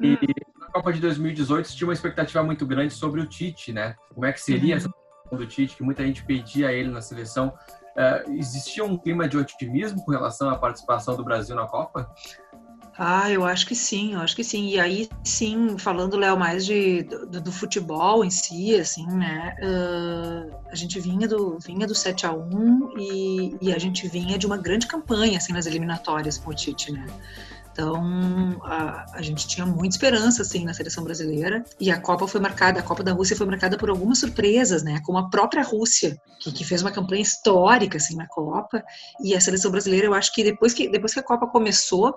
e 0.00 0.12
hum. 0.12 0.18
na 0.60 0.66
Copa 0.68 0.92
de 0.92 1.00
2018 1.00 1.74
tinha 1.74 1.88
uma 1.88 1.94
expectativa 1.94 2.42
muito 2.42 2.64
grande 2.66 2.94
sobre 2.94 3.20
o 3.20 3.26
Tite, 3.26 3.72
né? 3.72 3.96
Como 4.12 4.24
é 4.24 4.32
que 4.32 4.40
seria 4.40 4.74
uhum. 4.74 4.78
essa 4.78 4.90
do 5.32 5.46
Tite, 5.46 5.76
que 5.76 5.82
muita 5.82 6.04
gente 6.04 6.24
pedia 6.24 6.68
a 6.68 6.72
ele 6.72 6.90
na 6.90 7.00
seleção. 7.00 7.52
Uh, 7.94 8.32
existia 8.32 8.84
um 8.84 8.96
clima 8.96 9.28
de 9.28 9.36
otimismo 9.36 10.04
com 10.04 10.10
relação 10.10 10.50
à 10.50 10.58
participação 10.58 11.16
do 11.16 11.24
Brasil 11.24 11.54
na 11.54 11.66
Copa? 11.66 12.12
Ah, 12.96 13.28
eu 13.28 13.44
acho 13.44 13.66
que 13.66 13.74
sim, 13.74 14.14
eu 14.14 14.20
acho 14.20 14.36
que 14.36 14.44
sim. 14.44 14.68
E 14.68 14.78
aí, 14.78 15.08
sim, 15.24 15.76
falando, 15.78 16.16
Léo, 16.16 16.38
mais 16.38 16.64
de, 16.64 17.02
do, 17.02 17.40
do, 17.40 17.52
futebol 17.52 18.24
em 18.24 18.30
si, 18.30 18.76
assim, 18.76 19.04
né? 19.06 19.56
Uh, 19.60 20.54
a 20.70 20.74
gente 20.76 21.00
vinha 21.00 21.26
do, 21.26 21.58
vinha 21.58 21.88
do 21.88 21.94
7 21.94 22.24
a 22.24 22.32
1 22.32 22.94
e, 22.96 23.56
e, 23.60 23.72
a 23.72 23.78
gente 23.78 24.06
vinha 24.06 24.38
de 24.38 24.46
uma 24.46 24.56
grande 24.56 24.86
campanha, 24.86 25.38
assim, 25.38 25.52
nas 25.52 25.66
eliminatórias 25.66 26.38
com 26.38 26.50
o 26.50 26.54
Tite, 26.54 26.92
né? 26.92 27.04
Então, 27.72 28.60
a, 28.62 29.04
a, 29.14 29.22
gente 29.22 29.48
tinha 29.48 29.66
muita 29.66 29.96
esperança, 29.96 30.42
assim, 30.42 30.64
na 30.64 30.72
seleção 30.72 31.02
brasileira. 31.02 31.64
E 31.80 31.90
a 31.90 32.00
Copa 32.00 32.28
foi 32.28 32.40
marcada, 32.40 32.78
a 32.78 32.82
Copa 32.84 33.02
da 33.02 33.12
Rússia 33.12 33.36
foi 33.36 33.46
marcada 33.46 33.76
por 33.76 33.90
algumas 33.90 34.20
surpresas, 34.20 34.84
né? 34.84 35.00
Como 35.04 35.18
a 35.18 35.28
própria 35.28 35.64
Rússia, 35.64 36.16
que, 36.38 36.52
que 36.52 36.64
fez 36.64 36.82
uma 36.82 36.92
campanha 36.92 37.22
histórica, 37.22 37.96
assim, 37.96 38.14
na 38.14 38.28
Copa. 38.28 38.84
E 39.20 39.34
a 39.34 39.40
seleção 39.40 39.72
brasileira, 39.72 40.06
eu 40.06 40.14
acho 40.14 40.32
que 40.32 40.44
depois 40.44 40.72
que, 40.72 40.88
depois 40.88 41.12
que 41.12 41.18
a 41.18 41.24
Copa 41.24 41.48
começou, 41.48 42.14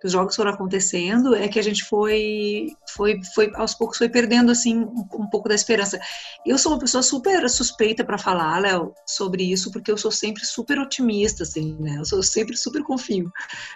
que 0.00 0.06
os 0.06 0.12
jogos 0.12 0.36
foram 0.36 0.52
acontecendo, 0.52 1.34
é 1.34 1.48
que 1.48 1.58
a 1.58 1.62
gente 1.62 1.84
foi, 1.84 2.68
foi, 2.94 3.20
foi 3.34 3.50
aos 3.54 3.74
poucos 3.74 3.98
foi 3.98 4.08
perdendo 4.08 4.52
assim 4.52 4.78
um, 4.78 5.06
um 5.14 5.26
pouco 5.26 5.48
da 5.48 5.54
esperança. 5.54 5.98
Eu 6.46 6.56
sou 6.56 6.72
uma 6.72 6.78
pessoa 6.78 7.02
super 7.02 7.48
suspeita 7.50 8.04
para 8.04 8.16
falar, 8.16 8.60
Léo, 8.60 8.94
sobre 9.06 9.42
isso, 9.42 9.70
porque 9.72 9.90
eu 9.90 9.96
sou 9.96 10.10
sempre 10.10 10.44
super 10.44 10.78
otimista, 10.78 11.42
assim, 11.42 11.76
né? 11.80 11.96
Eu 11.98 12.04
sou 12.04 12.22
sempre 12.22 12.56
super 12.56 12.82
confio. 12.82 13.30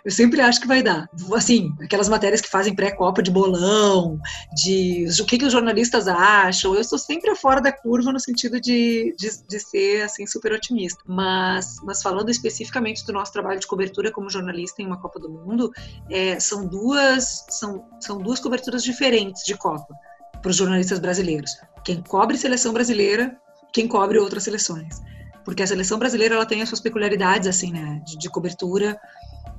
Eu 0.05 0.11
sempre 0.11 0.41
acho 0.41 0.61
que 0.61 0.67
vai 0.67 0.83
dar. 0.83 1.09
Assim, 1.35 1.73
aquelas 1.81 2.09
matérias 2.09 2.41
que 2.41 2.49
fazem 2.49 2.75
pré-copa 2.75 3.23
de 3.23 3.31
bolão, 3.31 4.19
de 4.55 5.07
o 5.21 5.25
que, 5.25 5.39
que 5.39 5.45
os 5.45 5.53
jornalistas 5.53 6.07
acham, 6.07 6.75
eu 6.75 6.85
sou 6.85 6.99
sempre 6.99 7.35
fora 7.35 7.61
da 7.61 7.73
curva 7.73 8.13
no 8.13 8.21
sentido 8.21 8.61
de, 8.61 9.15
de, 9.19 9.31
de 9.49 9.61
ser 9.61 10.03
assim 10.03 10.27
super 10.27 10.53
otimista. 10.53 11.03
Mas, 11.07 11.77
mas 11.83 12.03
falando 12.03 12.31
especificamente 12.31 13.05
do 13.05 13.13
nosso 13.13 13.33
trabalho 13.33 13.59
de 13.59 13.67
cobertura 13.67 14.13
como 14.13 14.31
jornalista 14.31 14.83
em 14.83 14.87
uma 14.87 15.01
Copa 15.01 15.19
do 15.19 15.29
Mundo, 15.29 15.73
é, 16.13 16.39
são 16.39 16.67
duas 16.67 17.47
são, 17.49 17.85
são 17.99 18.19
duas 18.19 18.39
coberturas 18.39 18.85
diferentes 18.85 19.45
de 19.45 19.57
Copa 19.57 19.95
para 20.41 20.51
os 20.51 20.57
jornalistas 20.57 20.99
brasileiros. 20.99 21.57
Quem 21.83 22.03
cobre 22.03 22.37
seleção 22.37 22.73
brasileira, 22.73 23.37
quem 23.73 23.89
cobre 23.89 24.19
outras 24.19 24.43
seleções, 24.43 25.01
porque 25.45 25.63
a 25.63 25.67
seleção 25.67 25.99
brasileira 25.99 26.35
ela 26.35 26.47
tem 26.47 26.61
as 26.61 26.69
suas 26.69 26.81
peculiaridades 26.81 27.49
assim, 27.49 27.73
né, 27.73 28.03
de, 28.05 28.19
de 28.19 28.29
cobertura, 28.29 29.01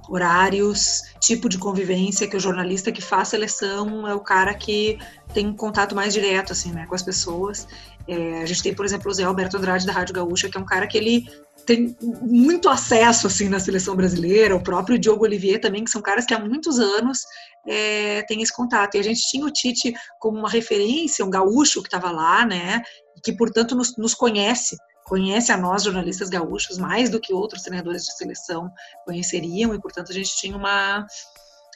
horários, 0.09 1.01
tipo 1.19 1.47
de 1.49 1.57
convivência 1.57 2.27
que 2.27 2.35
o 2.35 2.39
jornalista 2.39 2.91
que 2.91 3.01
faz 3.01 3.29
seleção 3.29 4.07
é 4.07 4.13
o 4.13 4.19
cara 4.19 4.53
que 4.53 4.99
tem 5.33 5.47
um 5.47 5.55
contato 5.55 5.95
mais 5.95 6.13
direto 6.13 6.51
assim, 6.51 6.71
né, 6.71 6.85
com 6.85 6.93
as 6.93 7.01
pessoas. 7.01 7.67
É, 8.07 8.41
a 8.41 8.45
gente 8.45 8.61
tem, 8.61 8.75
por 8.75 8.85
exemplo, 8.85 9.09
o 9.09 9.13
Zé 9.13 9.23
Alberto 9.23 9.57
Andrade 9.57 9.85
da 9.85 9.93
Rádio 9.93 10.13
Gaúcha, 10.13 10.49
que 10.49 10.57
é 10.57 10.61
um 10.61 10.65
cara 10.65 10.85
que 10.87 10.97
ele 10.97 11.25
tem 11.65 11.95
muito 12.01 12.69
acesso 12.69 13.27
assim 13.27 13.49
na 13.49 13.59
seleção 13.59 13.95
brasileira, 13.95 14.55
o 14.55 14.63
próprio 14.63 14.97
Diogo 14.97 15.23
Olivier 15.23 15.59
também, 15.59 15.83
que 15.83 15.91
são 15.91 16.01
caras 16.01 16.25
que 16.25 16.33
há 16.33 16.39
muitos 16.39 16.79
anos 16.79 17.19
é, 17.67 18.21
têm 18.23 18.41
esse 18.41 18.53
contato. 18.53 18.95
E 18.95 18.99
a 18.99 19.03
gente 19.03 19.21
tinha 19.29 19.45
o 19.45 19.51
Tite 19.51 19.93
como 20.19 20.37
uma 20.37 20.49
referência, 20.49 21.25
um 21.25 21.29
gaúcho 21.29 21.81
que 21.81 21.87
estava 21.87 22.11
lá, 22.11 22.45
né, 22.45 22.81
que 23.23 23.35
portanto 23.35 23.75
nos, 23.75 23.95
nos 23.97 24.13
conhece, 24.13 24.75
conhece 25.05 25.51
a 25.51 25.57
nós 25.57 25.83
jornalistas 25.83 26.29
gaúchos 26.29 26.77
mais 26.77 27.09
do 27.09 27.19
que 27.19 27.33
outros 27.33 27.63
treinadores 27.63 28.03
de 28.03 28.17
seleção 28.17 28.69
conheceriam 29.05 29.73
e 29.73 29.81
portanto 29.81 30.11
a 30.11 30.13
gente 30.13 30.35
tinha 30.37 30.55
uma 30.55 31.05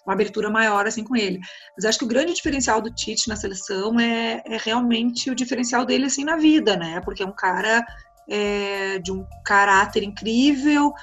uma 0.05 0.13
abertura 0.13 0.49
maior 0.49 0.87
assim 0.87 1.03
com 1.03 1.17
ele. 1.17 1.37
Mas 1.75 1.83
acho 1.83 1.99
que 1.99 2.05
o 2.05 2.07
grande 2.07 2.33
diferencial 2.33 2.81
do 2.81 2.89
Tite 2.89 3.27
na 3.27 3.35
seleção 3.35 3.99
é, 3.99 4.41
é 4.45 4.57
realmente 4.57 5.29
o 5.29 5.35
diferencial 5.35 5.85
dele 5.85 6.05
assim 6.05 6.23
na 6.23 6.37
vida, 6.37 6.77
né? 6.77 7.01
Porque 7.01 7.21
é 7.21 7.25
um 7.25 7.35
cara 7.35 7.85
é, 8.27 8.99
de 8.99 9.11
um 9.11 9.25
caráter 9.45 10.03
incrível, 10.03 10.93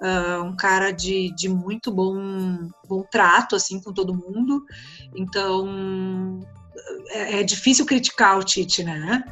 uh, 0.00 0.42
um 0.44 0.56
cara 0.56 0.90
de, 0.90 1.34
de 1.34 1.48
muito 1.48 1.90
bom, 1.90 2.68
bom 2.88 3.02
trato 3.10 3.54
assim 3.56 3.80
com 3.80 3.92
todo 3.92 4.14
mundo. 4.14 4.64
Então 5.14 6.40
é, 7.10 7.40
é 7.40 7.42
difícil 7.42 7.86
criticar 7.86 8.38
o 8.38 8.44
Tite, 8.44 8.82
né? 8.82 9.24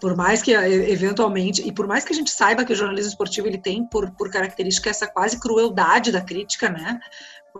por 0.00 0.16
mais 0.16 0.42
que 0.42 0.52
eventualmente 0.52 1.66
e 1.66 1.72
por 1.72 1.86
mais 1.86 2.04
que 2.04 2.12
a 2.12 2.16
gente 2.16 2.30
saiba 2.30 2.64
que 2.64 2.72
o 2.72 2.76
jornalismo 2.76 3.10
esportivo 3.10 3.46
ele 3.46 3.58
tem 3.58 3.84
por, 3.84 4.10
por 4.12 4.30
característica 4.30 4.90
essa 4.90 5.06
quase 5.06 5.38
crueldade 5.38 6.12
da 6.12 6.20
crítica, 6.20 6.68
né? 6.68 6.98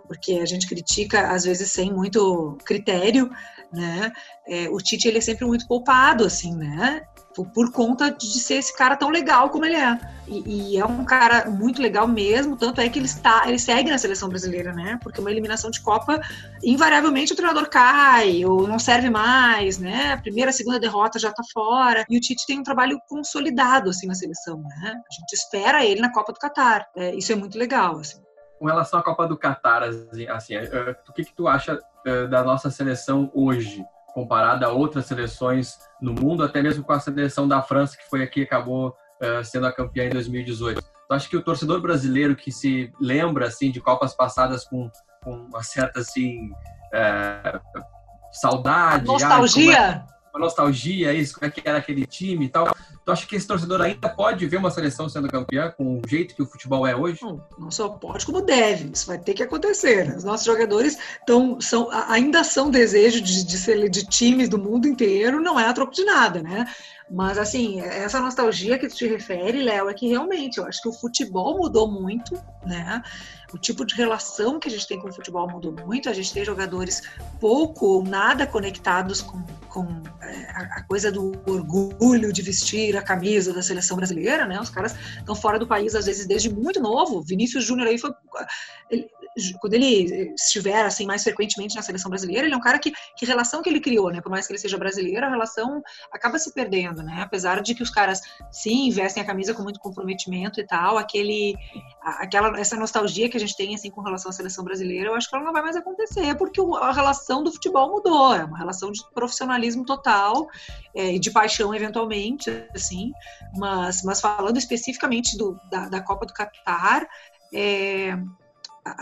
Porque 0.07 0.33
a 0.33 0.45
gente 0.45 0.67
critica 0.67 1.31
às 1.31 1.43
vezes 1.43 1.71
sem 1.71 1.91
muito 1.91 2.57
critério, 2.63 3.29
né? 3.73 4.11
É, 4.47 4.69
o 4.69 4.77
Tite 4.77 5.07
ele 5.07 5.17
é 5.17 5.21
sempre 5.21 5.45
muito 5.45 5.67
poupado, 5.67 6.25
assim, 6.25 6.55
né? 6.55 7.01
Por, 7.39 7.49
por, 7.51 7.71
conta 7.71 8.11
de 8.11 8.39
ser 8.39 8.55
esse 8.55 8.75
cara 8.75 8.97
tão 8.97 9.09
legal 9.09 9.49
como 9.49 9.65
ele 9.65 9.75
é. 9.75 9.99
E, 10.27 10.73
e, 10.73 10.77
é 10.77 10.85
um 10.85 11.05
cara 11.05 11.49
muito 11.49 11.81
legal 11.81 12.07
mesmo, 12.07 12.55
tanto 12.55 12.81
é 12.81 12.89
que 12.89 12.99
ele 12.99 13.05
está, 13.05 13.43
ele 13.47 13.57
segue 13.57 13.89
na 13.89 13.97
seleção 13.97 14.29
brasileira, 14.29 14.73
né? 14.73 14.99
Porque 15.01 15.19
uma 15.19 15.31
eliminação 15.31 15.71
de 15.71 15.81
Copa, 15.81 16.19
invariavelmente 16.63 17.33
o 17.33 17.35
treinador 17.35 17.67
cai 17.69 18.45
ou 18.45 18.67
não 18.67 18.77
serve 18.77 19.09
mais, 19.09 19.79
né? 19.79 20.13
A 20.13 20.17
primeira, 20.17 20.49
a 20.49 20.53
segunda 20.53 20.79
derrota 20.79 21.17
já 21.17 21.31
tá 21.31 21.43
fora. 21.53 22.05
E 22.09 22.17
o 22.17 22.19
Tite 22.19 22.45
tem 22.45 22.59
um 22.59 22.63
trabalho 22.63 22.99
consolidado 23.07 23.89
assim 23.89 24.05
na 24.05 24.13
seleção, 24.13 24.61
né? 24.61 24.93
A 25.09 25.13
gente 25.13 25.33
espera 25.33 25.85
ele 25.85 26.01
na 26.01 26.11
Copa 26.11 26.33
do 26.33 26.39
Catar. 26.39 26.87
É, 26.95 27.15
isso 27.15 27.31
é 27.31 27.35
muito 27.35 27.57
legal, 27.57 27.99
assim. 27.99 28.21
Com 28.59 28.65
relação 28.65 28.99
à 28.99 29.03
Copa 29.03 29.25
do 29.25 29.37
Catar, 29.37 29.83
assim, 29.83 30.27
assim 30.27 30.55
é, 30.55 30.95
o 31.07 31.13
que 31.13 31.23
que 31.23 31.33
tu 31.33 31.47
acha 31.47 31.79
é, 32.05 32.27
da 32.27 32.43
nossa 32.43 32.69
seleção 32.69 33.31
hoje? 33.33 33.83
Comparada 34.13 34.65
a 34.65 34.69
outras 34.69 35.05
seleções 35.05 35.77
no 36.01 36.13
mundo, 36.13 36.43
até 36.43 36.61
mesmo 36.61 36.83
com 36.83 36.93
a 36.93 36.99
seleção 36.99 37.47
da 37.47 37.61
França, 37.61 37.97
que 37.97 38.09
foi 38.09 38.23
aqui 38.23 38.43
acabou 38.43 38.89
uh, 38.89 39.43
sendo 39.43 39.67
a 39.67 39.71
campeã 39.71 40.05
em 40.05 40.09
2018. 40.09 40.79
Então, 40.79 41.17
acho 41.17 41.29
que 41.29 41.37
o 41.37 41.43
torcedor 41.43 41.81
brasileiro 41.81 42.35
que 42.35 42.51
se 42.51 42.91
lembra 42.99 43.47
assim 43.47 43.71
de 43.71 43.79
Copas 43.81 44.13
passadas 44.13 44.63
com, 44.65 44.89
com 45.23 45.31
uma 45.31 45.63
certa 45.63 46.01
assim 46.01 46.49
uh, 46.93 47.59
saudade, 48.31 49.05
nostalgia, 49.05 50.05
ah, 50.07 50.07
uma 50.33 50.39
nostalgia, 50.45 51.13
isso, 51.13 51.33
como 51.33 51.47
é 51.47 51.49
que 51.49 51.67
era 51.67 51.79
aquele 51.79 52.05
time 52.05 52.45
e 52.45 52.49
tal. 52.49 52.67
Tu 53.09 53.13
acha 53.13 53.25
que 53.25 53.35
esse 53.35 53.47
torcedor 53.47 53.81
ainda 53.81 54.07
pode 54.07 54.45
ver 54.45 54.57
uma 54.57 54.69
seleção 54.69 55.09
sendo 55.09 55.27
campeã 55.27 55.73
com 55.75 55.97
o 55.97 56.01
jeito 56.07 56.35
que 56.35 56.43
o 56.43 56.45
futebol 56.45 56.85
é 56.85 56.95
hoje? 56.95 57.19
Não, 57.57 57.71
só 57.71 57.89
pode, 57.89 58.23
como 58.23 58.39
deve. 58.39 58.91
Isso 58.93 59.07
vai 59.07 59.17
ter 59.17 59.33
que 59.33 59.41
acontecer. 59.41 60.07
Né? 60.07 60.15
Os 60.15 60.23
nossos 60.23 60.45
jogadores 60.45 60.95
tão, 61.25 61.59
são, 61.59 61.89
ainda 62.07 62.43
são 62.43 62.69
desejo 62.69 63.19
de, 63.19 63.43
de, 63.43 63.57
ser, 63.57 63.89
de 63.89 64.05
times 64.05 64.47
do 64.47 64.59
mundo 64.59 64.87
inteiro, 64.87 65.41
não 65.41 65.59
é 65.59 65.65
a 65.65 65.73
troco 65.73 65.91
de 65.91 66.03
nada, 66.03 66.43
né? 66.43 66.67
Mas, 67.11 67.39
assim, 67.39 67.81
essa 67.81 68.19
nostalgia 68.19 68.77
que 68.77 68.87
tu 68.87 68.95
te 68.95 69.07
refere, 69.07 69.63
Léo, 69.63 69.89
é 69.89 69.93
que 69.95 70.07
realmente 70.07 70.59
eu 70.59 70.65
acho 70.65 70.79
que 70.79 70.89
o 70.89 70.93
futebol 70.93 71.57
mudou 71.57 71.89
muito, 71.89 72.39
né? 72.63 73.01
O 73.51 73.57
tipo 73.57 73.83
de 73.83 73.95
relação 73.95 74.59
que 74.59 74.67
a 74.67 74.71
gente 74.71 74.87
tem 74.87 74.99
com 74.99 75.09
o 75.09 75.13
futebol 75.13 75.49
mudou 75.49 75.71
muito. 75.71 76.07
A 76.07 76.13
gente 76.13 76.31
tem 76.31 76.45
jogadores 76.45 77.01
pouco 77.39 77.87
ou 77.87 78.03
nada 78.03 78.45
conectados 78.45 79.21
com, 79.21 79.41
com 79.69 79.87
é, 80.21 80.51
a 80.51 80.83
coisa 80.83 81.11
do 81.11 81.31
orgulho 81.47 82.31
de 82.31 82.43
vestir 82.43 82.95
a 82.99 83.03
camisa 83.03 83.53
da 83.53 83.61
seleção 83.61 83.97
brasileira, 83.97 84.45
né? 84.45 84.59
Os 84.59 84.69
caras 84.69 84.95
estão 85.17 85.35
fora 85.35 85.57
do 85.57 85.67
país, 85.67 85.95
às 85.95 86.05
vezes, 86.05 86.25
desde 86.25 86.53
muito 86.53 86.79
novo. 86.79 87.21
Vinícius 87.21 87.63
Júnior 87.63 87.87
aí 87.87 87.97
foi. 87.97 88.11
Ele, 88.89 89.09
quando 89.59 89.73
ele 89.73 90.33
estiver 90.35 90.85
assim 90.85 91.05
mais 91.05 91.23
frequentemente 91.23 91.75
na 91.75 91.81
seleção 91.81 92.09
brasileira, 92.09 92.45
ele 92.45 92.53
é 92.53 92.57
um 92.57 92.61
cara 92.61 92.79
que 92.79 92.91
que 93.15 93.25
relação 93.25 93.61
que 93.61 93.69
ele 93.69 93.79
criou, 93.79 94.09
né? 94.11 94.21
Por 94.21 94.29
mais 94.29 94.47
que 94.47 94.53
ele 94.53 94.59
seja 94.59 94.77
brasileiro, 94.77 95.25
a 95.25 95.29
relação 95.29 95.81
acaba 96.11 96.39
se 96.39 96.53
perdendo, 96.53 97.03
né? 97.03 97.21
Apesar 97.21 97.61
de 97.61 97.75
que 97.75 97.83
os 97.83 97.89
caras 97.89 98.21
sim 98.51 98.89
vestem 98.91 99.21
a 99.21 99.25
camisa 99.25 99.53
com 99.53 99.63
muito 99.63 99.79
comprometimento 99.79 100.59
e 100.59 100.65
tal, 100.65 100.97
aquele 100.97 101.55
aquela 102.01 102.59
essa 102.59 102.75
nostalgia 102.75 103.29
que 103.29 103.37
a 103.37 103.39
gente 103.39 103.55
tem 103.55 103.75
assim 103.75 103.89
com 103.89 104.01
relação 104.01 104.29
à 104.29 104.33
seleção 104.33 104.63
brasileira, 104.63 105.09
eu 105.09 105.15
acho 105.15 105.29
que 105.29 105.35
ela 105.35 105.45
não 105.45 105.53
vai 105.53 105.61
mais 105.61 105.75
acontecer, 105.75 106.35
porque 106.35 106.61
a 106.81 106.91
relação 106.91 107.43
do 107.43 107.51
futebol 107.51 107.91
mudou, 107.91 108.33
é 108.33 108.43
uma 108.43 108.57
relação 108.57 108.91
de 108.91 109.01
profissionalismo 109.13 109.85
total 109.85 110.47
é, 110.95 111.15
e 111.15 111.19
de 111.19 111.31
paixão 111.31 111.73
eventualmente, 111.73 112.49
assim. 112.73 113.11
Mas 113.55 114.03
mas 114.03 114.21
falando 114.21 114.57
especificamente 114.57 115.37
do, 115.37 115.59
da, 115.69 115.89
da 115.89 116.01
Copa 116.01 116.25
do 116.25 116.33
Catar, 116.33 117.07
é, 117.53 118.17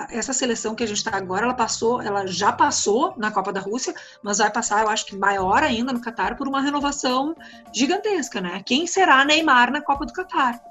essa 0.10 0.34
seleção 0.34 0.76
que 0.76 0.84
a 0.84 0.88
gente 0.88 0.98
está 0.98 1.16
agora, 1.16 1.46
ela 1.46 1.54
passou, 1.54 2.02
ela 2.02 2.26
já 2.28 2.52
passou 2.52 3.14
na 3.18 3.32
Copa 3.32 3.52
da 3.52 3.60
Rússia, 3.60 3.94
mas 4.22 4.38
vai 4.38 4.52
passar, 4.52 4.84
eu 4.84 4.90
acho 4.90 5.06
que 5.06 5.16
maior 5.16 5.64
ainda 5.64 5.94
no 5.94 6.02
Catar 6.02 6.36
por 6.36 6.48
uma 6.48 6.62
renovação 6.62 7.36
gigantesca, 7.74 8.42
né? 8.42 8.62
Quem 8.66 8.88
será 8.88 9.24
Neymar 9.26 9.72
na 9.72 9.82
Copa 9.82 10.06
do 10.06 10.14
Catar? 10.14 10.62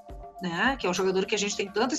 Né? 0.40 0.77
Que 0.79 0.87
é 0.87 0.90
um 0.90 0.94
jogador 0.94 1.25
que 1.25 1.35
a 1.35 1.38
gente 1.38 1.57
tem 1.57 1.70
tanta 1.70 1.94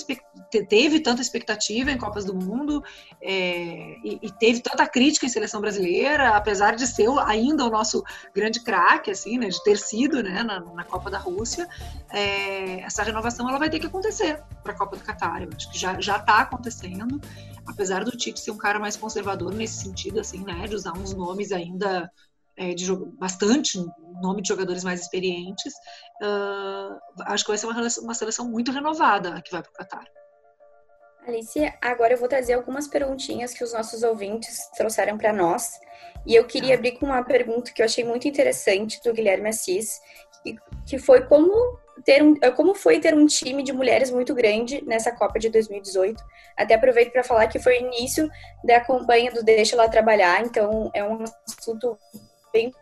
teve 0.68 1.00
tanta 1.00 1.20
expectativa 1.20 1.90
em 1.90 1.98
Copas 1.98 2.24
do 2.24 2.34
Mundo 2.34 2.82
é, 3.20 3.96
e, 4.04 4.18
e, 4.22 4.32
teve 4.32 4.60
tanta 4.60 4.86
crítica 4.86 5.26
em 5.26 5.28
seleção 5.28 5.60
brasileira, 5.60 6.30
apesar 6.30 6.76
de 6.76 6.86
ser 6.86 7.08
ainda 7.26 7.64
o 7.64 7.70
nosso 7.70 8.02
grande 8.34 8.62
craque, 8.62 9.10
assim, 9.10 9.38
né? 9.38 9.48
De 9.48 9.62
ter 9.64 9.76
sido, 9.76 10.22
né? 10.22 10.42
Na, 10.42 10.60
na 10.60 10.84
Copa 10.84 11.10
da 11.10 11.18
Rússia, 11.18 11.68
é, 12.10 12.80
essa 12.80 13.02
renovação 13.02 13.48
ela 13.48 13.58
vai 13.58 13.70
ter 13.70 13.78
que 13.78 13.86
acontecer 13.86 14.42
para 14.62 14.72
a 14.72 14.76
Copa 14.76 14.96
do 14.96 15.02
Catar. 15.02 15.42
Eu 15.42 15.50
acho 15.54 15.70
que 15.70 15.78
já 15.78 16.00
já 16.00 16.16
está 16.16 16.38
acontecendo, 16.40 17.20
apesar 17.66 18.04
do 18.04 18.12
Tite 18.12 18.40
ser 18.40 18.50
um 18.50 18.58
cara 18.58 18.78
mais 18.78 18.96
conservador 18.96 19.52
nesse 19.52 19.82
sentido, 19.82 20.20
assim, 20.20 20.44
né? 20.44 20.66
De 20.66 20.74
usar 20.74 20.92
uns 20.92 21.12
nomes 21.12 21.52
ainda 21.52 22.10
é, 22.58 22.74
de 22.74 22.84
bastante 23.18 23.78
nome 24.20 24.42
de 24.42 24.48
jogadores 24.48 24.84
mais 24.84 25.00
experientes, 25.00 25.72
uh, 26.22 26.98
acho 27.26 27.44
que 27.44 27.50
vai 27.50 27.58
ser 27.58 27.66
uma, 27.66 27.88
uma 28.02 28.14
seleção 28.14 28.48
muito 28.48 28.72
renovada 28.72 29.40
que 29.42 29.52
vai 29.52 29.62
para 29.62 29.70
o 29.70 29.74
Qatar. 29.74 30.04
Alicia, 31.26 31.74
agora 31.82 32.14
eu 32.14 32.18
vou 32.18 32.28
trazer 32.28 32.54
algumas 32.54 32.88
perguntinhas 32.88 33.52
que 33.52 33.62
os 33.62 33.72
nossos 33.72 34.02
ouvintes 34.02 34.68
trouxeram 34.76 35.18
para 35.18 35.32
nós. 35.32 35.78
E 36.26 36.34
eu 36.34 36.44
queria 36.46 36.74
abrir 36.74 36.92
com 36.92 37.06
uma 37.06 37.22
pergunta 37.22 37.70
que 37.70 37.82
eu 37.82 37.86
achei 37.86 38.02
muito 38.02 38.26
interessante 38.26 39.00
do 39.04 39.12
Guilherme 39.12 39.48
Assis, 39.48 40.00
que, 40.86 40.98
foi 40.98 41.26
como 41.26 41.78
ter 42.04 42.22
um, 42.22 42.34
como 42.56 42.74
foi 42.74 42.98
ter 42.98 43.14
um 43.14 43.26
time 43.26 43.62
de 43.62 43.72
mulheres 43.72 44.10
muito 44.10 44.34
grande 44.34 44.82
nessa 44.86 45.12
Copa 45.12 45.38
de 45.38 45.50
2018. 45.50 46.22
Até 46.56 46.74
aproveito 46.74 47.12
para 47.12 47.22
falar 47.22 47.46
que 47.48 47.58
foi 47.58 47.78
o 47.78 47.86
início 47.86 48.28
da 48.64 48.80
campanha 48.80 49.30
do 49.30 49.42
Deixa 49.42 49.76
Lá 49.76 49.88
Trabalhar, 49.88 50.42
então 50.42 50.90
é 50.94 51.04
um 51.04 51.24
assunto 51.46 51.98
bem 52.58 52.72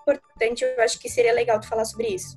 importante. 0.00 0.64
Eu 0.64 0.82
acho 0.82 0.98
que 0.98 1.08
seria 1.08 1.32
legal 1.32 1.60
tu 1.60 1.68
falar 1.68 1.84
sobre 1.84 2.08
isso. 2.08 2.36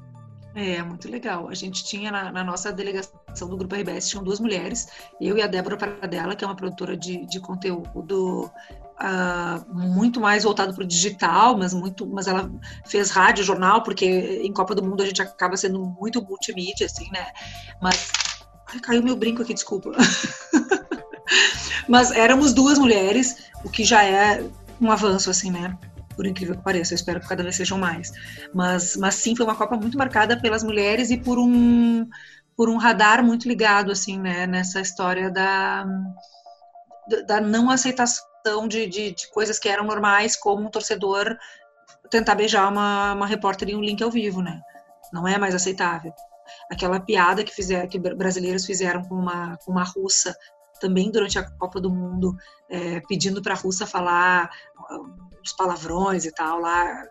É, 0.55 0.81
muito 0.81 1.09
legal. 1.09 1.49
A 1.49 1.53
gente 1.53 1.83
tinha 1.83 2.09
na, 2.11 2.31
na, 2.31 2.43
nossa 2.43 2.71
delegação 2.71 3.49
do 3.49 3.57
Grupo 3.57 3.75
RBS, 3.75 4.07
tinham 4.07 4.23
duas 4.23 4.39
mulheres, 4.39 4.87
eu 5.19 5.37
e 5.37 5.41
a 5.41 5.47
Débora 5.47 5.75
Paradela, 5.75 6.33
que 6.33 6.45
é 6.45 6.47
uma 6.47 6.55
produtora 6.55 6.95
de, 6.95 7.25
de 7.25 7.41
conteúdo 7.41 8.49
uh, 8.95 9.73
muito 9.73 10.21
mais 10.21 10.45
voltado 10.45 10.73
para 10.73 10.85
o 10.85 10.87
digital, 10.87 11.57
mas, 11.57 11.73
muito, 11.73 12.07
mas 12.07 12.27
ela 12.27 12.49
fez 12.85 13.11
rádio, 13.11 13.43
jornal, 13.43 13.83
porque 13.83 14.05
em 14.05 14.53
Copa 14.53 14.73
do 14.73 14.81
Mundo 14.81 15.03
a 15.03 15.05
gente 15.05 15.21
acaba 15.21 15.57
sendo 15.57 15.77
muito 15.77 16.23
multimídia, 16.23 16.85
assim, 16.85 17.09
né? 17.11 17.27
Mas. 17.81 18.09
Ai, 18.67 18.79
caiu 18.79 19.03
meu 19.03 19.17
brinco 19.17 19.41
aqui, 19.41 19.53
desculpa. 19.53 19.91
mas 21.87 22.11
éramos 22.11 22.53
duas 22.53 22.79
mulheres, 22.79 23.49
o 23.65 23.69
que 23.69 23.83
já 23.83 24.05
é 24.05 24.41
um 24.79 24.89
avanço, 24.89 25.29
assim, 25.29 25.51
né? 25.51 25.77
Por 26.15 26.25
incrível 26.25 26.56
que 26.56 26.63
pareça. 26.63 26.93
Eu 26.93 26.95
espero 26.95 27.19
que 27.19 27.28
cada 27.28 27.43
vez 27.43 27.56
sejam 27.56 27.78
mais. 27.78 28.12
Mas, 28.54 28.95
mas 28.95 29.15
sim, 29.15 29.36
foi 29.36 29.45
uma 29.45 29.56
Copa 29.56 29.75
muito 29.75 29.97
marcada 29.97 30.39
pelas 30.39 30.63
mulheres 30.63 31.12
e 31.12 31.17
por 31.17 31.38
um, 31.38 32.08
por 32.56 32.69
um 32.69 32.78
radar 32.78 33.23
muito 33.23 33.47
ligado, 33.47 33.91
assim, 33.91 34.19
né, 34.19 34.47
nessa 34.47 34.80
história 34.82 35.30
da, 35.30 35.86
da 37.28 37.41
não 37.41 37.69
aceitação 37.69 38.67
de, 38.67 38.88
de, 38.88 39.12
de 39.12 39.32
coisas 39.32 39.60
que 39.60 39.69
eram 39.69 39.86
normais, 39.86 40.36
como 40.36 40.65
um 40.65 40.69
torcedor 40.69 41.38
tentar 42.10 42.36
beijar 42.36 42.71
uma, 42.71 43.13
uma 43.13 43.28
repórter 43.28 43.69
em 43.69 43.75
um 43.75 43.82
link 43.82 44.01
ao 44.04 44.12
vivo, 44.12 44.41
né? 44.41 44.62
Não 45.12 45.28
é 45.28 45.38
mais 45.38 45.56
aceitável. 45.56 46.13
Aquela 46.71 46.99
piada 46.99 47.43
que, 47.43 47.54
fizer, 47.54 47.88
que 47.88 47.99
brasileiros 47.99 48.65
fizeram 48.65 49.04
com 49.04 49.15
uma, 49.15 49.58
com 49.58 49.71
uma 49.71 49.84
russa 49.84 50.36
também 50.80 51.12
durante 51.12 51.39
a 51.39 51.49
Copa 51.58 51.80
do 51.80 51.89
Mundo, 51.89 52.36
é, 52.69 53.01
pedindo 53.08 53.41
para 53.41 53.54
a 53.54 53.58
russa 53.58 53.88
falar 53.88 54.49
os 55.45 55.53
palavrões 55.53 56.25
e 56.25 56.31
tal 56.31 56.60
lá, 56.60 57.05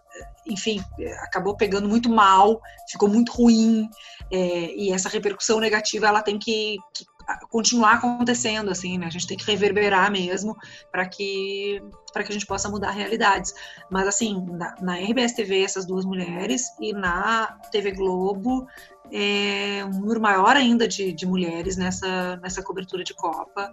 enfim, 0.46 0.82
acabou 1.20 1.56
pegando 1.56 1.88
muito 1.88 2.08
mal, 2.10 2.60
ficou 2.90 3.08
muito 3.08 3.32
ruim, 3.32 3.88
é, 4.30 4.74
e 4.74 4.92
essa 4.92 5.08
repercussão 5.08 5.60
negativa 5.60 6.06
ela 6.06 6.22
tem 6.22 6.38
que, 6.38 6.76
que, 6.92 7.04
continuar 7.48 7.94
acontecendo, 7.94 8.70
assim, 8.70 8.98
né? 8.98 9.06
A 9.06 9.10
gente 9.10 9.26
tem 9.26 9.36
que 9.36 9.46
reverberar 9.46 10.10
mesmo 10.10 10.56
para 10.90 11.08
que 11.08 11.80
para 12.12 12.22
que 12.22 12.30
a 12.30 12.32
gente 12.32 12.46
possa 12.46 12.68
mudar 12.68 12.90
realidades. 12.90 13.54
Mas 13.90 14.06
assim, 14.06 14.44
na, 14.50 14.74
na 14.80 14.94
RBS 14.96 15.32
TV 15.32 15.62
essas 15.62 15.86
duas 15.86 16.04
mulheres 16.04 16.66
e 16.80 16.92
na 16.92 17.58
TV 17.72 17.92
Globo 17.92 18.66
é, 19.10 19.84
um 19.84 20.00
número 20.00 20.20
maior 20.20 20.56
ainda 20.56 20.86
de, 20.86 21.12
de 21.12 21.26
mulheres 21.26 21.76
nessa 21.76 22.36
nessa 22.36 22.62
cobertura 22.62 23.02
de 23.02 23.14
Copa. 23.14 23.72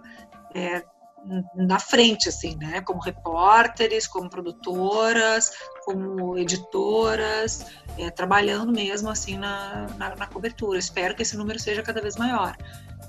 É, 0.54 0.82
na 1.54 1.78
frente, 1.78 2.28
assim, 2.28 2.56
né? 2.56 2.80
Como 2.80 3.00
repórteres, 3.00 4.06
como 4.06 4.28
produtoras, 4.28 5.52
como 5.84 6.36
editoras, 6.36 7.66
é, 7.98 8.10
trabalhando 8.10 8.72
mesmo 8.72 9.08
assim 9.08 9.38
na, 9.38 9.86
na, 9.96 10.16
na, 10.16 10.26
cobertura. 10.26 10.78
Espero 10.78 11.14
que 11.14 11.22
esse 11.22 11.36
número 11.36 11.58
seja 11.58 11.82
cada 11.82 12.00
vez 12.00 12.16
maior. 12.16 12.56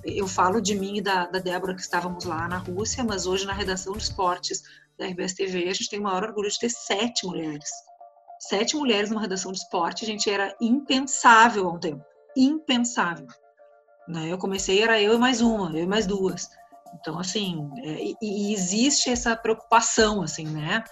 Eu 0.04 0.28
falo 0.28 0.62
de 0.62 0.76
mim 0.76 0.98
e 0.98 1.02
da, 1.02 1.26
da 1.26 1.40
Débora 1.40 1.74
que 1.74 1.82
estávamos 1.82 2.26
lá 2.26 2.48
na 2.48 2.58
Rússia, 2.58 3.04
mas 3.04 3.26
hoje 3.26 3.46
na 3.46 3.54
redação 3.54 3.94
de 3.94 4.04
esportes 4.04 4.64
da 4.98 5.08
RBS 5.08 5.34
TV, 5.34 5.70
a 5.70 5.74
gente 5.74 5.90
tem 5.90 6.00
o 6.00 6.04
maior 6.04 6.24
orgulho 6.24 6.50
de 6.50 6.60
ter 6.60 6.70
sete 6.70 7.26
mulheres. 7.26 7.70
Sete 8.40 8.76
mulheres 8.76 9.10
numa 9.10 9.22
redação 9.22 9.52
de 9.52 9.60
esporte, 9.60 10.04
a 10.04 10.08
gente 10.08 10.30
era 10.30 10.54
impensável 10.62 11.68
há 11.68 11.72
um 11.72 11.80
tempo. 11.80 12.04
Impensável. 12.36 13.28
Né? 14.08 14.32
Eu 14.32 14.38
comecei, 14.38 14.84
era 14.84 15.02
eu 15.02 15.16
e 15.16 15.18
mais 15.18 15.40
uma, 15.40 15.72
eu 15.72 15.84
e 15.84 15.88
mais 15.88 16.06
duas. 16.06 16.50
Então, 17.00 17.20
assim, 17.20 17.70
é, 17.84 18.14
e, 18.22 18.54
existe 18.54 19.10
essa 19.10 19.36
preocupação, 19.36 20.22
assim, 20.22 20.48
né? 20.48 20.84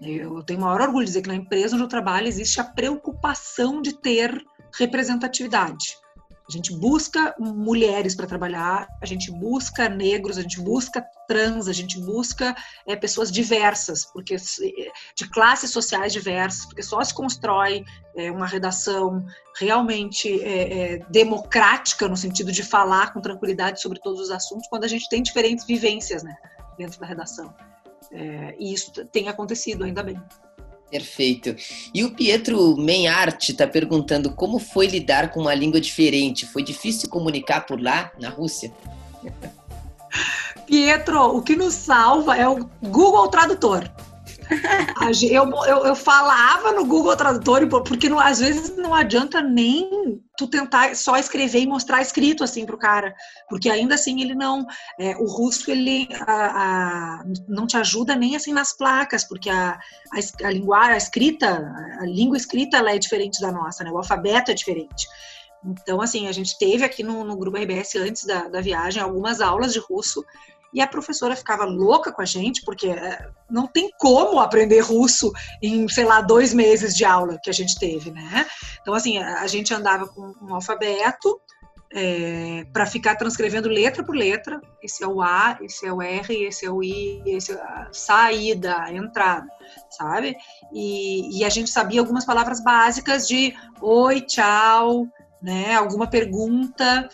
Eu 0.00 0.42
tenho 0.42 0.58
o 0.58 0.62
maior 0.62 0.80
orgulho 0.80 1.04
de 1.04 1.10
dizer 1.10 1.22
que 1.22 1.28
na 1.28 1.36
empresa 1.36 1.74
onde 1.74 1.84
eu 1.84 1.88
trabalho 1.88 2.26
existe 2.26 2.60
a 2.60 2.64
preocupação 2.64 3.80
de 3.80 4.00
ter 4.00 4.36
representatividade. 4.76 5.96
A 6.52 6.56
gente 6.56 6.76
busca 6.76 7.34
mulheres 7.38 8.14
para 8.14 8.26
trabalhar, 8.26 8.86
a 9.00 9.06
gente 9.06 9.30
busca 9.30 9.88
negros, 9.88 10.36
a 10.36 10.42
gente 10.42 10.60
busca 10.60 11.02
trans, 11.26 11.66
a 11.66 11.72
gente 11.72 11.98
busca 11.98 12.54
é, 12.86 12.94
pessoas 12.94 13.32
diversas, 13.32 14.04
porque 14.04 14.36
de 14.36 15.30
classes 15.30 15.70
sociais 15.70 16.12
diversas, 16.12 16.66
porque 16.66 16.82
só 16.82 17.02
se 17.02 17.14
constrói 17.14 17.82
é, 18.14 18.30
uma 18.30 18.46
redação 18.46 19.24
realmente 19.58 20.42
é, 20.42 20.98
democrática 21.08 22.06
no 22.06 22.18
sentido 22.18 22.52
de 22.52 22.62
falar 22.62 23.14
com 23.14 23.20
tranquilidade 23.22 23.80
sobre 23.80 23.98
todos 23.98 24.20
os 24.20 24.30
assuntos 24.30 24.68
quando 24.68 24.84
a 24.84 24.88
gente 24.88 25.08
tem 25.08 25.22
diferentes 25.22 25.64
vivências, 25.64 26.22
né, 26.22 26.36
dentro 26.76 27.00
da 27.00 27.06
redação. 27.06 27.54
e 28.58 28.74
isso 28.74 28.92
tem 29.06 29.30
acontecido, 29.30 29.84
ainda 29.84 30.02
bem. 30.02 30.22
Perfeito. 30.92 31.56
E 31.94 32.04
o 32.04 32.10
Pietro 32.10 32.76
Menhart 32.76 33.48
está 33.48 33.66
perguntando 33.66 34.30
como 34.34 34.58
foi 34.58 34.86
lidar 34.86 35.30
com 35.30 35.40
uma 35.40 35.54
língua 35.54 35.80
diferente. 35.80 36.44
Foi 36.44 36.62
difícil 36.62 37.08
comunicar 37.08 37.64
por 37.64 37.80
lá, 37.80 38.12
na 38.20 38.28
Rússia? 38.28 38.70
Pietro, 40.66 41.34
o 41.34 41.40
que 41.40 41.56
nos 41.56 41.72
salva 41.72 42.36
é 42.36 42.46
o 42.46 42.68
Google 42.82 43.28
Tradutor. 43.28 43.90
Eu, 45.30 45.50
eu, 45.66 45.86
eu, 45.86 45.96
falava 45.96 46.72
no 46.72 46.84
Google 46.84 47.16
Tradutor, 47.16 47.66
porque 47.68 48.08
não, 48.08 48.18
às 48.18 48.38
vezes 48.38 48.76
não 48.76 48.94
adianta 48.94 49.40
nem 49.40 50.20
tu 50.36 50.46
tentar 50.46 50.94
só 50.94 51.16
escrever 51.16 51.60
e 51.60 51.66
mostrar 51.66 52.00
escrito 52.00 52.42
assim 52.42 52.64
para 52.64 52.74
o 52.74 52.78
cara, 52.78 53.14
porque 53.48 53.68
ainda 53.68 53.94
assim 53.94 54.20
ele 54.20 54.34
não, 54.34 54.66
é, 54.98 55.16
o 55.16 55.26
russo 55.26 55.70
ele 55.70 56.08
a, 56.26 56.32
a, 56.32 57.24
não 57.48 57.66
te 57.66 57.76
ajuda 57.76 58.14
nem 58.14 58.36
assim 58.36 58.52
nas 58.52 58.76
placas, 58.76 59.24
porque 59.24 59.50
a, 59.50 59.72
a, 59.72 60.46
a 60.46 60.50
linguagem, 60.50 60.94
a 60.94 60.96
escrita, 60.96 61.72
a 62.00 62.06
língua 62.06 62.36
escrita 62.36 62.76
ela 62.76 62.92
é 62.92 62.98
diferente 62.98 63.40
da 63.40 63.52
nossa, 63.52 63.84
né? 63.84 63.90
O 63.90 63.98
alfabeto 63.98 64.50
é 64.50 64.54
diferente. 64.54 65.06
Então, 65.64 66.00
assim, 66.00 66.26
a 66.26 66.32
gente 66.32 66.58
teve 66.58 66.84
aqui 66.84 67.02
no, 67.02 67.22
no 67.22 67.36
grupo 67.36 67.56
RBS 67.56 67.94
antes 67.96 68.24
da, 68.24 68.48
da 68.48 68.60
viagem 68.60 69.02
algumas 69.02 69.40
aulas 69.40 69.72
de 69.72 69.78
russo 69.78 70.24
e 70.72 70.80
a 70.80 70.86
professora 70.86 71.36
ficava 71.36 71.64
louca 71.64 72.12
com 72.12 72.22
a 72.22 72.24
gente, 72.24 72.62
porque 72.64 72.88
é, 72.88 73.28
não 73.50 73.66
tem 73.66 73.90
como 73.98 74.40
aprender 74.40 74.80
russo 74.80 75.32
em, 75.62 75.86
sei 75.88 76.04
lá, 76.04 76.20
dois 76.20 76.54
meses 76.54 76.94
de 76.96 77.04
aula 77.04 77.38
que 77.42 77.50
a 77.50 77.52
gente 77.52 77.78
teve, 77.78 78.10
né? 78.10 78.46
Então, 78.80 78.94
assim, 78.94 79.18
a 79.18 79.46
gente 79.46 79.72
andava 79.74 80.06
com 80.06 80.32
um 80.40 80.54
alfabeto 80.54 81.40
é, 81.94 82.64
para 82.72 82.86
ficar 82.86 83.16
transcrevendo 83.16 83.68
letra 83.68 84.02
por 84.02 84.16
letra. 84.16 84.60
Esse 84.82 85.04
é 85.04 85.06
o 85.06 85.20
A, 85.20 85.58
esse 85.60 85.86
é 85.86 85.92
o 85.92 86.00
R, 86.00 86.44
esse 86.44 86.64
é 86.66 86.70
o 86.70 86.82
I, 86.82 87.22
esse 87.26 87.52
é 87.52 87.54
a 87.54 87.88
saída, 87.92 88.78
a 88.80 88.92
entrada, 88.92 89.46
sabe? 89.90 90.36
E, 90.72 91.38
e 91.38 91.44
a 91.44 91.48
gente 91.48 91.70
sabia 91.70 92.00
algumas 92.00 92.24
palavras 92.24 92.62
básicas 92.62 93.28
de 93.28 93.54
oi, 93.80 94.22
tchau, 94.22 95.06
né? 95.40 95.74
Alguma 95.74 96.06
pergunta. 96.06 97.08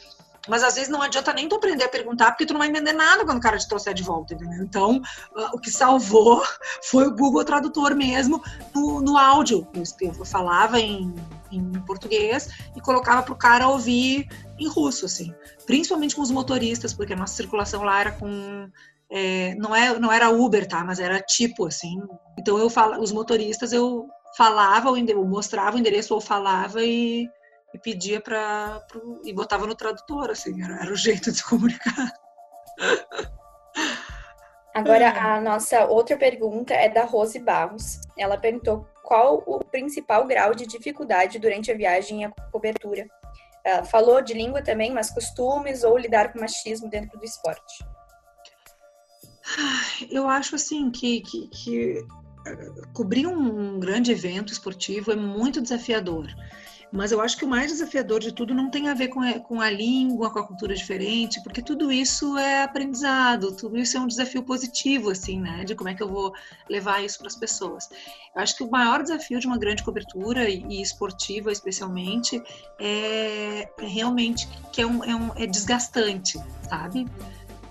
Mas 0.49 0.65
às 0.65 0.75
vezes 0.75 0.89
não 0.89 1.03
adianta 1.03 1.33
nem 1.33 1.49
tu 1.49 1.57
aprender 1.57 1.85
a 1.85 1.89
perguntar, 1.89 2.31
porque 2.33 2.47
tu 2.47 2.53
não 2.53 2.61
vai 2.61 2.69
entender 2.69 2.93
nada 2.93 3.25
quando 3.25 3.39
o 3.39 3.41
cara 3.41 3.59
te 3.59 3.69
trouxer 3.69 3.95
de 3.95 4.03
volta, 4.03 4.35
entendeu? 4.35 4.63
Então, 4.63 4.97
uh, 5.37 5.55
o 5.55 5.59
que 5.59 5.71
salvou 5.71 6.43
foi 6.85 7.07
o 7.07 7.15
Google 7.15 7.45
Tradutor 7.45 7.95
mesmo 7.95 8.43
no, 8.75 9.01
no 9.01 9.17
áudio. 9.17 9.67
Eu, 9.75 9.83
eu 10.19 10.25
falava 10.25 10.81
em, 10.81 11.15
em 11.53 11.73
português 11.83 12.49
e 12.75 12.81
colocava 12.81 13.23
para 13.23 13.33
o 13.33 13.39
cara 13.39 13.69
ouvir 13.69 14.29
em 14.59 14.69
russo, 14.69 15.07
assim. 15.07 15.35
Principalmente 15.67 16.17
com 16.17 16.23
os 16.23 16.31
motoristas, 16.31 16.95
porque 16.95 17.13
a 17.13 17.17
nossa 17.17 17.35
circulação 17.35 17.83
lá 17.83 18.01
era 18.01 18.13
com 18.13 18.71
é, 19.11 19.55
não, 19.55 19.75
é, 19.75 19.99
não 19.99 20.13
era 20.13 20.31
Uber, 20.31 20.67
tá? 20.67 20.85
Mas 20.85 21.01
era 21.01 21.21
tipo 21.21 21.67
assim. 21.67 22.01
Então 22.39 22.59
eu 22.59 22.69
falo, 22.69 23.01
os 23.03 23.13
motoristas 23.13 23.73
eu 23.73 24.07
falava, 24.37 24.89
eu 24.89 25.25
mostrava 25.25 25.77
o 25.77 25.79
endereço 25.79 26.15
ou 26.15 26.21
falava 26.21 26.83
e 26.85 27.29
e 27.75 27.79
pedia 27.79 28.21
para 28.21 28.85
e 29.25 29.33
botava 29.33 29.67
no 29.67 29.75
tradutor, 29.75 30.31
assim, 30.31 30.63
era, 30.63 30.83
era 30.83 30.93
o 30.93 30.97
jeito 30.97 31.31
de 31.31 31.39
se 31.39 31.45
comunicar. 31.45 32.13
Agora, 34.75 35.11
a 35.11 35.41
nossa 35.41 35.87
outra 35.87 36.17
pergunta 36.17 36.73
é 36.73 36.89
da 36.89 37.05
Rose 37.05 37.39
Barros. 37.39 38.01
Ela 38.17 38.39
perguntou 38.39 38.87
qual 39.03 39.43
o 39.47 39.59
principal 39.59 40.27
grau 40.27 40.55
de 40.55 40.67
dificuldade 40.67 41.39
durante 41.39 41.73
a 41.73 41.77
viagem 41.77 42.23
e 42.23 42.25
a 42.27 42.31
cobertura. 42.53 43.07
Ela 43.65 43.85
falou 43.85 44.23
de 44.23 44.35
língua 44.35 44.63
também, 44.63 44.93
mas 44.93 45.11
costumes 45.11 45.83
ou 45.83 45.99
lidar 45.99 46.33
com 46.33 46.41
machismo 46.41 46.89
dentro 46.89 47.19
do 47.19 47.25
esporte. 47.25 47.85
Eu 50.11 50.29
acho 50.29 50.55
assim 50.55 50.91
que, 50.91 51.23
que, 51.23 51.49
que 51.49 52.07
eh, 52.47 52.69
cobrir 52.93 53.27
um 53.27 53.81
grande 53.81 54.13
evento 54.13 54.53
esportivo 54.53 55.11
é 55.11 55.17
muito 55.17 55.61
desafiador. 55.61 56.27
Mas 56.91 57.13
eu 57.13 57.21
acho 57.21 57.37
que 57.37 57.45
o 57.45 57.49
mais 57.49 57.71
desafiador 57.71 58.21
de 58.21 58.33
tudo 58.33 58.55
não 58.55 58.71
tem 58.71 58.89
a 58.89 58.95
ver 58.95 59.09
com 59.09 59.21
a, 59.21 59.39
com 59.39 59.61
a 59.61 59.71
língua, 59.71 60.31
com 60.31 60.39
a 60.39 60.47
cultura 60.47 60.75
diferente, 60.75 61.43
porque 61.43 61.61
tudo 61.61 61.93
isso 61.93 62.37
é 62.39 62.63
aprendizado, 62.63 63.53
tudo 63.53 63.77
isso 63.77 63.97
é 63.97 64.01
um 64.01 64.07
desafio 64.07 64.43
positivo, 64.43 65.11
assim, 65.11 65.41
né? 65.41 65.65
De 65.65 65.75
como 65.75 65.91
é 65.91 65.95
que 65.95 66.03
eu 66.03 66.09
vou 66.09 66.33
levar 66.69 67.05
isso 67.05 67.19
para 67.19 67.27
as 67.27 67.37
pessoas. 67.37 67.89
Eu 68.35 68.41
acho 68.41 68.57
que 68.57 68.65
o 68.65 68.71
maior 68.71 69.03
desafio 69.03 69.39
de 69.39 69.47
uma 69.47 69.59
grande 69.59 69.83
cobertura, 69.83 70.49
e, 70.49 70.81
esportiva 70.81 71.53
especialmente, 71.53 72.43
é, 72.79 73.69
é 73.79 73.87
realmente 73.87 74.49
que 74.73 74.81
é, 74.81 74.87
um, 74.87 75.05
é, 75.05 75.15
um, 75.15 75.31
é 75.37 75.47
desgastante, 75.47 76.41
sabe? 76.69 77.07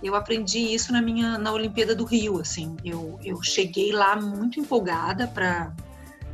eu 0.03 0.13
aprendi 0.13 0.59
isso 0.59 0.93
na 0.93 1.01
minha 1.01 1.39
na 1.39 1.51
Olimpíada 1.51 1.95
do 1.95 2.05
Rio 2.05 2.39
assim 2.39 2.77
eu, 2.85 3.19
eu 3.23 3.41
cheguei 3.41 3.91
lá 3.91 4.15
muito 4.15 4.59
empolgada 4.59 5.27
para 5.27 5.73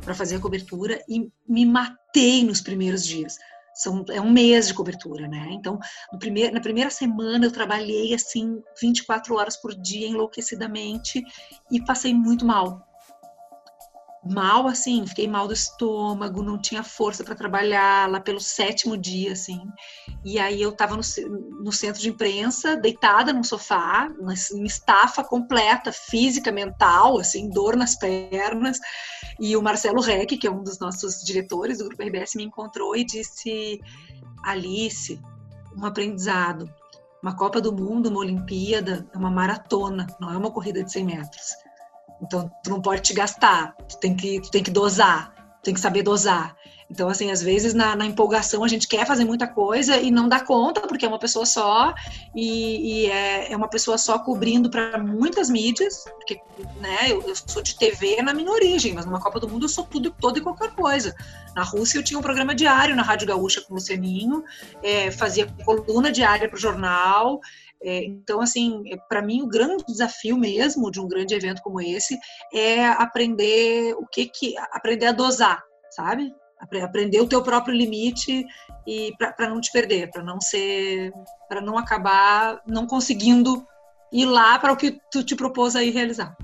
para 0.04 0.14
fazer 0.14 0.36
a 0.36 0.40
cobertura 0.40 1.02
e 1.08 1.30
me 1.48 1.64
matei 1.64 2.44
nos 2.44 2.60
primeiros 2.60 3.04
dias. 3.04 3.36
São, 3.74 4.04
é 4.10 4.20
um 4.20 4.30
mês 4.30 4.68
de 4.68 4.74
cobertura, 4.74 5.26
né? 5.26 5.48
Então, 5.50 5.80
primeiro, 6.20 6.54
na 6.54 6.60
primeira 6.60 6.90
semana 6.90 7.44
eu 7.44 7.50
trabalhei 7.50 8.14
assim 8.14 8.62
24 8.80 9.34
horas 9.34 9.56
por 9.56 9.74
dia 9.74 10.06
enlouquecidamente 10.06 11.24
e 11.70 11.84
passei 11.84 12.14
muito 12.14 12.44
mal 12.44 12.86
mal, 14.24 14.66
assim, 14.66 15.06
fiquei 15.06 15.28
mal 15.28 15.46
do 15.46 15.52
estômago, 15.52 16.42
não 16.42 16.58
tinha 16.58 16.82
força 16.82 17.22
para 17.22 17.34
trabalhar 17.34 18.08
lá 18.10 18.20
pelo 18.20 18.40
sétimo 18.40 18.96
dia, 18.96 19.32
assim. 19.32 19.60
E 20.24 20.38
aí 20.38 20.60
eu 20.62 20.70
estava 20.70 20.96
no, 20.96 21.02
no, 21.62 21.72
centro 21.72 22.00
de 22.00 22.08
imprensa, 22.08 22.76
deitada 22.76 23.32
no 23.32 23.44
sofá, 23.44 24.08
em 24.54 24.64
estafa 24.64 25.22
completa, 25.22 25.92
física, 25.92 26.50
mental, 26.50 27.18
assim, 27.18 27.50
dor 27.50 27.76
nas 27.76 27.96
pernas. 27.96 28.78
E 29.38 29.56
o 29.56 29.62
Marcelo 29.62 30.00
Reck, 30.00 30.38
que 30.38 30.46
é 30.46 30.50
um 30.50 30.62
dos 30.62 30.78
nossos 30.78 31.22
diretores 31.22 31.78
do 31.78 31.84
Grupo 31.84 32.02
RBS, 32.02 32.34
me 32.34 32.44
encontrou 32.44 32.96
e 32.96 33.04
disse: 33.04 33.80
Alice, 34.42 35.20
um 35.76 35.84
aprendizado. 35.84 36.70
Uma 37.22 37.34
Copa 37.34 37.58
do 37.58 37.72
Mundo, 37.72 38.10
uma 38.10 38.20
Olimpíada, 38.20 39.08
é 39.12 39.16
uma 39.16 39.30
maratona, 39.30 40.06
não 40.20 40.30
é 40.30 40.36
uma 40.36 40.50
corrida 40.50 40.84
de 40.84 40.92
100 40.92 41.04
metros 41.04 41.64
então, 42.22 42.50
tu 42.62 42.70
não 42.70 42.80
pode 42.80 43.02
te 43.02 43.12
gastar, 43.12 43.74
tu 43.88 43.98
tem 43.98 44.14
que, 44.14 44.40
tu 44.40 44.50
tem 44.50 44.62
que 44.62 44.70
dosar, 44.70 45.34
tu 45.60 45.64
tem 45.64 45.74
que 45.74 45.80
saber 45.80 46.02
dosar. 46.02 46.56
Então, 46.90 47.08
assim, 47.08 47.30
às 47.30 47.42
vezes 47.42 47.74
na, 47.74 47.96
na, 47.96 48.06
empolgação 48.06 48.62
a 48.62 48.68
gente 48.68 48.86
quer 48.86 49.06
fazer 49.06 49.24
muita 49.24 49.46
coisa 49.46 49.96
e 49.96 50.10
não 50.10 50.28
dá 50.28 50.40
conta, 50.40 50.82
porque 50.82 51.04
é 51.04 51.08
uma 51.08 51.18
pessoa 51.18 51.46
só, 51.46 51.94
e, 52.34 53.06
e 53.06 53.10
é, 53.10 53.52
é, 53.52 53.56
uma 53.56 53.68
pessoa 53.68 53.96
só 53.96 54.18
cobrindo 54.18 54.70
para 54.70 54.98
muitas 54.98 55.48
mídias, 55.48 56.04
porque 56.14 56.38
né, 56.80 57.10
eu, 57.10 57.22
eu, 57.22 57.34
sou 57.34 57.62
de 57.62 57.76
TV 57.76 58.20
na 58.22 58.34
minha 58.34 58.50
origem, 58.50 58.92
mas 58.92 59.06
numa 59.06 59.20
Copa 59.20 59.40
do 59.40 59.48
Mundo 59.48 59.64
eu 59.64 59.68
sou 59.68 59.84
tudo, 59.84 60.10
todo 60.10 60.38
e 60.38 60.42
qualquer 60.42 60.70
coisa. 60.72 61.14
Na 61.56 61.62
Rússia 61.62 61.98
eu 61.98 62.02
tinha 62.02 62.18
um 62.18 62.22
programa 62.22 62.54
diário 62.54 62.94
na 62.94 63.02
Rádio 63.02 63.26
Gaúcha 63.26 63.60
com 63.62 63.72
o 63.72 63.76
Lucianinho, 63.76 64.44
é, 64.82 65.10
fazia 65.10 65.46
coluna 65.64 66.12
diária 66.12 66.48
para 66.48 66.56
o 66.56 66.60
jornal, 66.60 67.40
então, 67.84 68.40
assim, 68.40 68.82
é, 68.90 68.96
para 69.08 69.20
mim 69.20 69.42
o 69.42 69.48
grande 69.48 69.84
desafio 69.86 70.38
mesmo 70.38 70.90
de 70.90 71.00
um 71.00 71.06
grande 71.06 71.34
evento 71.34 71.62
como 71.62 71.80
esse 71.80 72.18
é 72.52 72.86
aprender 72.86 73.94
o 73.94 74.06
que 74.06 74.26
que 74.26 74.54
aprender 74.72 75.06
a 75.06 75.12
dosar, 75.12 75.62
sabe? 75.90 76.32
Aprender 76.82 77.20
o 77.20 77.28
teu 77.28 77.42
próprio 77.42 77.74
limite 77.74 78.46
e 78.86 79.12
para 79.18 79.50
não 79.50 79.60
te 79.60 79.70
perder, 79.70 80.10
para 80.10 80.22
não 80.22 80.40
ser, 80.40 81.12
para 81.46 81.60
não 81.60 81.76
acabar 81.76 82.62
não 82.66 82.86
conseguindo 82.86 83.66
ir 84.10 84.24
lá 84.24 84.58
para 84.58 84.72
o 84.72 84.76
que 84.76 84.98
tu 85.10 85.22
te 85.22 85.36
propôs 85.36 85.76
aí 85.76 85.90
realizar. 85.90 86.34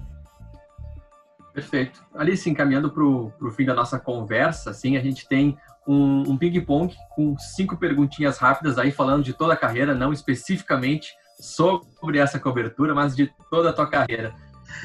Perfeito. 1.55 2.05
Alice, 2.15 2.49
encaminhando 2.49 2.91
para 2.91 3.03
o 3.03 3.51
fim 3.51 3.65
da 3.65 3.75
nossa 3.75 3.99
conversa, 3.99 4.71
assim, 4.71 4.97
a 4.97 5.01
gente 5.01 5.27
tem 5.27 5.57
um, 5.87 6.33
um 6.33 6.37
ping-pong 6.37 6.95
com 7.15 7.37
cinco 7.39 7.77
perguntinhas 7.77 8.39
rápidas 8.39 8.79
aí, 8.79 8.93
falando 8.93 9.25
de 9.25 9.33
toda 9.33 9.55
a 9.55 9.57
carreira, 9.57 9.95
não 9.95 10.13
especificamente 10.13 11.15
sobre 11.41 12.19
essa 12.19 12.39
cobertura, 12.39 12.95
mas 12.95 13.17
de 13.17 13.33
toda 13.51 13.71
a 13.71 13.73
tua 13.73 13.89
carreira. 13.89 14.35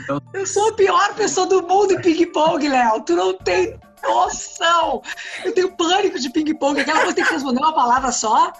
Então... 0.03 0.21
Eu 0.33 0.45
sou 0.45 0.69
a 0.69 0.73
pior 0.73 1.13
pessoa 1.15 1.47
do 1.47 1.61
mundo 1.61 1.93
em 1.93 2.01
ping-pong, 2.01 2.67
Léo. 2.67 3.01
Tu 3.01 3.15
não 3.15 3.37
tem 3.37 3.79
noção! 4.03 5.01
Eu 5.43 5.53
tenho 5.53 5.75
pânico 5.75 6.19
de 6.19 6.29
ping-pong. 6.29 6.79
Aquela 6.79 6.99
coisa 6.99 7.15
tem 7.15 7.25
que 7.25 7.33
responder 7.33 7.59
uma 7.59 7.73
palavra 7.73 8.11
só. 8.11 8.51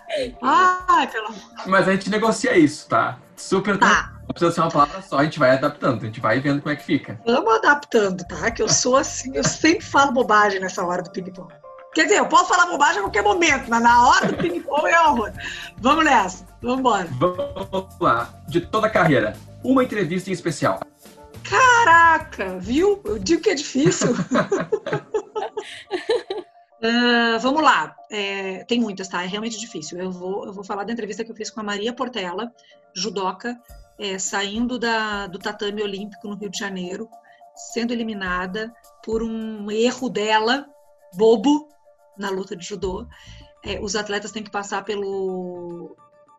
Ai, 0.41 1.07
pelo 1.07 1.27
amor. 1.27 1.41
Mas 1.65 1.87
a 1.87 1.91
gente 1.91 2.09
negocia 2.09 2.57
isso, 2.57 2.87
tá? 2.87 3.17
Super 3.35 3.77
tá. 3.77 4.13
Não 4.21 4.33
precisa 4.33 4.51
ser 4.51 4.61
uma 4.61 4.71
palavra 4.71 5.01
só, 5.03 5.19
a 5.19 5.23
gente 5.23 5.37
vai 5.37 5.51
adaptando, 5.51 6.01
a 6.01 6.05
gente 6.05 6.19
vai 6.19 6.39
vendo 6.39 6.59
como 6.59 6.73
é 6.73 6.75
que 6.75 6.83
fica. 6.83 7.19
Vamos 7.25 7.53
adaptando, 7.55 8.25
tá? 8.25 8.49
Que 8.49 8.63
eu 8.63 8.67
sou 8.67 8.95
assim, 8.95 9.35
eu 9.35 9.43
sempre 9.43 9.85
falo 9.85 10.13
bobagem 10.13 10.59
nessa 10.59 10.83
hora 10.83 11.03
do 11.03 11.11
ping-pong. 11.11 11.53
Quer 11.95 12.03
dizer, 12.03 12.17
eu 12.17 12.27
posso 12.27 12.49
falar 12.49 12.65
bobagem 12.65 12.97
a 12.97 13.03
qualquer 13.03 13.23
momento, 13.23 13.69
mas 13.69 13.81
na 13.81 14.05
hora 14.05 14.27
do 14.27 14.35
ping-pong 14.35 14.85
é 14.85 14.99
horror. 14.99 15.31
Vamos 15.77 16.03
nessa, 16.03 16.45
vamos 16.61 16.79
embora. 16.79 17.07
Vamos 17.17 17.99
lá, 18.01 18.33
de 18.49 18.59
toda 18.59 18.87
a 18.87 18.89
carreira, 18.89 19.33
uma 19.63 19.81
entrevista 19.81 20.29
em 20.29 20.33
especial. 20.33 20.81
Caraca, 21.49 22.59
viu? 22.59 23.01
Eu 23.05 23.17
digo 23.17 23.41
que 23.41 23.49
é 23.49 23.55
difícil. 23.55 24.11
uh, 24.11 24.15
vamos 27.39 27.63
lá. 27.63 27.95
É, 28.11 28.65
tem 28.65 28.81
muitas, 28.81 29.07
tá? 29.07 29.23
É 29.23 29.27
realmente 29.27 29.57
difícil. 29.57 29.97
Eu 29.97 30.11
vou, 30.11 30.47
eu 30.47 30.51
vou 30.51 30.65
falar 30.65 30.83
da 30.83 30.91
entrevista 30.91 31.23
que 31.23 31.31
eu 31.31 31.35
fiz 31.35 31.49
com 31.49 31.61
a 31.61 31.63
Maria 31.63 31.93
Portela, 31.93 32.51
judoca, 32.93 33.57
é, 33.97 34.19
saindo 34.19 34.77
da, 34.77 35.27
do 35.27 35.39
tatame 35.39 35.81
olímpico 35.81 36.27
no 36.27 36.35
Rio 36.35 36.49
de 36.49 36.59
Janeiro, 36.59 37.09
sendo 37.73 37.93
eliminada 37.93 38.73
por 39.01 39.23
um 39.23 39.71
erro 39.71 40.09
dela, 40.09 40.65
bobo, 41.13 41.69
na 42.17 42.29
luta 42.29 42.55
de 42.55 42.65
judô. 42.65 43.07
É, 43.63 43.79
os 43.79 43.95
atletas 43.95 44.31
têm 44.31 44.43
que 44.43 44.51
passar 44.51 44.83
pelo, 44.83 45.95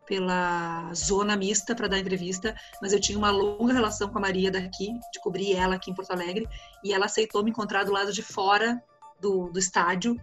pela 0.06 0.92
zona 0.94 1.36
mista 1.36 1.74
para 1.74 1.88
dar 1.88 1.98
entrevista, 1.98 2.54
mas 2.80 2.92
eu 2.92 3.00
tinha 3.00 3.18
uma 3.18 3.30
longa 3.30 3.74
relação 3.74 4.08
com 4.08 4.18
a 4.18 4.20
Maria 4.20 4.50
daqui, 4.50 4.92
de 5.12 5.20
cobrir 5.20 5.54
ela 5.54 5.74
aqui 5.74 5.90
em 5.90 5.94
Porto 5.94 6.12
Alegre, 6.12 6.48
e 6.82 6.92
ela 6.92 7.06
aceitou 7.06 7.42
me 7.42 7.50
encontrar 7.50 7.84
do 7.84 7.92
lado 7.92 8.12
de 8.12 8.22
fora 8.22 8.80
do, 9.20 9.50
do 9.50 9.58
estádio. 9.58 10.16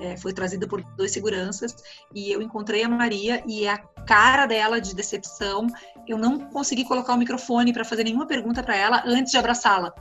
É, 0.00 0.16
foi 0.16 0.32
trazida 0.32 0.66
por 0.66 0.82
dois 0.96 1.12
seguranças 1.12 1.76
e 2.14 2.32
eu 2.32 2.40
encontrei 2.40 2.82
a 2.82 2.88
Maria 2.88 3.44
e 3.46 3.68
a 3.68 3.76
cara 4.06 4.46
dela 4.46 4.80
de 4.80 4.94
decepção, 4.94 5.66
eu 6.08 6.16
não 6.16 6.38
consegui 6.38 6.86
colocar 6.86 7.12
o 7.12 7.18
microfone 7.18 7.70
para 7.70 7.84
fazer 7.84 8.04
nenhuma 8.04 8.26
pergunta 8.26 8.62
para 8.62 8.74
ela 8.74 9.02
antes 9.04 9.30
de 9.30 9.36
abraçá-la. 9.36 9.92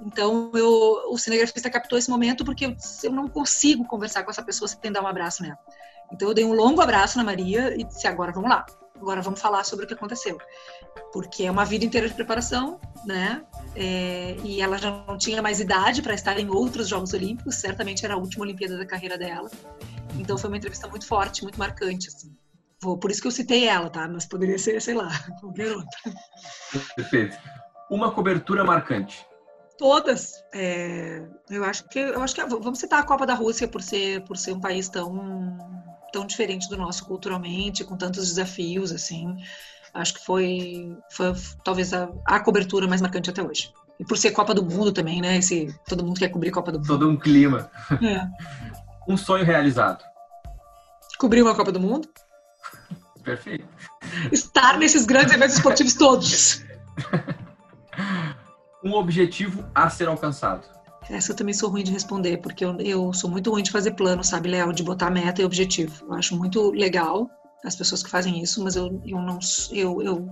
Então, 0.00 0.50
eu, 0.54 1.12
o 1.12 1.18
cinegrafista 1.18 1.70
captou 1.70 1.98
esse 1.98 2.10
momento 2.10 2.44
porque 2.44 2.66
eu, 2.66 2.76
eu 3.04 3.12
não 3.12 3.28
consigo 3.28 3.84
conversar 3.86 4.24
com 4.24 4.30
essa 4.30 4.42
pessoa 4.42 4.66
sem 4.66 4.90
dar 4.90 5.02
um 5.02 5.06
abraço 5.06 5.42
nela. 5.42 5.58
Então 6.12 6.28
eu 6.28 6.34
dei 6.34 6.44
um 6.44 6.52
longo 6.52 6.80
abraço 6.80 7.16
na 7.16 7.24
Maria 7.24 7.74
e 7.78 7.84
disse: 7.84 8.06
agora 8.06 8.32
vamos 8.32 8.50
lá, 8.50 8.66
agora 8.96 9.22
vamos 9.22 9.40
falar 9.40 9.64
sobre 9.64 9.84
o 9.84 9.88
que 9.88 9.94
aconteceu. 9.94 10.38
Porque 11.12 11.44
é 11.44 11.50
uma 11.50 11.64
vida 11.64 11.84
inteira 11.84 12.08
de 12.08 12.14
preparação, 12.14 12.80
né? 13.04 13.42
É, 13.76 14.36
e 14.42 14.60
ela 14.60 14.76
já 14.76 14.90
não 14.90 15.16
tinha 15.16 15.40
mais 15.40 15.60
idade 15.60 16.02
para 16.02 16.14
estar 16.14 16.38
em 16.38 16.48
outros 16.50 16.88
Jogos 16.88 17.12
Olímpicos, 17.12 17.56
certamente 17.56 18.04
era 18.04 18.14
a 18.14 18.18
última 18.18 18.44
Olimpíada 18.44 18.76
da 18.76 18.86
carreira 18.86 19.16
dela. 19.16 19.50
Então 20.18 20.36
foi 20.36 20.50
uma 20.50 20.56
entrevista 20.56 20.88
muito 20.88 21.06
forte, 21.06 21.42
muito 21.42 21.58
marcante, 21.58 22.08
assim. 22.08 22.34
Por 22.80 23.10
isso 23.10 23.20
que 23.20 23.26
eu 23.26 23.32
citei 23.32 23.68
ela, 23.68 23.90
tá? 23.90 24.08
Mas 24.08 24.24
poderia 24.26 24.58
ser, 24.58 24.80
sei 24.80 24.94
lá, 24.94 25.10
qualquer 25.40 25.70
outra. 25.70 26.00
Perfeito. 26.96 27.38
Uma 27.90 28.10
cobertura 28.10 28.64
marcante. 28.64 29.26
Todas. 29.80 30.44
É, 30.52 31.22
eu 31.48 31.64
acho 31.64 31.88
que 31.88 31.98
eu 31.98 32.20
acho 32.20 32.34
que 32.34 32.44
vamos 32.44 32.78
citar 32.78 33.00
a 33.00 33.02
Copa 33.02 33.24
da 33.24 33.32
Rússia 33.32 33.66
por 33.66 33.80
ser 33.80 34.22
por 34.24 34.36
ser 34.36 34.52
um 34.52 34.60
país 34.60 34.90
tão 34.90 35.56
tão 36.12 36.26
diferente 36.26 36.68
do 36.68 36.76
nosso 36.76 37.06
culturalmente, 37.06 37.82
com 37.82 37.96
tantos 37.96 38.28
desafios, 38.28 38.92
assim. 38.92 39.34
Acho 39.94 40.14
que 40.14 40.26
foi, 40.26 40.94
foi 41.10 41.32
talvez 41.64 41.94
a, 41.94 42.10
a 42.26 42.40
cobertura 42.40 42.86
mais 42.86 43.00
marcante 43.00 43.30
até 43.30 43.42
hoje. 43.42 43.72
E 43.98 44.04
por 44.04 44.18
ser 44.18 44.32
Copa 44.32 44.52
do 44.52 44.62
Mundo 44.62 44.92
também, 44.92 45.22
né? 45.22 45.38
Esse, 45.38 45.74
todo 45.88 46.04
mundo 46.04 46.18
quer 46.18 46.28
cobrir 46.28 46.50
Copa 46.50 46.70
do 46.70 46.78
Mundo. 46.78 46.86
Todo 46.86 47.08
um 47.08 47.16
clima. 47.16 47.70
É. 48.02 48.26
Um 49.08 49.16
sonho 49.16 49.44
realizado. 49.44 50.04
Cobrir 51.18 51.40
uma 51.42 51.54
Copa 51.54 51.72
do 51.72 51.80
Mundo. 51.80 52.06
Perfeito. 53.24 53.66
Estar 54.30 54.78
nesses 54.78 55.06
grandes 55.06 55.32
eventos 55.32 55.56
esportivos 55.56 55.94
todos. 55.94 56.62
um 58.82 58.94
objetivo 58.94 59.64
a 59.74 59.88
ser 59.90 60.08
alcançado. 60.08 60.62
Essa 61.08 61.32
eu 61.32 61.36
também 61.36 61.54
sou 61.54 61.70
ruim 61.70 61.82
de 61.82 61.92
responder, 61.92 62.36
porque 62.38 62.64
eu, 62.64 62.78
eu 62.80 63.12
sou 63.12 63.30
muito 63.30 63.50
ruim 63.50 63.62
de 63.62 63.70
fazer 63.70 63.92
plano, 63.92 64.22
sabe, 64.22 64.48
Léo? 64.48 64.72
De 64.72 64.82
botar 64.82 65.10
meta 65.10 65.42
e 65.42 65.44
objetivo. 65.44 66.04
Eu 66.06 66.14
acho 66.14 66.36
muito 66.36 66.70
legal 66.70 67.28
as 67.64 67.74
pessoas 67.74 68.02
que 68.02 68.10
fazem 68.10 68.40
isso, 68.42 68.62
mas 68.62 68.76
eu, 68.76 69.00
eu 69.04 69.20
não. 69.20 69.38
Eu, 69.72 70.02
eu 70.02 70.28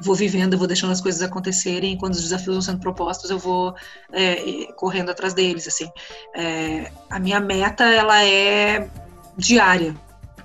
vou 0.00 0.14
vivendo, 0.14 0.54
eu 0.54 0.58
vou 0.58 0.66
deixando 0.66 0.92
as 0.92 1.00
coisas 1.00 1.22
acontecerem, 1.22 1.94
e 1.94 1.98
quando 1.98 2.14
os 2.14 2.22
desafios 2.22 2.54
vão 2.54 2.62
sendo 2.62 2.80
propostos, 2.80 3.30
eu 3.30 3.38
vou 3.38 3.74
é, 4.12 4.72
correndo 4.76 5.10
atrás 5.10 5.34
deles, 5.34 5.68
assim. 5.68 5.90
É, 6.34 6.90
a 7.10 7.18
minha 7.18 7.40
meta, 7.40 7.84
ela 7.84 8.24
é 8.24 8.88
diária. 9.36 9.94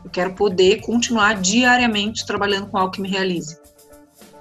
Eu 0.03 0.09
quero 0.09 0.33
poder 0.33 0.81
continuar 0.81 1.41
diariamente 1.41 2.25
trabalhando 2.25 2.67
com 2.67 2.77
algo 2.77 2.91
que 2.91 3.01
me 3.01 3.09
realize. 3.09 3.57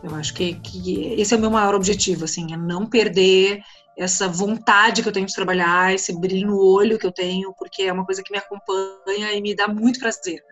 Eu 0.03 0.15
acho 0.15 0.35
que, 0.35 0.55
que 0.55 1.15
esse 1.21 1.35
é 1.35 1.37
o 1.37 1.41
meu 1.41 1.51
maior 1.51 1.75
objetivo, 1.75 2.25
assim, 2.25 2.53
é 2.53 2.57
não 2.57 2.87
perder 2.87 3.61
essa 3.97 4.29
vontade 4.29 5.03
que 5.03 5.09
eu 5.09 5.13
tenho 5.13 5.27
de 5.27 5.35
trabalhar, 5.35 5.95
esse 5.95 6.19
brilho 6.19 6.49
no 6.49 6.59
olho 6.59 6.99
que 6.99 7.07
eu 7.07 7.13
tenho, 7.13 7.55
porque 7.55 7.85
é 7.85 7.93
uma 7.93 8.05
coisa 8.05 8.23
que 8.23 8.31
me 8.31 8.39
acompanha 8.39 9.33
e 9.33 9.41
me 9.41 9.55
dá 9.55 9.67
muito 9.67 9.99
prazer. 9.99 10.43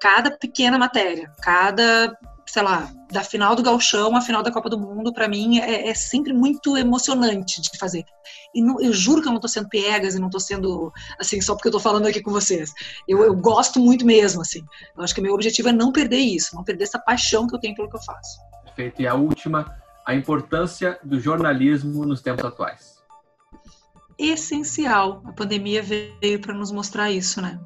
Cada 0.00 0.30
pequena 0.30 0.76
matéria, 0.76 1.30
cada, 1.40 2.16
sei 2.46 2.62
lá, 2.62 2.90
da 3.12 3.22
final 3.22 3.54
do 3.54 3.62
Galchão 3.62 4.16
à 4.16 4.20
final 4.20 4.42
da 4.42 4.50
Copa 4.50 4.68
do 4.68 4.78
Mundo, 4.78 5.12
para 5.12 5.28
mim 5.28 5.60
é, 5.60 5.88
é, 5.88 5.94
sempre 5.94 6.32
muito 6.32 6.76
emocionante 6.76 7.60
de 7.60 7.70
fazer. 7.78 8.04
E 8.52 8.60
não, 8.60 8.80
eu 8.80 8.92
juro 8.92 9.22
que 9.22 9.28
eu 9.28 9.32
não 9.32 9.38
estou 9.38 9.48
sendo 9.48 9.68
piegas 9.68 10.16
e 10.16 10.18
não 10.18 10.26
estou 10.26 10.40
sendo, 10.40 10.92
assim, 11.18 11.40
só 11.40 11.54
porque 11.54 11.68
eu 11.68 11.70
estou 11.70 11.80
falando 11.80 12.06
aqui 12.06 12.20
com 12.20 12.32
vocês. 12.32 12.72
Eu, 13.06 13.22
eu 13.22 13.36
gosto 13.36 13.78
muito 13.78 14.04
mesmo, 14.04 14.40
assim. 14.40 14.64
Eu 14.96 15.04
acho 15.04 15.14
que 15.14 15.20
meu 15.20 15.34
objetivo 15.34 15.68
é 15.68 15.72
não 15.72 15.92
perder 15.92 16.18
isso, 16.18 16.56
não 16.56 16.64
perder 16.64 16.84
essa 16.84 16.98
paixão 16.98 17.46
que 17.46 17.54
eu 17.54 17.60
tenho 17.60 17.76
pelo 17.76 17.88
que 17.88 17.96
eu 17.96 18.02
faço. 18.02 18.49
Perfeito. 18.74 19.02
E 19.02 19.06
a 19.06 19.14
última, 19.14 19.76
a 20.06 20.14
importância 20.14 20.98
do 21.02 21.20
jornalismo 21.20 22.04
nos 22.04 22.20
tempos 22.20 22.44
atuais? 22.44 23.00
Essencial. 24.18 25.22
A 25.24 25.32
pandemia 25.32 25.82
veio 25.82 26.40
para 26.40 26.54
nos 26.54 26.70
mostrar 26.70 27.10
isso, 27.10 27.40
né? 27.40 27.58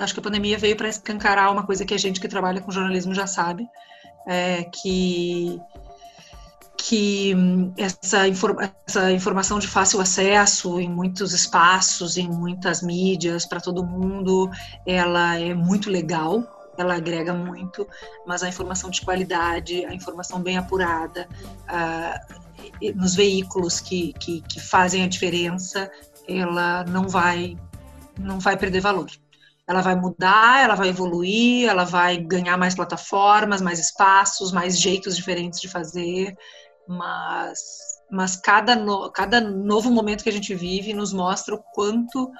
acho 0.00 0.14
que 0.14 0.20
a 0.20 0.22
pandemia 0.22 0.58
veio 0.58 0.76
para 0.76 0.88
escancarar 0.88 1.52
uma 1.52 1.64
coisa 1.64 1.84
que 1.84 1.94
a 1.94 1.98
gente 1.98 2.20
que 2.20 2.28
trabalha 2.28 2.60
com 2.60 2.70
jornalismo 2.70 3.14
já 3.14 3.26
sabe, 3.26 3.66
é 4.26 4.64
que 4.64 5.60
que 6.76 7.32
essa, 7.76 8.24
essa 8.86 9.12
informação 9.12 9.60
de 9.60 9.68
fácil 9.68 10.00
acesso 10.00 10.80
em 10.80 10.88
muitos 10.88 11.32
espaços, 11.32 12.16
em 12.16 12.28
muitas 12.28 12.82
mídias, 12.82 13.46
para 13.46 13.60
todo 13.60 13.86
mundo, 13.86 14.50
ela 14.84 15.38
é 15.38 15.54
muito 15.54 15.88
legal, 15.88 16.42
ela 16.76 16.96
agrega 16.96 17.32
muito, 17.32 17.86
mas 18.26 18.42
a 18.42 18.48
informação 18.48 18.90
de 18.90 19.02
qualidade, 19.02 19.84
a 19.84 19.94
informação 19.94 20.40
bem 20.40 20.56
apurada, 20.56 21.28
nos 22.94 23.14
veículos 23.14 23.80
que, 23.80 24.12
que, 24.14 24.40
que, 24.42 24.60
fazem 24.60 25.04
a 25.04 25.08
diferença, 25.08 25.90
ela 26.28 26.84
não 26.84 27.08
vai, 27.08 27.56
não 28.18 28.38
vai 28.38 28.56
perder 28.56 28.80
valor. 28.80 29.10
Ela 29.66 29.80
vai 29.80 29.94
mudar, 29.94 30.64
ela 30.64 30.74
vai 30.74 30.88
evoluir, 30.88 31.68
ela 31.68 31.84
vai 31.84 32.16
ganhar 32.16 32.56
mais 32.56 32.74
plataformas, 32.74 33.60
mais 33.60 33.78
espaços, 33.78 34.52
mais 34.52 34.78
jeitos 34.78 35.16
diferentes 35.16 35.60
de 35.60 35.68
fazer, 35.68 36.36
mas, 36.86 37.60
mas 38.10 38.36
cada, 38.36 38.74
no, 38.74 39.10
cada 39.10 39.40
novo 39.40 39.90
momento 39.90 40.24
que 40.24 40.28
a 40.28 40.32
gente 40.32 40.54
vive 40.54 40.92
nos 40.92 41.12
mostra 41.12 41.54
o 41.54 41.62
quanto 41.74 42.30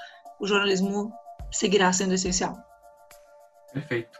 o 0.41 0.47
jornalismo 0.47 1.12
seguirá 1.51 1.93
sendo 1.93 2.14
essencial. 2.14 2.71
Perfeito. 3.72 4.18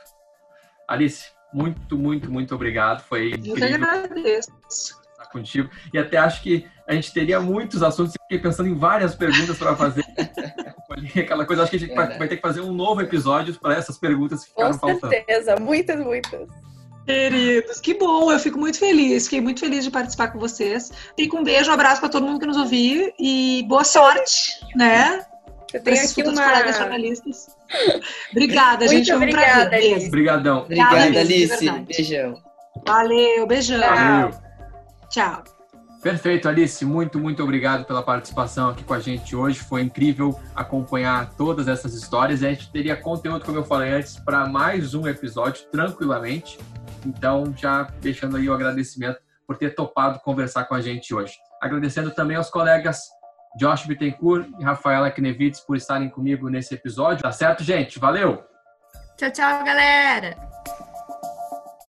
Alice, 0.89 1.27
muito, 1.53 1.97
muito, 1.97 2.31
muito 2.31 2.55
obrigado. 2.55 3.03
Foi 3.03 3.31
incrível. 3.31 3.69
Eu 3.69 3.85
agradeço. 3.85 4.51
Estar 4.69 5.31
contigo. 5.31 5.71
E 5.93 5.99
até 5.99 6.17
acho 6.17 6.43
que 6.43 6.67
a 6.87 6.95
gente 6.95 7.13
teria 7.13 7.41
muitos 7.41 7.83
assuntos. 7.83 8.15
Fiquei 8.23 8.39
pensando 8.39 8.69
em 8.69 8.75
várias 8.75 9.15
perguntas 9.15 9.59
para 9.59 9.77
fazer. 9.77 10.05
Aquela 11.17 11.47
coisa, 11.47 11.63
acho 11.63 11.71
que 11.71 11.77
a 11.77 11.81
gente 11.81 11.95
vai 11.95 12.29
ter 12.29 12.37
que 12.37 12.43
fazer 12.43 12.61
um 12.61 12.73
novo 12.73 13.01
episódio 13.01 13.59
para 13.59 13.75
essas 13.75 13.97
perguntas 13.97 14.45
que 14.45 14.51
ficaram 14.51 14.79
faltando. 14.79 15.01
Com 15.01 15.09
certeza, 15.09 15.57
muitas, 15.57 15.99
muitas. 15.99 16.49
Queridos, 17.07 17.81
que 17.81 17.95
bom, 17.95 18.31
eu 18.31 18.39
fico 18.39 18.59
muito 18.59 18.79
feliz, 18.79 19.25
fiquei 19.25 19.41
muito 19.41 19.59
feliz 19.59 19.85
de 19.85 19.91
participar 19.91 20.29
com 20.29 20.39
vocês. 20.39 20.93
Fico 21.19 21.37
um 21.37 21.43
beijo, 21.43 21.71
um 21.71 21.75
abraço 21.75 22.01
para 22.01 22.11
todo 22.11 22.25
mundo 22.25 22.39
que 22.39 22.47
nos 22.47 22.57
ouviu 22.57 23.13
e 23.19 23.65
boa 23.69 23.83
sorte, 23.83 24.53
né? 24.77 25.25
Eu 25.73 25.83
tenho 25.83 26.05
aqui 26.05 26.23
uma... 26.23 26.43
colegas 26.43 26.77
jornalistas. 26.77 27.57
Obrigada, 28.31 28.89
gente. 28.89 29.13
Muito 29.13 29.33
obrigada, 29.33 29.71
um 29.71 29.75
Alice. 29.75 30.09
Obrigadão. 30.09 30.59
Obrigada, 30.63 31.21
Alice. 31.21 31.71
Beijão. 31.71 32.43
Valeu, 32.87 33.47
beijão. 33.47 33.81
Valeu. 33.81 34.31
Tchau. 35.09 35.45
Perfeito, 36.03 36.49
Alice. 36.49 36.85
Muito, 36.85 37.19
muito 37.19 37.43
obrigado 37.43 37.85
pela 37.85 38.03
participação 38.03 38.71
aqui 38.71 38.83
com 38.83 38.93
a 38.93 38.99
gente 38.99 39.37
hoje. 39.37 39.61
Foi 39.61 39.83
incrível 39.83 40.39
acompanhar 40.55 41.31
todas 41.37 41.69
essas 41.69 41.95
histórias. 41.95 42.43
A 42.43 42.49
gente 42.49 42.71
teria 42.73 42.97
conteúdo, 42.97 43.45
como 43.45 43.59
eu 43.59 43.65
falei 43.65 43.93
antes, 43.93 44.17
para 44.17 44.47
mais 44.47 44.95
um 44.95 45.07
episódio, 45.07 45.65
tranquilamente. 45.71 46.59
Então, 47.07 47.55
já 47.57 47.85
deixando 48.01 48.37
aí 48.37 48.49
o 48.49 48.55
agradecimento 48.55 49.21
por 49.47 49.57
ter 49.57 49.75
topado 49.75 50.19
conversar 50.21 50.65
com 50.65 50.75
a 50.75 50.81
gente 50.81 51.15
hoje. 51.15 51.35
Agradecendo 51.61 52.11
também 52.11 52.37
aos 52.37 52.51
colegas 52.51 53.03
Josh 53.59 53.87
Bittencourt 53.87 54.49
e 54.59 54.65
Rafaela 54.65 55.11
Knevitz 55.11 55.61
por 55.61 55.77
estarem 55.77 56.09
comigo 56.09 56.49
nesse 56.49 56.75
episódio. 56.75 57.23
Tá 57.23 57.33
certo, 57.33 57.63
gente? 57.63 57.99
Valeu! 57.99 58.43
Tchau, 59.17 59.31
tchau, 59.31 59.65
galera! 59.65 60.37